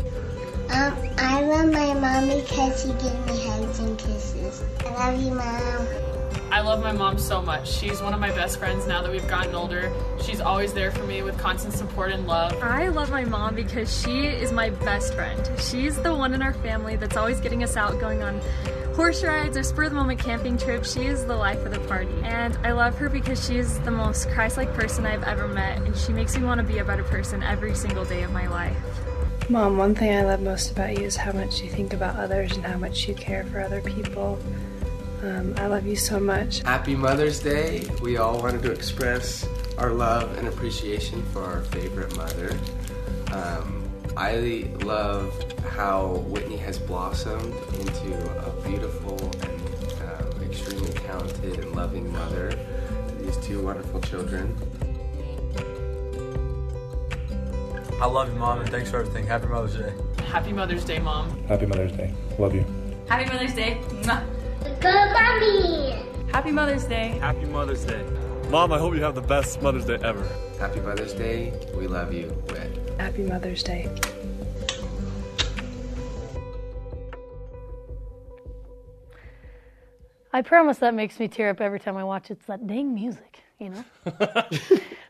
Um, 0.69 0.95
I 1.17 1.41
love 1.41 1.71
my 1.71 1.93
mom 1.93 2.27
because 2.29 2.81
she 2.81 2.89
gives 2.89 3.25
me 3.25 3.45
hugs 3.45 3.79
and 3.79 3.97
kisses. 3.97 4.63
I 4.85 5.11
love 5.11 5.21
you, 5.21 5.31
mom. 5.31 6.10
I 6.51 6.61
love 6.61 6.81
my 6.81 6.91
mom 6.91 7.17
so 7.17 7.41
much. 7.41 7.71
She's 7.71 8.01
one 8.01 8.13
of 8.13 8.19
my 8.19 8.31
best 8.31 8.59
friends 8.59 8.85
now 8.87 9.01
that 9.01 9.11
we've 9.11 9.27
gotten 9.27 9.55
older. 9.55 9.91
She's 10.21 10.41
always 10.41 10.73
there 10.73 10.91
for 10.91 11.03
me 11.03 11.21
with 11.21 11.37
constant 11.37 11.73
support 11.73 12.11
and 12.11 12.27
love. 12.27 12.53
I 12.61 12.89
love 12.89 13.09
my 13.09 13.23
mom 13.23 13.55
because 13.55 14.01
she 14.01 14.27
is 14.27 14.51
my 14.51 14.69
best 14.69 15.13
friend. 15.13 15.49
She's 15.59 15.97
the 16.01 16.15
one 16.15 16.33
in 16.33 16.41
our 16.41 16.53
family 16.53 16.95
that's 16.95 17.17
always 17.17 17.39
getting 17.39 17.63
us 17.63 17.77
out 17.77 17.99
going 17.99 18.21
on 18.21 18.41
horse 18.95 19.23
rides 19.23 19.57
or 19.57 19.63
spur 19.63 19.85
of 19.85 19.91
the 19.91 19.95
moment 19.95 20.19
camping 20.19 20.57
trips. 20.57 20.93
She 20.93 21.05
is 21.05 21.25
the 21.25 21.35
life 21.35 21.65
of 21.65 21.71
the 21.71 21.79
party. 21.87 22.13
And 22.23 22.57
I 22.63 22.71
love 22.73 22.97
her 22.97 23.09
because 23.09 23.45
she 23.45 23.57
is 23.57 23.79
the 23.79 23.91
most 23.91 24.29
Christ 24.29 24.57
like 24.57 24.73
person 24.73 25.05
I've 25.05 25.23
ever 25.23 25.47
met, 25.47 25.81
and 25.81 25.95
she 25.95 26.13
makes 26.13 26.37
me 26.37 26.43
want 26.43 26.59
to 26.59 26.67
be 26.67 26.79
a 26.79 26.85
better 26.85 27.03
person 27.03 27.41
every 27.43 27.75
single 27.75 28.05
day 28.05 28.23
of 28.23 28.31
my 28.31 28.47
life. 28.47 28.77
Mom, 29.49 29.77
one 29.77 29.95
thing 29.95 30.15
I 30.15 30.23
love 30.23 30.41
most 30.41 30.71
about 30.71 30.97
you 30.97 31.05
is 31.05 31.15
how 31.15 31.31
much 31.31 31.61
you 31.61 31.69
think 31.69 31.93
about 31.93 32.15
others 32.15 32.55
and 32.55 32.65
how 32.65 32.77
much 32.77 33.07
you 33.07 33.15
care 33.15 33.43
for 33.45 33.59
other 33.59 33.81
people. 33.81 34.37
Um, 35.23 35.53
I 35.57 35.67
love 35.67 35.85
you 35.85 35.95
so 35.95 36.19
much. 36.19 36.59
Happy 36.59 36.95
Mother's 36.95 37.39
Day. 37.39 37.87
We 38.01 38.17
all 38.17 38.41
wanted 38.41 38.63
to 38.63 38.71
express 38.71 39.47
our 39.77 39.91
love 39.91 40.35
and 40.37 40.47
appreciation 40.47 41.23
for 41.25 41.43
our 41.43 41.61
favorite 41.61 42.15
mother. 42.17 42.57
Um, 43.31 43.83
I 44.17 44.67
love 44.83 45.31
how 45.69 46.23
Whitney 46.27 46.57
has 46.57 46.79
blossomed 46.79 47.53
into 47.79 48.47
a 48.47 48.67
beautiful 48.67 49.17
and 49.43 49.93
um, 50.01 50.43
extremely 50.43 50.91
talented 50.93 51.59
and 51.59 51.71
loving 51.75 52.11
mother 52.11 52.51
to 52.51 53.15
these 53.15 53.37
two 53.37 53.61
wonderful 53.61 54.01
children. 54.01 54.57
I 58.01 58.07
love 58.07 58.33
you, 58.33 58.39
Mom, 58.39 58.61
and 58.61 58.69
thanks 58.71 58.89
for 58.89 58.99
everything. 59.01 59.27
Happy 59.27 59.45
Mother's 59.45 59.75
Day. 59.75 59.93
Happy 60.23 60.51
Mother's 60.51 60.83
Day, 60.83 60.97
Mom. 60.97 61.43
Happy 61.43 61.67
Mother's 61.67 61.91
Day. 61.91 62.11
Love 62.39 62.55
you. 62.55 62.65
Happy 63.07 63.29
Mother's 63.31 63.53
Day. 63.53 63.79
Mwah. 64.01 64.40
Good 64.61 65.11
mommy. 65.13 66.05
Happy 66.31 66.51
Mother's 66.51 66.85
Day. 66.85 67.17
Happy 67.19 67.45
Mother's 67.45 67.83
Day. 67.83 68.03
Mom, 68.49 68.71
I 68.71 68.77
hope 68.77 68.93
you 68.93 69.01
have 69.01 69.15
the 69.15 69.21
best 69.21 69.61
Mother's 69.61 69.85
Day 69.85 69.97
ever. 70.03 70.27
Happy 70.59 70.79
Mother's 70.81 71.13
Day. 71.13 71.53
We 71.75 71.87
love 71.87 72.13
you, 72.13 72.27
Whit. 72.49 72.99
Happy 72.99 73.23
Mother's 73.23 73.63
Day. 73.63 73.89
I 80.33 80.41
promise 80.41 80.77
that 80.77 80.93
makes 80.93 81.19
me 81.19 81.27
tear 81.27 81.49
up 81.49 81.59
every 81.59 81.79
time 81.79 81.97
I 81.97 82.03
watch 82.03 82.29
it. 82.29 82.33
It's 82.33 82.45
that 82.45 82.65
dang 82.65 82.93
music, 82.93 83.39
you 83.59 83.69
know? 83.69 83.83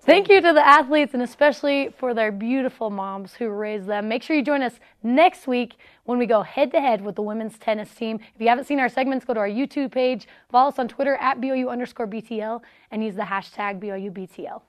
Thank 0.02 0.30
you 0.30 0.42
to 0.42 0.54
the 0.54 0.66
athletes 0.66 1.14
and 1.14 1.22
especially 1.22 1.94
for 1.98 2.14
their 2.14 2.32
beautiful 2.32 2.90
moms 2.90 3.34
who 3.34 3.50
raised 3.50 3.86
them. 3.86 4.08
Make 4.08 4.24
sure 4.24 4.36
you 4.36 4.44
join 4.44 4.64
us 4.64 4.80
next 5.04 5.46
week 5.46 5.76
when 6.06 6.18
we 6.20 6.26
go 6.26 6.42
head 6.42 6.72
to 6.72 6.82
head 6.82 7.02
with 7.02 7.16
the 7.16 7.22
women's 7.22 7.58
tennis 7.58 7.94
team. 7.94 8.20
If 8.36 8.42
you 8.42 8.48
haven't 8.48 8.66
seen 8.66 8.80
our 8.80 8.90
segments, 8.90 9.26
go 9.26 9.34
to 9.34 9.40
our 9.40 9.48
YouTube 9.50 9.92
page, 9.92 10.28
follow 10.50 10.70
us 10.70 10.80
on 10.80 10.88
Twitter 10.88 11.16
at 11.16 11.40
BYU 11.40 11.70
underscore 11.70 12.08
BTL, 12.08 12.62
and 12.92 13.04
use 13.04 13.16
the 13.16 13.24
hashtag 13.24 13.80
BYUBTL. 13.80 14.62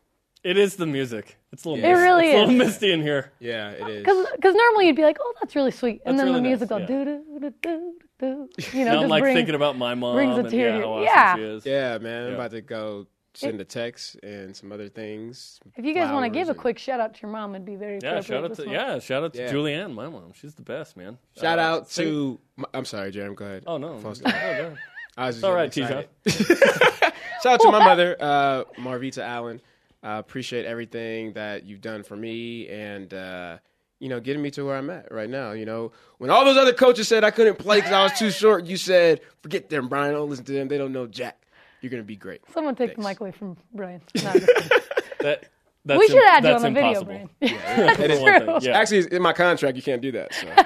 It 0.44 0.58
is 0.58 0.74
the 0.74 0.86
music. 0.86 1.38
It's 1.52 1.64
a 1.64 1.68
little. 1.70 1.84
It 1.84 1.88
misty. 1.88 2.02
really 2.02 2.26
it's 2.26 2.34
a 2.34 2.38
little 2.40 2.54
is. 2.60 2.66
misty 2.66 2.92
in 2.92 3.00
here. 3.00 3.32
Yeah, 3.38 3.70
it 3.70 3.88
is. 3.88 4.04
Because 4.34 4.54
normally 4.56 4.88
you'd 4.88 4.96
be 4.96 5.04
like, 5.04 5.18
oh, 5.20 5.34
that's 5.40 5.54
really 5.54 5.70
sweet. 5.70 6.02
And 6.04 6.18
That's 6.18 6.24
then 6.26 6.32
the 6.34 6.38
really 6.40 6.48
music 6.48 6.68
nice, 6.70 6.80
will 6.80 6.80
yeah. 6.80 7.04
do 7.04 7.04
do 7.04 7.40
do 7.40 7.54
do 7.62 7.92
do. 8.18 8.48
You 8.76 8.84
know, 8.84 8.90
now 8.90 8.96
I'm 8.96 9.00
just 9.02 9.10
like 9.10 9.22
brings- 9.22 9.36
thinking 9.36 9.54
about 9.54 9.78
my 9.78 9.94
mom 9.94 10.16
brings 10.16 10.36
a 10.36 10.40
and 10.40 10.50
tear 10.50 10.60
yeah, 10.60 10.66
to 10.66 10.72
how 10.72 10.78
your- 10.78 10.88
awesome 10.88 11.04
yeah. 11.04 11.36
she 11.36 11.42
is. 11.42 11.66
Yeah, 11.66 11.98
man. 11.98 12.22
I'm 12.24 12.28
Yeah. 12.30 12.34
about 12.34 12.50
to 12.50 12.60
go 12.60 13.06
send 13.34 13.60
a 13.60 13.64
text 13.64 14.16
and 14.22 14.54
some 14.54 14.72
other 14.72 14.88
things. 14.88 15.58
If 15.76 15.84
you 15.84 15.94
guys 15.94 16.10
want 16.12 16.24
to 16.26 16.30
flowers 16.32 16.48
give 16.48 16.56
a 16.56 16.58
quick 16.58 16.78
shout 16.78 17.00
out 17.00 17.14
to 17.14 17.20
your 17.22 17.30
mom, 17.30 17.54
it'd 17.54 17.64
be 17.64 17.76
very 17.76 17.98
Yeah, 18.02 18.20
shout 18.20 18.44
out 18.44 18.54
to 18.54 18.64
month. 18.64 18.72
yeah, 18.72 18.98
shout 18.98 19.24
out 19.24 19.32
to 19.34 19.40
Yeah. 19.42 19.52
Julianne, 19.52 19.94
my 19.94 20.08
mom. 20.08 20.32
She's 20.34 20.54
the 20.54 20.62
best, 20.62 20.96
man. 20.96 21.18
Shout 21.38 21.58
Uh, 21.58 21.62
out 21.62 21.90
to. 21.92 22.38
my- 22.56 22.68
I'm 22.74 22.84
sorry, 22.84 23.10
Jeremy. 23.10 23.34
Go 23.36 23.44
ahead. 23.44 23.64
Oh 23.66 23.78
no, 23.78 23.98
False 23.98 24.20
Oh, 24.24 24.28
start. 24.28 24.58
God. 24.58 24.78
I 25.16 25.26
was 25.26 25.36
just 25.36 25.44
all 25.44 25.54
right, 25.54 25.70
getting 25.72 26.06
Tijan. 26.26 27.12
Shout 27.42 27.54
out 27.54 27.60
to 27.60 27.70
my 27.70 27.78
mother, 27.84 28.16
uh, 28.20 28.64
Marvita 28.78 29.18
Allen. 29.22 29.60
I 30.02 30.18
appreciate 30.18 30.64
everything 30.64 31.32
that 31.34 31.64
you've 31.64 31.80
done 31.80 32.02
for 32.02 32.16
me 32.16 32.68
and, 32.68 33.12
uh, 33.14 33.58
you 34.00 34.08
know, 34.08 34.18
getting 34.20 34.42
me 34.42 34.50
to 34.52 34.64
where 34.64 34.76
I'm 34.76 34.90
at 34.90 35.12
right 35.12 35.30
now. 35.30 35.52
You 35.52 35.64
know, 35.64 35.92
when 36.18 36.28
all 36.30 36.44
those 36.44 36.56
other 36.56 36.72
coaches 36.72 37.06
said 37.08 37.22
I 37.24 37.30
couldn't 37.30 37.58
play 37.58 37.78
because 37.78 37.92
I 37.92 38.02
was 38.02 38.12
too 38.18 38.30
short, 38.30 38.64
you 38.64 38.76
said, 38.76 39.20
forget 39.42 39.68
them, 39.70 39.88
Brian. 39.88 40.14
Don't 40.14 40.28
listen 40.28 40.44
to 40.46 40.52
them. 40.52 40.68
They 40.68 40.78
don't 40.78 40.92
know 40.92 41.06
Jack. 41.06 41.38
You're 41.82 41.90
going 41.90 42.02
to 42.02 42.06
be 42.06 42.16
great. 42.16 42.40
Someone 42.54 42.74
take 42.74 42.96
the 42.96 43.02
mic 43.02 43.20
away 43.20 43.32
from 43.32 43.56
Brian. 43.74 44.00
No, 44.22 44.30
I'm 44.30 44.40
just 44.40 44.46
kidding. 44.46 44.78
That, 45.20 45.44
that's 45.84 45.98
we 45.98 46.06
should 46.08 46.16
im- 46.16 46.22
add 46.28 46.44
you 46.44 46.50
that's 46.50 46.64
on 46.64 46.72
the 46.74 46.80
video, 46.80 47.00
impossible. 47.00 47.30
Brian. 47.40 48.00
It 48.00 48.10
is 48.10 48.20
one 48.22 48.46
thing, 48.60 48.70
yeah. 48.70 48.78
Actually, 48.78 49.12
in 49.14 49.20
my 49.22 49.32
contract, 49.32 49.76
you 49.76 49.82
can't 49.82 50.00
do 50.02 50.12
that. 50.12 50.32
So. 50.34 50.46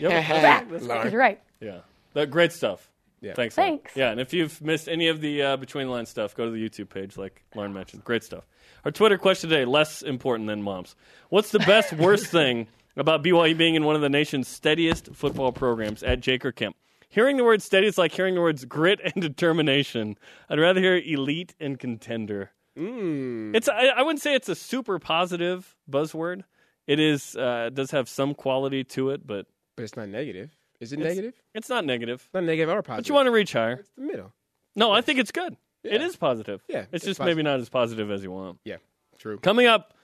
Yep, 0.00 0.10
Haha, 0.10 0.34
that's- 0.40 0.64
Because 0.68 0.86
Lauren. 0.88 1.10
you're 1.12 1.20
right. 1.20 1.40
Yeah, 1.60 1.78
that 2.14 2.28
great 2.30 2.50
stuff. 2.52 2.90
Yeah. 3.20 3.34
Thanks. 3.34 3.56
Lauren. 3.56 3.78
Thanks. 3.78 3.96
Yeah, 3.96 4.10
and 4.10 4.20
if 4.20 4.32
you've 4.34 4.60
missed 4.60 4.88
any 4.88 5.06
of 5.06 5.20
the 5.20 5.40
uh, 5.42 5.56
between 5.56 5.86
the 5.86 5.92
line 5.92 6.04
stuff, 6.06 6.34
go 6.34 6.44
to 6.46 6.50
the 6.50 6.58
YouTube 6.68 6.88
page, 6.88 7.16
like 7.16 7.42
Lauren 7.54 7.72
mentioned. 7.72 8.02
Great 8.04 8.24
stuff. 8.24 8.44
Our 8.84 8.90
Twitter 8.90 9.18
question 9.18 9.50
today: 9.50 9.64
less 9.64 10.02
important 10.02 10.48
than 10.48 10.62
moms. 10.62 10.96
What's 11.28 11.52
the 11.52 11.60
best 11.60 11.92
worst 11.92 12.26
thing 12.26 12.66
about 12.96 13.22
BYU 13.22 13.56
being 13.56 13.76
in 13.76 13.84
one 13.84 13.94
of 13.94 14.02
the 14.02 14.08
nation's 14.08 14.48
steadiest 14.48 15.14
football 15.14 15.52
programs? 15.52 16.02
At 16.02 16.20
Jaker 16.20 16.52
Kemp. 16.54 16.74
Hearing 17.14 17.36
the 17.36 17.44
word 17.44 17.62
steady 17.62 17.86
is 17.86 17.96
like 17.96 18.10
hearing 18.10 18.34
the 18.34 18.40
words 18.40 18.64
grit 18.64 19.00
and 19.04 19.14
determination. 19.22 20.18
I'd 20.50 20.58
rather 20.58 20.80
hear 20.80 20.96
elite 20.96 21.54
and 21.60 21.78
contender. 21.78 22.50
Mm. 22.76 23.54
It's 23.54 23.68
I, 23.68 23.86
I 23.86 24.02
wouldn't 24.02 24.20
say 24.20 24.34
it's 24.34 24.48
a 24.48 24.56
super 24.56 24.98
positive 24.98 25.76
buzzword. 25.88 26.42
It 26.88 26.98
is 26.98 27.36
uh, 27.36 27.66
it 27.68 27.74
does 27.74 27.92
have 27.92 28.08
some 28.08 28.34
quality 28.34 28.82
to 28.84 29.10
it, 29.10 29.24
but 29.24 29.46
But 29.76 29.84
it's 29.84 29.96
not 29.96 30.08
negative. 30.08 30.50
Is 30.80 30.92
it 30.92 30.98
It's- 30.98 31.14
negative? 31.14 31.34
it's 31.54 31.68
not 31.68 31.84
negative. 31.84 32.28
Not 32.34 32.42
negative 32.42 32.68
or 32.74 32.82
positive. 32.82 33.04
But 33.04 33.08
you 33.08 33.14
want 33.14 33.26
to 33.26 33.30
reach 33.30 33.52
higher. 33.52 33.74
It's 33.74 33.90
the 33.96 34.02
middle. 34.02 34.32
No, 34.74 34.90
I 34.90 35.00
think 35.00 35.20
it's 35.20 35.30
good. 35.30 35.56
It 35.84 36.00
Yeah. 36.00 36.06
is 36.06 36.16
positive. 36.16 36.64
Yeah, 36.66 36.80
it's, 36.80 36.88
it's 36.94 37.04
just 37.04 37.18
positive. 37.20 37.36
maybe 37.36 37.44
not 37.44 37.60
as 37.60 37.68
positive 37.68 38.10
as 38.10 38.24
you 38.24 38.32
want. 38.32 38.58
Yeah, 38.64 38.78
true. 39.18 39.38
Coming 39.38 39.66
up, 39.68 39.94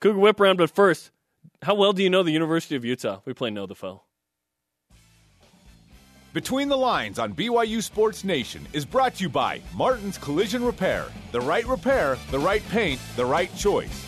Cougar 0.00 0.18
Whip 0.18 0.38
Round. 0.38 0.58
But 0.58 0.70
first, 0.70 1.10
how 1.62 1.74
well 1.74 1.94
do 1.94 2.02
you 2.02 2.10
know 2.10 2.22
the 2.22 2.32
University 2.32 2.76
of 2.76 2.84
Utah? 2.84 3.20
We 3.24 3.32
play 3.32 3.48
Know 3.48 3.64
the 3.66 3.74
Foe. 3.74 4.02
Between 6.34 6.68
the 6.68 6.76
Lines 6.76 7.20
on 7.20 7.32
BYU 7.32 7.80
Sports 7.80 8.24
Nation 8.24 8.66
is 8.72 8.84
brought 8.84 9.14
to 9.14 9.22
you 9.22 9.28
by 9.28 9.60
Martin's 9.72 10.18
Collision 10.18 10.64
Repair. 10.64 11.06
The 11.30 11.40
right 11.40 11.64
repair, 11.64 12.18
the 12.32 12.40
right 12.40 12.68
paint, 12.70 13.00
the 13.14 13.24
right 13.24 13.54
choice. 13.54 14.04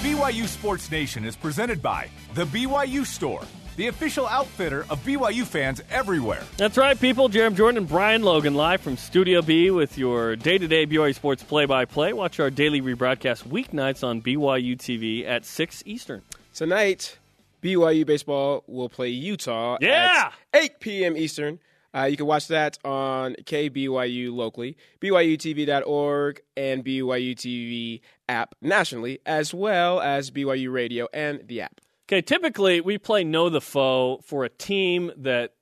BYU 0.00 0.46
Sports 0.46 0.90
Nation 0.90 1.26
is 1.26 1.36
presented 1.36 1.82
by 1.82 2.08
The 2.32 2.46
BYU 2.46 3.04
Store, 3.04 3.42
the 3.76 3.88
official 3.88 4.26
outfitter 4.26 4.86
of 4.88 5.04
BYU 5.04 5.44
fans 5.44 5.82
everywhere. 5.90 6.44
That's 6.56 6.78
right, 6.78 6.98
people. 6.98 7.28
Jerem 7.28 7.54
Jordan 7.54 7.76
and 7.76 7.86
Brian 7.86 8.22
Logan 8.22 8.54
live 8.54 8.80
from 8.80 8.96
Studio 8.96 9.42
B 9.42 9.70
with 9.70 9.98
your 9.98 10.36
day 10.36 10.56
to 10.56 10.66
day 10.66 10.86
BYU 10.86 11.14
Sports 11.14 11.42
play 11.42 11.66
by 11.66 11.84
play. 11.84 12.14
Watch 12.14 12.40
our 12.40 12.48
daily 12.48 12.80
rebroadcast 12.80 13.44
weeknights 13.44 14.02
on 14.02 14.22
BYU 14.22 14.78
TV 14.78 15.28
at 15.28 15.44
6 15.44 15.82
Eastern. 15.84 16.22
Tonight, 16.54 17.18
BYU 17.62 18.06
baseball 18.06 18.64
will 18.66 18.88
play 18.88 19.08
Utah 19.08 19.78
Yeah! 19.80 20.30
at 20.52 20.62
8 20.62 20.80
p.m. 20.80 21.16
Eastern. 21.16 21.58
Uh, 21.94 22.04
you 22.04 22.16
can 22.16 22.26
watch 22.26 22.48
that 22.48 22.78
on 22.84 23.34
KBYU 23.44 24.32
locally, 24.32 24.76
BYUTV.org, 25.00 26.40
and 26.56 26.84
BYU 26.84 27.34
TV 27.34 28.00
app 28.28 28.54
nationally, 28.60 29.20
as 29.24 29.54
well 29.54 30.00
as 30.00 30.30
BYU 30.30 30.72
Radio 30.72 31.08
and 31.12 31.40
the 31.46 31.62
app. 31.62 31.80
Okay, 32.06 32.20
typically 32.20 32.80
we 32.80 32.98
play 32.98 33.24
Know 33.24 33.48
the 33.48 33.60
Foe 33.60 34.20
for 34.22 34.44
a 34.44 34.48
team 34.48 35.12
that 35.16 35.54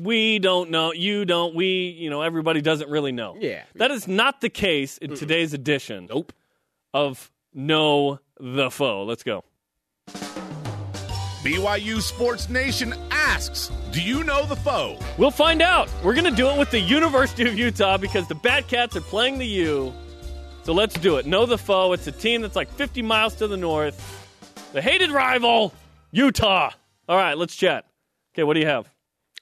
we 0.00 0.38
don't 0.38 0.70
know, 0.70 0.92
you 0.92 1.24
don't, 1.24 1.54
we, 1.54 1.88
you 1.88 2.10
know, 2.10 2.22
everybody 2.22 2.60
doesn't 2.60 2.90
really 2.90 3.12
know. 3.12 3.36
Yeah. 3.38 3.62
That 3.76 3.90
is 3.90 4.08
not 4.08 4.40
the 4.40 4.50
case 4.50 4.98
in 4.98 5.14
today's 5.14 5.54
edition 5.54 6.06
nope. 6.10 6.32
of 6.92 7.30
Know 7.54 8.20
the 8.38 8.70
Foe. 8.70 9.04
Let's 9.04 9.22
go. 9.22 9.44
BYU 11.46 12.02
Sports 12.02 12.48
Nation 12.48 12.92
asks 13.12 13.70
Do 13.92 14.02
you 14.02 14.24
know 14.24 14.44
the 14.46 14.56
foe? 14.56 14.98
We'll 15.16 15.30
find 15.30 15.62
out. 15.62 15.88
We're 16.02 16.14
going 16.14 16.24
to 16.24 16.32
do 16.32 16.48
it 16.48 16.58
with 16.58 16.72
the 16.72 16.80
University 16.80 17.48
of 17.48 17.56
Utah 17.56 17.98
because 17.98 18.26
the 18.26 18.34
Bat 18.34 18.66
Cats 18.66 18.96
are 18.96 19.00
playing 19.00 19.38
the 19.38 19.46
U. 19.46 19.94
So 20.64 20.72
let's 20.72 20.98
do 20.98 21.18
it. 21.18 21.24
Know 21.24 21.46
the 21.46 21.56
foe. 21.56 21.92
It's 21.92 22.08
a 22.08 22.10
team 22.10 22.42
that's 22.42 22.56
like 22.56 22.68
50 22.72 23.00
miles 23.02 23.36
to 23.36 23.46
the 23.46 23.56
north. 23.56 23.96
The 24.72 24.82
hated 24.82 25.12
rival, 25.12 25.72
Utah. 26.10 26.72
All 27.08 27.16
right, 27.16 27.38
let's 27.38 27.54
chat. 27.54 27.84
Okay, 28.34 28.42
what 28.42 28.54
do 28.54 28.60
you 28.60 28.66
have? 28.66 28.92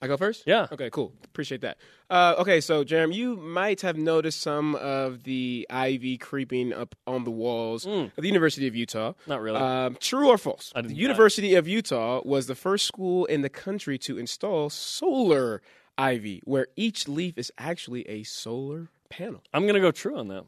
I 0.04 0.08
go 0.08 0.16
first? 0.16 0.44
Yeah. 0.46 0.66
Okay, 0.70 0.90
cool. 0.90 1.12
Appreciate 1.24 1.62
that. 1.62 1.78
Uh, 2.10 2.34
okay, 2.38 2.60
so 2.60 2.84
Jerem, 2.84 3.12
you 3.12 3.36
might 3.36 3.80
have 3.80 3.96
noticed 3.96 4.40
some 4.40 4.74
of 4.76 5.24
the 5.24 5.66
ivy 5.70 6.18
creeping 6.18 6.72
up 6.72 6.94
on 7.06 7.24
the 7.24 7.30
walls 7.30 7.86
of 7.86 8.12
the 8.16 8.26
University 8.28 8.66
of 8.66 8.76
Utah. 8.76 9.14
Not 9.26 9.40
really. 9.40 9.58
Um, 9.58 9.96
true 10.00 10.28
or 10.28 10.38
false? 10.38 10.72
The. 10.74 10.94
University 10.94 11.54
of 11.54 11.66
Utah 11.66 12.20
was 12.24 12.46
the 12.46 12.54
first 12.54 12.86
school 12.86 13.24
in 13.24 13.42
the 13.42 13.48
country 13.48 13.98
to 13.98 14.18
install 14.18 14.70
solar 14.70 15.62
ivy, 15.96 16.42
where 16.44 16.66
each 16.76 17.08
leaf 17.08 17.38
is 17.38 17.52
actually 17.58 18.08
a 18.08 18.22
solar 18.24 18.88
panel. 19.08 19.42
I'm 19.52 19.62
going 19.62 19.74
to 19.74 19.80
go 19.80 19.90
true 19.90 20.18
on 20.18 20.28
that. 20.28 20.44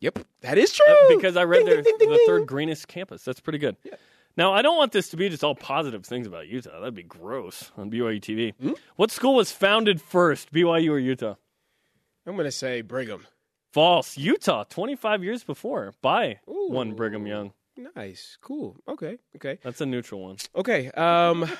Yep, 0.00 0.20
that 0.42 0.58
is 0.58 0.72
true. 0.72 0.86
Uh, 0.86 1.16
because 1.16 1.36
I 1.36 1.44
read 1.44 1.58
Ding, 1.58 1.66
their 1.66 1.82
ding, 1.82 1.96
ding, 1.98 2.10
the 2.10 2.22
third 2.26 2.46
greenest 2.46 2.86
campus. 2.88 3.24
That's 3.24 3.40
pretty 3.40 3.58
good. 3.58 3.76
Now, 4.38 4.52
I 4.52 4.62
don't 4.62 4.76
want 4.76 4.92
this 4.92 5.08
to 5.08 5.16
be 5.16 5.28
just 5.28 5.42
all 5.42 5.56
positive 5.56 6.06
things 6.06 6.24
about 6.28 6.46
Utah. 6.46 6.78
That'd 6.78 6.94
be 6.94 7.02
gross 7.02 7.72
on 7.76 7.90
BYU 7.90 8.20
TV. 8.20 8.54
Hmm? 8.54 8.74
What 8.94 9.10
school 9.10 9.34
was 9.34 9.50
founded 9.50 10.00
first, 10.00 10.52
BYU 10.52 10.92
or 10.92 10.98
Utah? 11.00 11.34
I'm 12.24 12.34
going 12.34 12.44
to 12.44 12.52
say 12.52 12.82
Brigham. 12.82 13.26
False. 13.72 14.16
Utah, 14.16 14.62
25 14.62 15.24
years 15.24 15.42
before, 15.42 15.92
by 16.00 16.38
one 16.46 16.94
Brigham 16.94 17.26
Young. 17.26 17.52
Nice, 17.96 18.38
cool. 18.40 18.76
Okay, 18.86 19.18
okay. 19.34 19.58
That's 19.64 19.80
a 19.80 19.86
neutral 19.86 20.22
one. 20.22 20.36
Okay. 20.54 20.88
Um, 20.92 21.50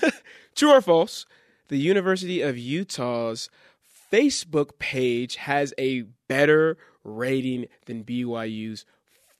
true 0.54 0.70
or 0.70 0.80
false? 0.80 1.26
The 1.66 1.78
University 1.78 2.42
of 2.42 2.56
Utah's 2.56 3.50
Facebook 4.12 4.78
page 4.78 5.34
has 5.34 5.74
a 5.78 6.02
better 6.28 6.78
rating 7.02 7.66
than 7.86 8.04
BYU's 8.04 8.84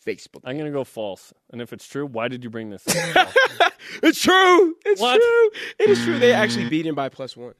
Facebook. 0.07 0.41
I'm 0.45 0.57
going 0.57 0.71
to 0.71 0.77
go 0.77 0.85
false. 0.85 1.33
And 1.53 1.61
if 1.61 1.73
it's 1.73 1.87
true, 1.87 2.07
why 2.07 2.29
did 2.29 2.43
you 2.45 2.51
bring 2.51 2.71
this 2.71 2.87
up? 3.17 3.29
It's 4.03 4.21
true. 4.21 4.77
It's 4.85 5.01
What? 5.01 5.17
true. 5.21 5.51
It 5.81 5.91
is 5.91 6.05
true. 6.05 6.19
They 6.19 6.33
actually 6.33 6.69
beat 6.69 6.87
him 6.87 6.95
by 6.95 7.09
plus 7.09 7.37
one. 7.37 7.55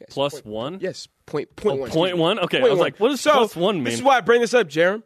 Yes, 0.00 0.08
Plus 0.12 0.32
point- 0.34 0.46
one? 0.46 0.78
Yes, 0.80 1.06
point 1.24 1.48
oh, 1.52 1.62
point 1.62 1.66
Oh, 1.78 1.80
one. 1.82 1.90
point 1.90 2.08
excuse 2.10 2.14
me. 2.16 2.20
one? 2.20 2.38
Okay, 2.40 2.56
I 2.58 2.60
Point 2.62 2.70
was 2.72 2.80
like, 2.80 2.98
what 2.98 3.08
does 3.10 3.20
So, 3.20 3.32
plus 3.32 3.54
one 3.56 3.84
This 3.84 3.94
is 3.94 4.02
why 4.02 4.16
I 4.16 4.20
bring 4.22 4.40
this 4.40 4.54
up, 4.54 4.68
Jerem. 4.68 5.02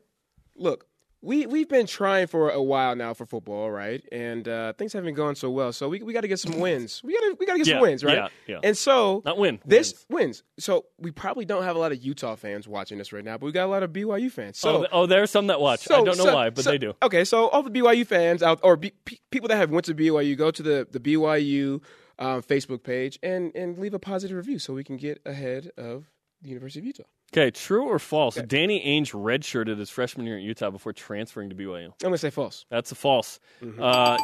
Look, 0.57 0.86
we 1.23 1.45
we've 1.47 1.68
been 1.68 1.87
trying 1.87 2.27
for 2.29 2.51
a 2.51 2.62
while 2.62 2.97
now 2.97 3.12
for 3.12 3.27
football, 3.27 3.71
right? 3.71 4.03
And 4.11 4.49
uh, 4.49 4.73
things 4.75 4.93
haven't 4.95 5.14
gone 5.14 5.35
so 5.35 5.51
well. 5.51 5.73
So 5.73 5.89
we 5.89 6.03
we 6.03 6.12
got 6.12 6.23
to 6.23 6.29
get 6.29 6.39
some 6.39 6.59
wins. 6.61 7.03
We 7.05 7.12
got 7.12 7.21
to 7.21 7.37
we 7.39 7.47
got 7.47 7.53
to 7.53 7.59
get 7.59 7.66
Yeah, 7.66 7.75
some 7.75 7.83
wins, 7.83 8.03
right? 8.05 8.16
yeah, 8.16 8.29
yeah. 8.47 8.61
And 8.62 8.77
so 8.77 9.23
Not 9.25 9.37
win, 9.39 9.61
This 9.66 10.07
wins. 10.09 10.43
So 10.59 10.87
we 10.99 11.11
probably 11.11 11.45
don't 11.45 11.62
have 11.62 11.77
a 11.77 11.79
lot 11.79 11.93
of 11.93 12.03
Utah 12.03 12.37
fans 12.37 12.66
watching 12.66 13.01
us 13.01 13.12
right 13.12 13.25
now, 13.25 13.37
but 13.37 13.47
we 13.47 13.53
got 13.53 13.66
a 13.66 13.71
lot 13.71 13.83
of 13.83 13.93
BYU 13.93 14.31
fans. 14.31 14.59
So 14.59 14.85
oh, 14.85 14.87
oh, 14.93 15.07
there's 15.07 15.31
some 15.31 15.49
that 15.49 15.61
watch. 15.61 15.91
I 15.91 15.97
don't 16.03 16.07
know 16.18 16.25
so- 16.25 16.35
why, 16.35 16.51
but 16.51 16.64
so- 16.64 16.71
they 16.71 16.79
do. 16.79 16.95
Okay, 17.03 17.25
so 17.25 17.49
all 17.49 17.62
the 17.62 17.71
BYU 17.71 18.07
fans 18.07 18.43
out, 18.43 18.61
or 18.62 18.77
B, 18.77 18.93
P, 19.05 19.21
people 19.31 19.49
that 19.49 19.57
have 19.57 19.71
went 19.71 19.85
to 19.87 19.95
BYU, 19.95 20.37
go 20.37 20.51
to 20.51 20.62
the 20.62 20.87
the 20.91 21.01
BYU 21.01 21.83
um, 22.18 22.43
Facebook 22.43 22.83
page 22.83 23.18
and 23.23 23.55
and 23.55 23.79
leave 23.79 23.95
a 23.95 23.99
positive 23.99 24.37
review 24.37 24.59
so 24.59 24.73
we 24.75 24.85
can 24.85 24.97
get 24.97 25.21
ahead 25.27 25.71
of 25.77 26.11
the 26.43 26.49
University 26.49 26.81
of 26.81 26.87
Utah. 26.87 27.03
Okay, 27.33 27.51
true 27.53 27.85
or 27.85 27.99
false? 27.99 28.35
Danny 28.35 28.81
Ainge 28.85 29.12
redshirted 29.12 29.78
his 29.78 29.89
freshman 29.89 30.26
year 30.26 30.37
at 30.37 30.43
Utah 30.43 30.70
before 30.70 30.93
transferring 30.93 31.49
to 31.51 31.55
BYU. 31.55 31.87
I'm 31.87 31.93
gonna 32.01 32.18
say 32.18 32.31
false. 32.31 32.66
That's 32.70 32.91
a 32.91 32.97
false. 32.97 33.39
Mm-hmm. 33.62 33.81
Uh, 33.81 34.16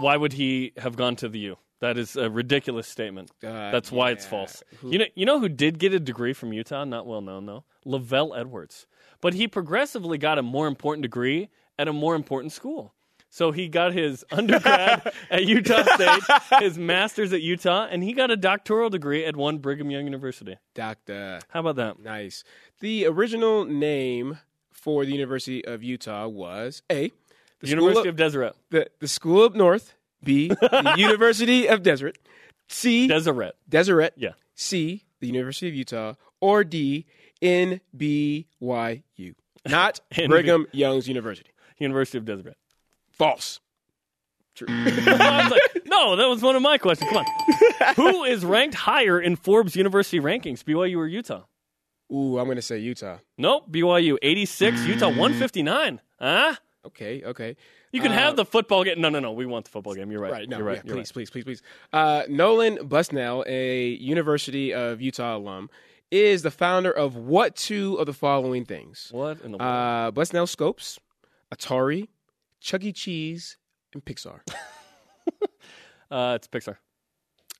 why 0.00 0.16
would 0.16 0.32
he 0.32 0.72
have 0.78 0.96
gone 0.96 1.16
to 1.16 1.28
the 1.28 1.38
U? 1.40 1.56
That 1.80 1.98
is 1.98 2.16
a 2.16 2.30
ridiculous 2.30 2.88
statement. 2.88 3.30
Uh, 3.42 3.70
That's 3.70 3.92
why 3.92 4.10
it's 4.12 4.24
false. 4.24 4.62
You 4.82 4.98
know, 5.00 5.04
you 5.14 5.26
know 5.26 5.38
who 5.38 5.50
did 5.50 5.78
get 5.78 5.92
a 5.92 6.00
degree 6.00 6.32
from 6.32 6.54
Utah? 6.54 6.84
Not 6.84 7.06
well 7.06 7.20
known 7.20 7.44
though. 7.44 7.64
LaVell 7.84 8.38
Edwards, 8.38 8.86
but 9.20 9.34
he 9.34 9.46
progressively 9.46 10.16
got 10.16 10.38
a 10.38 10.42
more 10.42 10.66
important 10.66 11.02
degree 11.02 11.50
at 11.78 11.86
a 11.86 11.92
more 11.92 12.14
important 12.14 12.52
school. 12.52 12.94
So 13.34 13.50
he 13.50 13.66
got 13.66 13.92
his 13.92 14.24
undergrad 14.30 15.12
at 15.28 15.44
Utah 15.48 15.82
State, 15.82 16.22
his 16.60 16.78
master's 16.78 17.32
at 17.32 17.42
Utah, 17.42 17.88
and 17.90 18.00
he 18.00 18.12
got 18.12 18.30
a 18.30 18.36
doctoral 18.36 18.90
degree 18.90 19.24
at 19.24 19.34
one 19.34 19.58
Brigham 19.58 19.90
Young 19.90 20.04
University. 20.04 20.56
Doctor. 20.72 21.40
How 21.48 21.58
about 21.58 21.74
that? 21.74 21.98
Nice. 21.98 22.44
The 22.78 23.06
original 23.06 23.64
name 23.64 24.38
for 24.70 25.04
the 25.04 25.10
University 25.10 25.64
of 25.64 25.82
Utah 25.82 26.28
was 26.28 26.82
A. 26.88 27.10
The 27.58 27.66
University 27.70 28.02
School 28.02 28.08
of 28.10 28.16
Deseret. 28.16 28.54
the, 28.70 28.86
the 29.00 29.08
School 29.08 29.42
of 29.42 29.56
North. 29.56 29.94
B. 30.22 30.46
The 30.46 30.94
University 30.96 31.66
of 31.66 31.82
Deseret. 31.82 32.18
C. 32.68 33.08
Deseret. 33.08 33.54
Deseret. 33.68 34.12
Yeah. 34.14 34.34
C. 34.54 35.02
The 35.18 35.26
University 35.26 35.66
of 35.66 35.74
Utah. 35.74 36.14
Or 36.40 36.62
D. 36.62 37.04
NBYU. 37.42 39.34
Not 39.66 40.00
Brigham 40.28 40.68
Young's 40.70 41.08
University. 41.08 41.50
University 41.78 42.18
of 42.18 42.26
Deseret. 42.26 42.56
False. 43.18 43.60
True. 44.54 44.68
I 44.70 45.40
was 45.42 45.50
like, 45.50 45.86
no, 45.86 46.14
that 46.16 46.28
was 46.28 46.40
one 46.42 46.54
of 46.54 46.62
my 46.62 46.78
questions. 46.78 47.10
Come 47.10 47.24
on. 47.24 47.94
Who 47.96 48.24
is 48.24 48.44
ranked 48.44 48.74
higher 48.76 49.20
in 49.20 49.34
Forbes 49.36 49.74
University 49.74 50.20
rankings, 50.20 50.62
BYU 50.62 50.96
or 50.98 51.06
Utah? 51.06 51.42
Ooh, 52.12 52.38
I'm 52.38 52.44
going 52.44 52.56
to 52.56 52.62
say 52.62 52.78
Utah. 52.78 53.18
Nope, 53.38 53.70
BYU 53.70 54.16
86, 54.22 54.86
Utah 54.86 55.06
159. 55.08 56.00
Huh? 56.20 56.54
Okay, 56.86 57.22
okay. 57.24 57.56
You 57.92 58.00
can 58.00 58.12
Uh, 58.12 58.16
have 58.16 58.36
the 58.36 58.44
football 58.44 58.84
game. 58.84 59.00
No, 59.00 59.08
no, 59.08 59.18
no. 59.18 59.32
We 59.32 59.46
want 59.46 59.64
the 59.64 59.70
football 59.70 59.94
game. 59.94 60.10
You're 60.12 60.20
right. 60.20 60.32
Right, 60.32 60.48
no, 60.48 60.58
You're 60.58 60.66
right. 60.66 60.76
yeah, 60.76 60.82
You're 60.84 60.96
please, 60.96 61.10
please, 61.12 61.30
please, 61.30 61.44
please. 61.44 61.62
Uh, 61.92 62.22
Nolan 62.28 62.86
Bushnell, 62.86 63.42
a 63.48 63.88
University 63.88 64.72
of 64.74 65.00
Utah 65.00 65.36
alum, 65.36 65.70
is 66.10 66.42
the 66.42 66.50
founder 66.50 66.90
of 66.92 67.16
what 67.16 67.56
two 67.56 67.94
of 67.96 68.06
the 68.06 68.12
following 68.12 68.64
things? 68.64 69.08
What 69.10 69.40
in 69.40 69.52
the 69.52 69.58
world? 69.58 69.70
Uh, 69.70 70.10
Bushnell 70.12 70.46
Scopes, 70.46 70.98
Atari, 71.52 72.08
Chuck 72.64 72.82
E. 72.82 72.92
Cheese, 72.92 73.58
and 73.92 74.04
Pixar. 74.04 74.40
Uh, 76.10 76.34
it's 76.36 76.46
Pixar. 76.46 76.76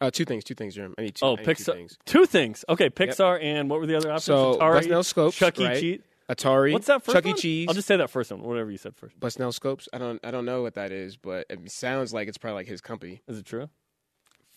Uh, 0.00 0.10
two 0.12 0.24
things, 0.24 0.44
two 0.44 0.54
things, 0.54 0.74
Jeremy. 0.76 0.94
I 0.98 1.02
need 1.02 1.14
two. 1.16 1.24
Oh, 1.24 1.32
I 1.32 1.36
need 1.36 1.44
two 1.44 1.50
Pixar. 1.50 1.72
things. 1.74 1.98
Two 2.04 2.26
things. 2.26 2.64
Okay, 2.68 2.88
Pixar 2.90 3.42
and 3.42 3.68
what 3.70 3.80
were 3.80 3.86
the 3.86 3.96
other 3.96 4.10
options? 4.12 4.24
So 4.26 4.58
Atari, 4.58 4.74
Bushnell 4.74 5.02
Scopes, 5.02 5.36
Chuck 5.36 5.58
E. 5.58 5.64
right? 5.66 5.80
Cheese. 5.80 6.00
Atari, 6.28 6.72
What's 6.72 6.86
that 6.86 7.02
first 7.02 7.14
Chuck 7.16 7.24
one? 7.24 7.34
E. 7.36 7.40
Cheese. 7.40 7.66
I'll 7.68 7.74
just 7.74 7.88
say 7.88 7.96
that 7.96 8.10
first 8.10 8.30
one. 8.30 8.42
Whatever 8.42 8.70
you 8.70 8.76
said 8.76 8.94
first. 8.96 9.18
Bushnell 9.18 9.50
Scopes. 9.50 9.88
I 9.92 9.98
don't, 9.98 10.20
I 10.24 10.30
don't 10.30 10.44
know 10.44 10.62
what 10.62 10.74
that 10.74 10.92
is, 10.92 11.16
but 11.16 11.46
it 11.50 11.68
sounds 11.70 12.12
like 12.12 12.28
it's 12.28 12.38
probably 12.38 12.56
like 12.60 12.68
his 12.68 12.80
company. 12.80 13.22
Is 13.26 13.38
it 13.38 13.46
true? 13.46 13.68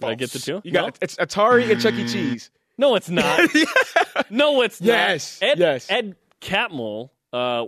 Did 0.02 0.10
I 0.10 0.16
get 0.16 0.32
the 0.32 0.39
two? 0.39 0.62
You 0.64 0.72
got. 0.72 0.98
It's 1.02 1.16
Atari 1.16 1.72
and 1.72 1.82
Chuck 1.82 1.93
E. 1.95 2.08
Cheese. 2.08 2.52
No, 2.80 2.93
it's 2.93 3.10
not. 3.10 3.39
no, 4.30 4.62
it's 4.62 4.80
Yes, 4.80 5.41
not. 5.41 5.50
Ed, 5.50 5.58
yes. 5.60 5.88
Ed 5.89 6.16
Catmull 6.41 7.10
uh, 7.34 7.66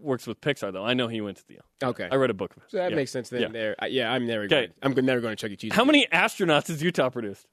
works 0.00 0.26
with 0.26 0.40
Pixar, 0.40 0.72
though. 0.72 0.84
I 0.84 0.94
know 0.94 1.08
he 1.08 1.20
went 1.20 1.38
to 1.38 1.44
the. 1.48 1.58
Okay. 1.82 2.08
I 2.10 2.16
read 2.16 2.30
a 2.30 2.34
book. 2.34 2.54
So 2.68 2.76
that 2.78 2.90
Yeah. 2.90 2.96
makes 2.96 3.10
sense 3.10 3.28
then. 3.28 3.42
Yeah. 3.42 3.48
There, 3.48 3.76
uh, 3.82 3.86
yeah, 3.86 4.10
I'm 4.12 4.26
never. 4.26 4.44
Okay. 4.44 4.68
Going, 4.82 4.96
I'm 4.98 5.04
never 5.04 5.20
going 5.20 5.36
to 5.36 5.40
Chuck 5.40 5.50
E. 5.50 5.56
Cheese. 5.56 5.72
How 5.74 5.84
many 5.84 6.06
astronauts 6.12 6.68
has 6.68 6.82
Utah 6.82 7.10
produced? 7.10 7.46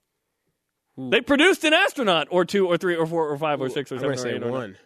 They 0.96 1.22
produced 1.22 1.64
an 1.64 1.74
astronaut, 1.74 2.28
or 2.30 2.46
two, 2.46 2.68
or 2.68 2.78
three, 2.78 2.96
or 2.96 3.08
four, 3.08 3.28
or 3.28 3.38
five, 3.38 3.60
or 3.60 3.68
six, 3.70 3.92
or 3.92 3.96
I'm 3.96 4.02
seven, 4.02 4.14
or 4.14 4.18
say 4.18 4.36
eight, 4.36 4.44
or 4.44 4.52
nine. 4.52 4.78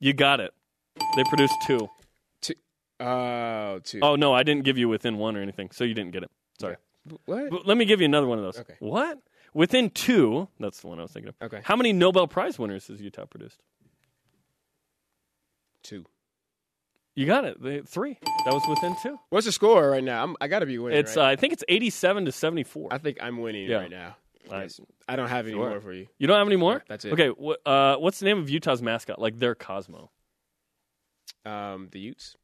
You 0.00 0.12
got 0.12 0.40
it. 0.40 0.52
They 1.16 1.22
produced 1.28 1.54
two. 1.66 1.88
Two. 2.42 2.54
Oh, 2.98 3.78
two. 3.84 4.00
Oh 4.02 4.16
no, 4.16 4.34
I 4.34 4.42
didn't 4.42 4.64
give 4.64 4.76
you 4.76 4.88
within 4.88 5.18
one 5.18 5.36
or 5.36 5.40
anything, 5.42 5.70
so 5.70 5.84
you 5.84 5.94
didn't 5.94 6.10
get 6.12 6.24
it. 6.24 6.30
Sorry. 6.58 6.76
What? 7.26 7.50
But 7.50 7.66
let 7.66 7.76
me 7.76 7.84
give 7.84 8.00
you 8.00 8.06
another 8.06 8.26
one 8.26 8.38
of 8.38 8.44
those. 8.44 8.58
Okay. 8.58 8.74
What? 8.80 9.18
Within 9.54 9.90
two, 9.90 10.48
that's 10.58 10.80
the 10.80 10.88
one 10.88 10.98
I 10.98 11.02
was 11.02 11.12
thinking 11.12 11.28
of. 11.28 11.34
Okay. 11.46 11.60
How 11.64 11.76
many 11.76 11.92
Nobel 11.92 12.26
Prize 12.26 12.58
winners 12.58 12.88
has 12.88 13.00
Utah 13.00 13.24
produced? 13.26 13.58
Two. 15.82 16.04
You 17.20 17.26
got 17.26 17.44
it. 17.44 17.62
The- 17.62 17.82
Three. 17.86 18.18
That 18.46 18.54
was 18.54 18.62
within 18.68 18.96
two. 19.02 19.18
What's 19.28 19.44
the 19.46 19.52
score 19.52 19.90
right 19.90 20.02
now? 20.02 20.22
I'm, 20.24 20.36
I 20.40 20.48
got 20.48 20.60
to 20.60 20.66
be 20.66 20.78
winning. 20.78 20.98
It's. 20.98 21.16
right? 21.16 21.24
Uh, 21.24 21.32
I 21.32 21.36
think 21.36 21.52
it's 21.52 21.62
eighty-seven 21.68 22.24
to 22.24 22.32
seventy-four. 22.32 22.88
I 22.90 22.96
think 22.98 23.18
I'm 23.20 23.38
winning 23.42 23.68
Yeah. 23.68 23.76
right 23.76 23.90
now. 23.90 24.16
I- 24.50 24.68
I 25.06 25.16
don't 25.16 25.28
have 25.28 25.44
any 25.46 25.54
Sure. 25.54 25.68
more 25.68 25.80
for 25.80 25.92
you. 25.92 26.06
You 26.18 26.26
don't 26.26 26.38
have 26.38 26.46
any 26.46 26.56
more? 26.56 26.82
That's 26.88 27.04
it. 27.04 27.12
Okay. 27.12 27.28
Wh- 27.28 27.68
uh, 27.68 27.96
what's 27.96 28.20
the 28.20 28.24
name 28.24 28.38
of 28.38 28.48
Utah's 28.48 28.80
mascot? 28.80 29.20
Like 29.20 29.38
their 29.38 29.54
Cosmo? 29.54 30.10
Um, 31.44 31.88
the 31.92 32.00
Utes. 32.00 32.36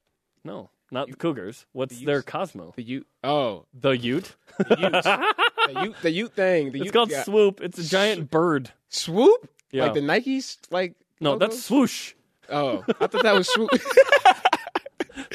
No, 0.44 0.70
not 0.90 1.08
the 1.10 1.16
Cougars. 1.16 1.66
What's 1.72 1.98
their 2.00 2.22
Cosmo? 2.22 2.72
The 2.76 2.82
Ute. 2.82 3.06
Oh, 3.24 3.64
The 3.74 3.96
Ute. 3.96 4.36
the 4.58 4.76
Ute. 4.78 5.74
the 5.74 5.82
Ute. 5.84 5.96
The 6.02 6.10
Ute 6.10 6.32
thing. 6.34 6.70
The 6.72 6.78
it's 6.80 6.84
Ute, 6.86 6.92
called 6.92 7.10
yeah. 7.10 7.22
Swoop. 7.24 7.60
It's 7.62 7.78
a 7.78 7.84
giant 7.84 8.30
bird. 8.30 8.70
Swoop. 8.88 9.48
Yeah. 9.72 9.84
Like 9.84 9.94
the 9.94 10.00
Nikes. 10.00 10.58
Like 10.70 10.94
No, 11.20 11.32
logos? 11.32 11.48
that's 11.48 11.62
swoosh. 11.64 12.12
Oh, 12.48 12.84
I 13.00 13.06
thought 13.08 13.24
that 13.24 13.34
was 13.34 13.48
swoop. 13.52 13.70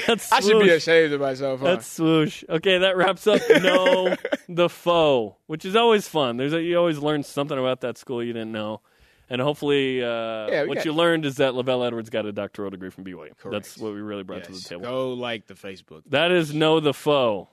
That's 0.07 0.31
I 0.31 0.39
should 0.39 0.59
be 0.61 0.69
ashamed 0.69 1.13
of 1.13 1.21
myself. 1.21 1.59
Huh? 1.59 1.65
That's 1.67 1.87
swoosh. 1.87 2.43
Okay, 2.49 2.79
that 2.79 2.97
wraps 2.97 3.27
up 3.27 3.41
know 3.49 4.15
the 4.49 4.69
foe, 4.69 5.37
which 5.47 5.65
is 5.65 5.75
always 5.75 6.07
fun. 6.07 6.37
There's 6.37 6.53
a, 6.53 6.61
you 6.61 6.77
always 6.77 6.97
learn 6.99 7.23
something 7.23 7.57
about 7.57 7.81
that 7.81 7.97
school 7.97 8.23
you 8.23 8.33
didn't 8.33 8.51
know, 8.51 8.81
and 9.29 9.41
hopefully, 9.41 10.03
uh, 10.03 10.07
Yeah, 10.49 10.63
what 10.63 10.75
got- 10.75 10.85
you 10.85 10.93
learned 10.93 11.25
is 11.25 11.35
that 11.37 11.53
LaVell 11.53 11.85
Edwards 11.87 12.09
got 12.09 12.25
a 12.25 12.31
doctoral 12.31 12.69
degree 12.69 12.89
from 12.89 13.03
BYU. 13.05 13.31
That's 13.49 13.77
what 13.77 13.93
we 13.93 14.01
really 14.01 14.23
brought 14.23 14.43
to 14.45 14.51
the 14.51 14.59
table. 14.59 14.83
Go 14.83 15.13
like 15.13 15.47
the 15.47 15.53
Facebook. 15.55 16.03
That 16.09 16.31
is 16.31 16.53
know 16.53 16.79
the 16.79 16.93
foe. 16.93 17.49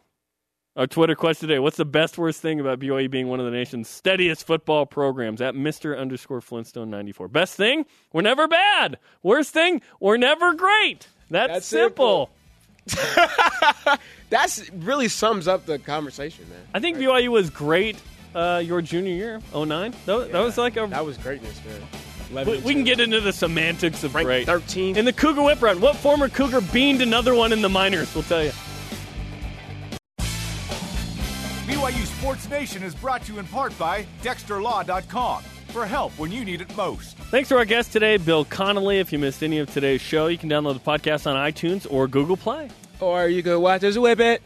Our 0.77 0.87
Twitter 0.87 1.17
question 1.17 1.49
today: 1.49 1.59
What's 1.59 1.77
the 1.77 1.85
best 1.85 2.19
worst 2.19 2.41
thing 2.41 2.61
about 2.61 2.79
BYU 2.79 3.11
being 3.11 3.27
one 3.27 3.41
of 3.41 3.47
the 3.47 3.51
nation's 3.51 3.89
steadiest 3.89 4.47
football 4.47 4.87
programs? 4.87 5.41
At 5.43 5.57
Mister 5.57 5.97
Underscore 5.97 6.41
Flintstone 6.41 6.89
ninety 6.89 7.11
four. 7.11 7.27
Best 7.27 7.57
thing: 7.57 7.85
We're 8.13 8.23
never 8.23 8.47
bad. 8.47 8.99
Worst 9.25 9.53
thing: 9.53 9.81
We're 9.99 10.19
never 10.19 10.55
great. 10.55 11.09
That's, 11.31 11.53
That's 11.53 11.67
simple. 11.67 12.31
That's 14.31 14.71
really 14.71 15.09
sums 15.09 15.49
up 15.49 15.67
the 15.67 15.79
conversation, 15.79 16.49
man. 16.49 16.59
I 16.75 16.81
think 16.81 16.99
BYU 16.99 17.29
was 17.29 17.51
great 17.51 17.97
uh, 18.35 18.63
your 18.65 18.83
junior 18.83 19.15
year, 19.15 19.41
09. 19.55 19.95
That, 20.07 20.33
that 20.33 20.41
was 20.41 20.59
like 20.59 20.77
a. 20.77 20.87
That 20.87 21.05
was 21.05 21.17
greatness, 21.19 21.61
man. 21.65 22.47
We, 22.47 22.59
we 22.59 22.75
can 22.75 22.85
get 22.85 23.01
into 23.01 23.21
the 23.23 23.33
semantics 23.33 24.05
of 24.05 24.15
Ranked 24.15 24.27
great. 24.27 24.47
13th. 24.47 24.97
In 24.97 25.07
the 25.07 25.15
Cougar 25.15 25.43
Whip 25.43 25.63
Run, 25.63 25.81
what 25.81 25.97
former 25.97 26.29
Cougar 26.29 26.61
beaned 26.73 27.01
another 27.01 27.35
one 27.35 27.53
in 27.53 27.63
the 27.63 27.71
minors? 27.71 28.15
We'll 28.15 28.25
tell 28.25 28.45
you. 28.45 28.53
BYU 31.67 32.07
Sports 32.19 32.49
Nation 32.51 32.83
is 32.83 32.95
brought 32.95 33.23
to 33.25 33.33
you 33.33 33.39
in 33.39 33.47
part 33.47 33.77
by 33.79 34.07
DexterLaw.com 34.23 35.43
for 35.71 35.87
help 35.87 36.13
when 36.19 36.33
you 36.33 36.45
need 36.45 36.61
it 36.61 36.77
most. 36.77 37.17
Thanks 37.31 37.49
to 37.51 37.57
our 37.57 37.65
guest 37.65 37.93
today, 37.93 38.17
Bill 38.17 38.45
Connelly. 38.45 38.99
If 38.99 39.13
you 39.13 39.19
missed 39.19 39.43
any 39.43 39.59
of 39.59 39.73
today's 39.73 40.01
show, 40.01 40.27
you 40.27 40.39
can 40.39 40.49
download 40.49 40.75
the 40.75 40.81
podcast 40.81 41.27
on 41.27 41.37
iTunes 41.37 41.87
or 41.91 42.09
Google 42.09 42.37
Play. 42.37 42.71
Or 43.01 43.29
you 43.29 43.43
can 43.43 43.61
watch 43.61 43.85
us 43.85 43.97
whip 43.97 44.21
it. 44.21 44.43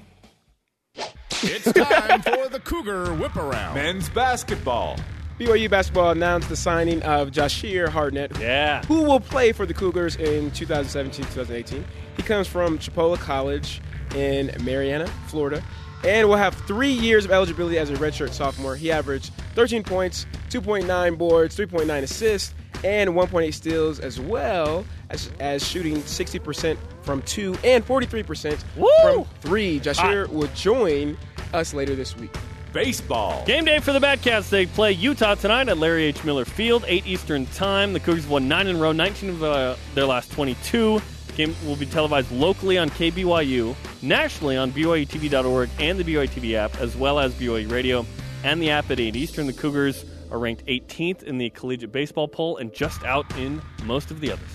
It's 1.44 1.72
time 1.72 2.22
for 2.22 2.48
the 2.48 2.60
Cougar 2.60 3.14
Whip 3.14 3.34
Around. 3.36 3.74
Men's 3.74 4.08
basketball. 4.08 4.96
BYU 5.38 5.68
basketball 5.68 6.10
announced 6.10 6.48
the 6.48 6.56
signing 6.56 7.02
of 7.02 7.32
Jahshire 7.32 7.88
Hardnett, 7.88 8.38
yeah. 8.38 8.82
who 8.84 9.02
will 9.02 9.18
play 9.18 9.50
for 9.50 9.66
the 9.66 9.74
Cougars 9.74 10.14
in 10.16 10.50
2017-2018. 10.52 11.82
He 12.16 12.22
comes 12.22 12.46
from 12.46 12.78
Chipola 12.78 13.18
College 13.18 13.80
in 14.14 14.54
Marianna, 14.62 15.06
Florida, 15.26 15.64
and 16.04 16.28
will 16.28 16.36
have 16.36 16.54
three 16.66 16.92
years 16.92 17.24
of 17.24 17.30
eligibility 17.30 17.78
as 17.78 17.90
a 17.90 17.94
redshirt 17.94 18.32
sophomore. 18.32 18.76
He 18.76 18.90
averaged 18.90 19.32
13 19.54 19.82
points, 19.82 20.26
2.9 20.50 21.18
boards, 21.18 21.56
3.9 21.56 22.02
assists, 22.02 22.54
and 22.84 23.10
1.8 23.10 23.54
steals, 23.54 24.00
as 24.00 24.20
well 24.20 24.84
as, 25.10 25.30
as 25.40 25.66
shooting 25.66 25.96
60% 25.96 26.76
from 27.02 27.22
two 27.22 27.56
and 27.64 27.86
43% 27.86 28.62
from 29.02 29.24
three. 29.40 29.78
Jahshire 29.78 30.26
will 30.28 30.48
join 30.54 31.16
us 31.52 31.74
later 31.74 31.94
this 31.94 32.16
week. 32.16 32.34
Baseball. 32.72 33.44
Game 33.44 33.66
day 33.66 33.80
for 33.80 33.92
the 33.92 34.00
Bat 34.00 34.22
Cats. 34.22 34.48
They 34.48 34.64
play 34.64 34.92
Utah 34.92 35.34
tonight 35.34 35.68
at 35.68 35.76
Larry 35.76 36.04
H. 36.04 36.24
Miller 36.24 36.46
Field, 36.46 36.84
8 36.86 37.06
Eastern 37.06 37.44
Time. 37.46 37.92
The 37.92 38.00
Cougars 38.00 38.26
won 38.26 38.48
9 38.48 38.66
in 38.66 38.76
a 38.76 38.78
row, 38.78 38.92
19 38.92 39.28
of 39.28 39.42
uh, 39.42 39.76
their 39.94 40.06
last 40.06 40.32
22. 40.32 41.02
The 41.32 41.46
game 41.46 41.56
will 41.66 41.76
be 41.76 41.86
televised 41.86 42.30
locally 42.30 42.78
on 42.78 42.90
KBYU, 42.90 43.74
nationally 44.02 44.56
on 44.56 44.70
BYUTV.org 44.72 45.70
and 45.78 45.98
the 45.98 46.04
BYU 46.04 46.28
TV 46.28 46.54
app, 46.54 46.78
as 46.78 46.94
well 46.96 47.18
as 47.18 47.32
BYU 47.34 47.70
Radio 47.70 48.04
and 48.44 48.60
the 48.60 48.70
app 48.70 48.90
at 48.90 49.00
8 49.00 49.16
Eastern. 49.16 49.46
The 49.46 49.52
Cougars 49.52 50.04
are 50.30 50.38
ranked 50.38 50.66
18th 50.66 51.22
in 51.22 51.38
the 51.38 51.50
collegiate 51.50 51.92
baseball 51.92 52.28
poll 52.28 52.58
and 52.58 52.72
just 52.72 53.02
out 53.04 53.26
in 53.38 53.62
most 53.84 54.10
of 54.10 54.20
the 54.20 54.32
others. 54.32 54.48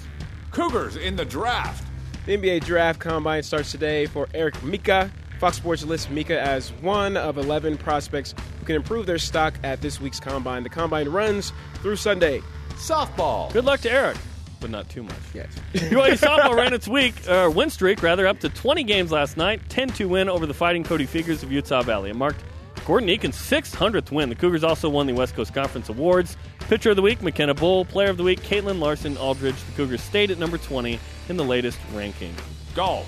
Cougars 0.51 0.95
in 0.95 1.15
the 1.15 1.25
draft. 1.25 1.87
The 2.25 2.37
NBA 2.37 2.65
Draft 2.65 2.99
Combine 2.99 3.41
starts 3.43 3.71
today 3.71 4.05
for 4.05 4.27
Eric 4.33 4.61
Mika. 4.61 5.11
Fox 5.39 5.57
Sports 5.57 5.85
lists 5.85 6.09
Mika 6.09 6.41
as 6.41 6.73
one 6.73 7.15
of 7.15 7.37
11 7.37 7.77
prospects 7.77 8.33
who 8.59 8.65
can 8.65 8.75
improve 8.75 9.05
their 9.05 9.19
stock 9.19 9.53
at 9.63 9.81
this 9.81 10.01
week's 10.01 10.19
Combine. 10.19 10.63
The 10.63 10.69
Combine 10.69 11.09
runs 11.09 11.53
through 11.75 11.95
Sunday. 11.95 12.41
Softball. 12.71 13.51
Good 13.53 13.65
luck 13.65 13.79
to 13.81 13.91
Eric, 13.91 14.17
but 14.59 14.69
not 14.69 14.89
too 14.89 15.03
much. 15.03 15.15
Yes. 15.33 15.47
BYU 15.73 16.13
softball 16.17 16.55
ran 16.55 16.73
its 16.73 16.87
week 16.87 17.13
uh, 17.27 17.51
win 17.53 17.69
streak 17.69 18.01
rather 18.03 18.27
up 18.27 18.39
to 18.41 18.49
20 18.49 18.83
games 18.83 19.11
last 19.11 19.37
night. 19.37 19.61
10-2 19.69 20.07
win 20.07 20.29
over 20.29 20.45
the 20.45 20.53
Fighting 20.53 20.83
Cody 20.83 21.05
Figures 21.05 21.43
of 21.43 21.51
Utah 21.51 21.81
Valley. 21.81 22.09
It 22.09 22.15
marked 22.15 22.43
Gordon 22.85 23.09
Eakin's 23.09 23.35
600th 23.37 24.11
win. 24.11 24.29
The 24.29 24.35
Cougars 24.35 24.63
also 24.63 24.87
won 24.89 25.07
the 25.07 25.13
West 25.13 25.35
Coast 25.35 25.53
Conference 25.53 25.89
Awards. 25.89 26.37
Pitcher 26.59 26.91
of 26.91 26.95
the 26.95 27.01
week 27.01 27.21
McKenna 27.21 27.53
Bull. 27.53 27.85
Player 27.85 28.09
of 28.09 28.17
the 28.17 28.23
week 28.23 28.41
Caitlin 28.41 28.79
Larson 28.79 29.17
Aldridge. 29.17 29.61
The 29.63 29.71
Cougars 29.73 30.01
stayed 30.01 30.31
at 30.31 30.37
number 30.37 30.57
20 30.57 30.99
in 31.29 31.37
the 31.37 31.43
latest 31.43 31.79
ranking. 31.93 32.33
Golf. 32.75 33.07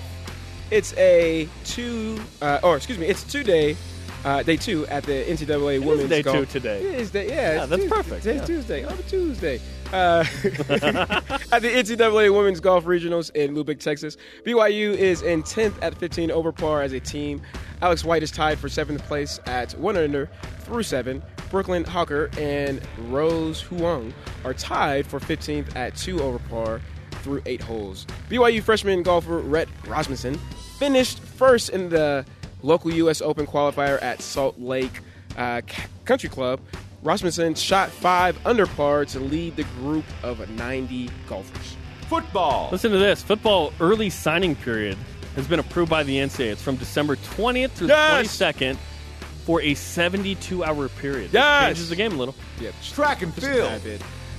It's 0.70 0.92
a 0.96 1.48
two, 1.64 2.20
uh, 2.42 2.60
or 2.62 2.76
excuse 2.76 2.96
me, 2.98 3.06
it's 3.06 3.24
two 3.24 3.42
day, 3.42 3.76
uh, 4.24 4.42
day 4.44 4.56
two 4.56 4.86
at 4.86 5.02
the 5.02 5.12
NCAA 5.24 5.74
is 5.76 5.80
Women's 5.84 6.08
day 6.08 6.22
Golf. 6.22 6.36
two 6.38 6.46
today. 6.46 6.78
It 6.82 7.00
is 7.00 7.10
day, 7.10 7.28
yeah, 7.28 7.34
Yeah, 7.34 7.60
it's 7.62 7.70
that's 7.70 7.82
Tuesday. 7.82 7.96
perfect, 7.96 8.22
Today's 8.22 8.40
yeah. 8.40 8.46
Tuesday, 8.46 8.84
on 8.84 8.92
a 8.92 9.02
Tuesday. 9.02 9.60
Uh, 9.92 10.24
at 11.52 11.62
the 11.62 11.68
NCAA 11.68 12.34
Women's 12.34 12.60
Golf 12.60 12.84
Regionals 12.84 13.34
in 13.34 13.54
Lubbock, 13.54 13.80
Texas, 13.80 14.16
BYU 14.44 14.94
is 14.94 15.22
in 15.22 15.42
10th 15.42 15.74
at 15.82 15.96
15 15.96 16.30
over 16.30 16.52
par 16.52 16.82
as 16.82 16.92
a 16.92 17.00
team. 17.00 17.42
Alex 17.82 18.04
White 18.04 18.22
is 18.22 18.30
tied 18.30 18.58
for 18.58 18.68
seventh 18.68 19.02
place 19.04 19.40
at 19.46 19.72
one 19.78 19.96
under 19.96 20.30
through 20.60 20.84
seven. 20.84 21.22
Brooklyn 21.50 21.82
Hawker 21.82 22.30
and 22.38 22.80
Rose 23.08 23.60
Huang 23.62 24.14
are 24.44 24.54
tied 24.54 25.06
for 25.06 25.18
15th 25.18 25.74
at 25.74 25.96
two 25.96 26.22
over 26.22 26.38
par 26.38 26.80
through 27.22 27.42
eight 27.46 27.60
holes. 27.60 28.06
BYU 28.28 28.62
freshman 28.62 29.02
golfer 29.02 29.38
Rhett 29.38 29.68
Rasmussen 29.86 30.38
finished 30.78 31.20
first 31.20 31.70
in 31.70 31.88
the 31.88 32.24
local 32.62 32.92
U.S. 32.92 33.20
Open 33.20 33.46
qualifier 33.46 34.00
at 34.02 34.22
Salt 34.22 34.58
Lake 34.58 35.00
uh, 35.36 35.62
Country 36.04 36.28
Club. 36.28 36.60
Rasmussen 37.02 37.54
shot 37.54 37.90
five 37.90 38.38
under 38.46 38.66
par 38.66 39.04
to 39.06 39.20
lead 39.20 39.56
the 39.56 39.64
group 39.80 40.04
of 40.22 40.48
90 40.50 41.08
golfers. 41.26 41.76
Football. 42.08 42.68
Listen 42.72 42.90
to 42.92 42.98
this. 42.98 43.22
Football 43.22 43.72
early 43.80 44.10
signing 44.10 44.54
period 44.56 44.98
has 45.36 45.46
been 45.46 45.60
approved 45.60 45.88
by 45.90 46.02
the 46.02 46.16
NCAA. 46.16 46.52
It's 46.52 46.62
from 46.62 46.76
December 46.76 47.16
20th 47.16 47.70
through 47.70 47.88
Yes! 47.88 48.36
the 48.38 48.44
22nd 48.44 48.76
for 49.44 49.62
a 49.62 49.72
72-hour 49.74 50.88
period. 50.88 51.30
Yes! 51.32 51.66
Changes 51.68 51.88
the 51.88 51.96
game 51.96 52.12
a 52.12 52.16
little. 52.16 52.34
Yep. 52.60 52.74
Track 52.92 53.22
and 53.22 53.32
field. 53.32 53.80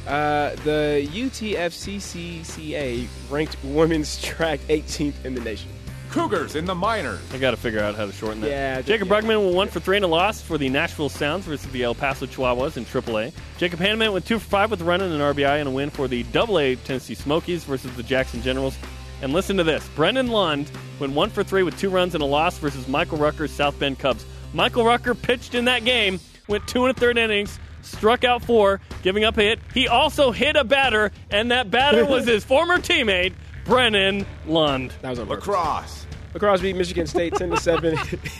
Uh, 0.07 0.55
the 0.63 1.07
USTFCCCA 1.13 3.07
ranked 3.29 3.55
women's 3.63 4.21
track 4.21 4.59
18th 4.67 5.23
in 5.25 5.33
the 5.33 5.41
nation. 5.41 5.69
Cougars 6.11 6.55
in 6.55 6.65
the 6.65 6.75
minors. 6.75 7.19
I 7.33 7.37
got 7.37 7.51
to 7.51 7.57
figure 7.57 7.79
out 7.79 7.95
how 7.95 8.05
to 8.05 8.11
shorten 8.11 8.41
that. 8.41 8.49
Yeah, 8.49 8.81
Jacob 8.81 9.07
yeah. 9.07 9.21
Brugman 9.21 9.45
went 9.45 9.55
one 9.55 9.67
for 9.69 9.79
three 9.79 9.95
and 9.95 10.03
a 10.03 10.07
loss 10.07 10.41
for 10.41 10.57
the 10.57 10.67
Nashville 10.67 11.09
Sounds 11.09 11.45
versus 11.45 11.71
the 11.71 11.83
El 11.83 11.95
Paso 11.95 12.25
Chihuahuas 12.25 12.75
in 12.75 12.83
AAA. 12.83 13.31
Jacob 13.57 13.79
Hanneman 13.79 14.11
went 14.11 14.25
two 14.25 14.37
for 14.37 14.49
five 14.49 14.71
with 14.71 14.81
a 14.81 14.83
run 14.83 15.01
and 15.01 15.13
an 15.13 15.21
RBI 15.21 15.59
and 15.59 15.69
a 15.69 15.71
win 15.71 15.89
for 15.89 16.09
the 16.09 16.25
AA 16.35 16.75
Tennessee 16.83 17.15
Smokies 17.15 17.63
versus 17.63 17.95
the 17.95 18.03
Jackson 18.03 18.41
Generals. 18.41 18.77
And 19.21 19.31
listen 19.31 19.55
to 19.57 19.63
this: 19.63 19.87
Brennan 19.95 20.27
Lund 20.27 20.69
went 20.99 21.13
one 21.13 21.29
for 21.29 21.43
three 21.43 21.63
with 21.63 21.79
two 21.79 21.89
runs 21.89 22.13
and 22.13 22.21
a 22.21 22.27
loss 22.27 22.57
versus 22.57 22.87
Michael 22.87 23.17
Rucker's 23.17 23.51
South 23.51 23.79
Bend 23.79 23.97
Cubs. 23.97 24.25
Michael 24.53 24.83
Rucker 24.83 25.15
pitched 25.15 25.55
in 25.55 25.65
that 25.65 25.85
game, 25.85 26.19
went 26.47 26.67
two 26.67 26.85
and 26.85 26.95
a 26.95 26.99
third 26.99 27.17
innings, 27.17 27.57
struck 27.83 28.25
out 28.25 28.43
four, 28.43 28.81
giving 29.01 29.23
up 29.23 29.37
a 29.37 29.43
hit. 29.43 29.59
He 29.73 29.87
also 29.87 30.31
hit 30.31 30.57
a 30.57 30.65
batter, 30.65 31.11
and 31.29 31.51
that 31.51 31.71
batter 31.71 32.05
was 32.09 32.27
his 32.27 32.43
former 32.43 32.79
teammate 32.79 33.33
Brennan 33.65 34.25
Lund. 34.45 34.93
That 35.01 35.11
was 35.11 35.19
a. 35.19 35.25
Lacrosse. 35.25 36.05
Lacrosse 36.33 36.61
beat 36.61 36.75
Michigan 36.77 37.07
State 37.07 37.35
10 37.35 37.49
to 37.51 37.57
7 37.57 37.97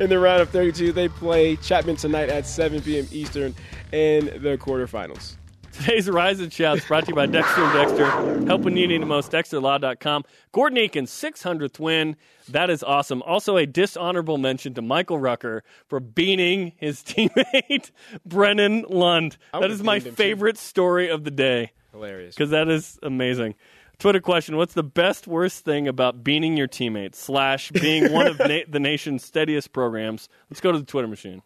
in 0.00 0.08
the 0.10 0.18
round 0.18 0.40
of 0.40 0.48
32. 0.50 0.92
They 0.92 1.08
play 1.08 1.56
Chapman 1.56 1.96
tonight 1.96 2.30
at 2.30 2.46
7 2.46 2.80
p.m. 2.82 3.06
Eastern 3.12 3.54
in 3.92 4.26
the 4.42 4.56
quarterfinals. 4.58 5.36
Today's 5.72 6.10
Rise 6.10 6.40
and 6.40 6.52
Shouts 6.52 6.84
brought 6.86 7.04
to 7.04 7.10
you 7.10 7.14
by 7.14 7.26
Dexter 7.26 7.62
and 7.62 7.72
Dexter, 7.72 8.46
helping 8.46 8.76
you 8.76 8.86
need 8.88 9.00
the 9.00 9.06
most, 9.06 9.30
dexterlaw.com. 9.32 10.24
Gordon 10.52 10.78
Eakin's 10.78 11.10
600th 11.10 11.78
win. 11.78 12.16
That 12.48 12.70
is 12.70 12.82
awesome. 12.82 13.22
Also, 13.22 13.56
a 13.56 13.66
dishonorable 13.66 14.36
mention 14.36 14.74
to 14.74 14.82
Michael 14.82 15.18
Rucker 15.18 15.62
for 15.88 16.00
beating 16.00 16.72
his 16.76 17.02
teammate, 17.04 17.90
Brennan 18.26 18.84
Lund. 18.88 19.36
I 19.54 19.58
That 19.58 19.62
would've 19.66 19.76
is 19.80 19.82
my 19.84 20.00
beamed 20.00 20.04
too. 20.16 20.22
favorite 20.22 20.58
story 20.58 21.08
of 21.08 21.24
the 21.24 21.30
day. 21.30 21.72
Hilarious. 21.92 22.34
Because 22.34 22.50
that 22.50 22.68
is 22.68 22.98
amazing. 23.02 23.54
Twitter 24.00 24.20
question 24.20 24.56
What's 24.56 24.72
the 24.72 24.82
best, 24.82 25.26
worst 25.26 25.62
thing 25.62 25.86
about 25.86 26.24
beating 26.24 26.56
your 26.56 26.66
teammates, 26.66 27.18
slash, 27.18 27.70
being 27.70 28.10
one 28.12 28.26
of 28.26 28.38
na- 28.40 28.60
the 28.66 28.80
nation's 28.80 29.22
steadiest 29.22 29.74
programs? 29.74 30.28
Let's 30.48 30.62
go 30.62 30.72
to 30.72 30.78
the 30.78 30.86
Twitter 30.86 31.06
machine. 31.06 31.42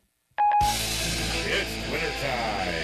It's 0.63 1.89
Twitter 1.89 2.11
time. 2.23 2.75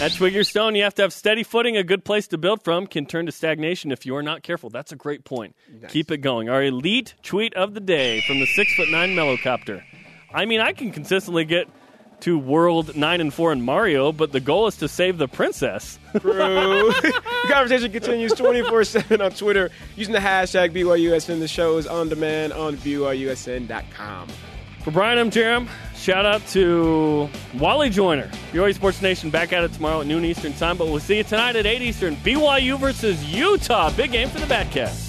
At 0.00 0.12
Twigger 0.12 0.46
Stone, 0.46 0.76
you 0.76 0.84
have 0.84 0.94
to 0.94 1.02
have 1.02 1.12
steady 1.12 1.42
footing. 1.42 1.76
A 1.76 1.82
good 1.82 2.04
place 2.04 2.28
to 2.28 2.38
build 2.38 2.62
from 2.62 2.86
can 2.86 3.06
turn 3.06 3.26
to 3.26 3.32
stagnation 3.32 3.90
if 3.90 4.06
you 4.06 4.14
are 4.14 4.22
not 4.22 4.44
careful. 4.44 4.70
That's 4.70 4.92
a 4.92 4.96
great 4.96 5.24
point. 5.24 5.56
Keep 5.88 6.12
it 6.12 6.18
going. 6.18 6.48
Our 6.48 6.62
elite 6.62 7.16
tweet 7.24 7.52
of 7.54 7.74
the 7.74 7.80
day 7.80 8.20
from 8.20 8.38
the 8.38 8.46
six 8.46 8.72
foot 8.76 8.88
nine 8.88 9.16
Mellowcopter. 9.16 9.82
I 10.32 10.44
mean, 10.44 10.60
I 10.60 10.72
can 10.72 10.92
consistently 10.92 11.44
get 11.44 11.68
to 12.20 12.38
world 12.38 12.96
nine 12.96 13.20
and 13.20 13.32
four 13.32 13.52
in 13.52 13.62
Mario, 13.62 14.12
but 14.12 14.32
the 14.32 14.40
goal 14.40 14.66
is 14.66 14.76
to 14.78 14.88
save 14.88 15.18
the 15.18 15.28
princess. 15.28 15.98
True. 16.20 16.32
the 17.02 17.12
conversation 17.48 17.92
continues 17.92 18.32
24 18.32 18.84
7 18.84 19.20
on 19.20 19.30
Twitter 19.32 19.70
using 19.96 20.12
the 20.12 20.20
hashtag 20.20 20.72
BYUSN. 20.72 21.38
The 21.38 21.48
show 21.48 21.76
is 21.78 21.86
on 21.86 22.08
demand 22.08 22.52
on 22.52 22.76
BYUSN.com. 22.78 24.28
For 24.84 24.90
Brian, 24.92 25.18
I'm 25.18 25.30
Jerem. 25.30 25.68
Shout 25.96 26.24
out 26.24 26.46
to 26.48 27.28
Wally 27.54 27.90
Joyner. 27.90 28.30
BYU 28.52 28.74
Sports 28.74 29.02
Nation 29.02 29.28
back 29.28 29.52
at 29.52 29.64
it 29.64 29.72
tomorrow 29.72 30.00
at 30.00 30.06
noon 30.06 30.24
Eastern 30.24 30.52
time, 30.54 30.78
but 30.78 30.86
we'll 30.86 31.00
see 31.00 31.18
you 31.18 31.24
tonight 31.24 31.56
at 31.56 31.66
8 31.66 31.82
Eastern. 31.82 32.16
BYU 32.16 32.78
versus 32.78 33.22
Utah. 33.24 33.90
Big 33.90 34.12
game 34.12 34.28
for 34.28 34.38
the 34.38 34.46
Bat 34.46 34.70
Cats. 34.70 35.07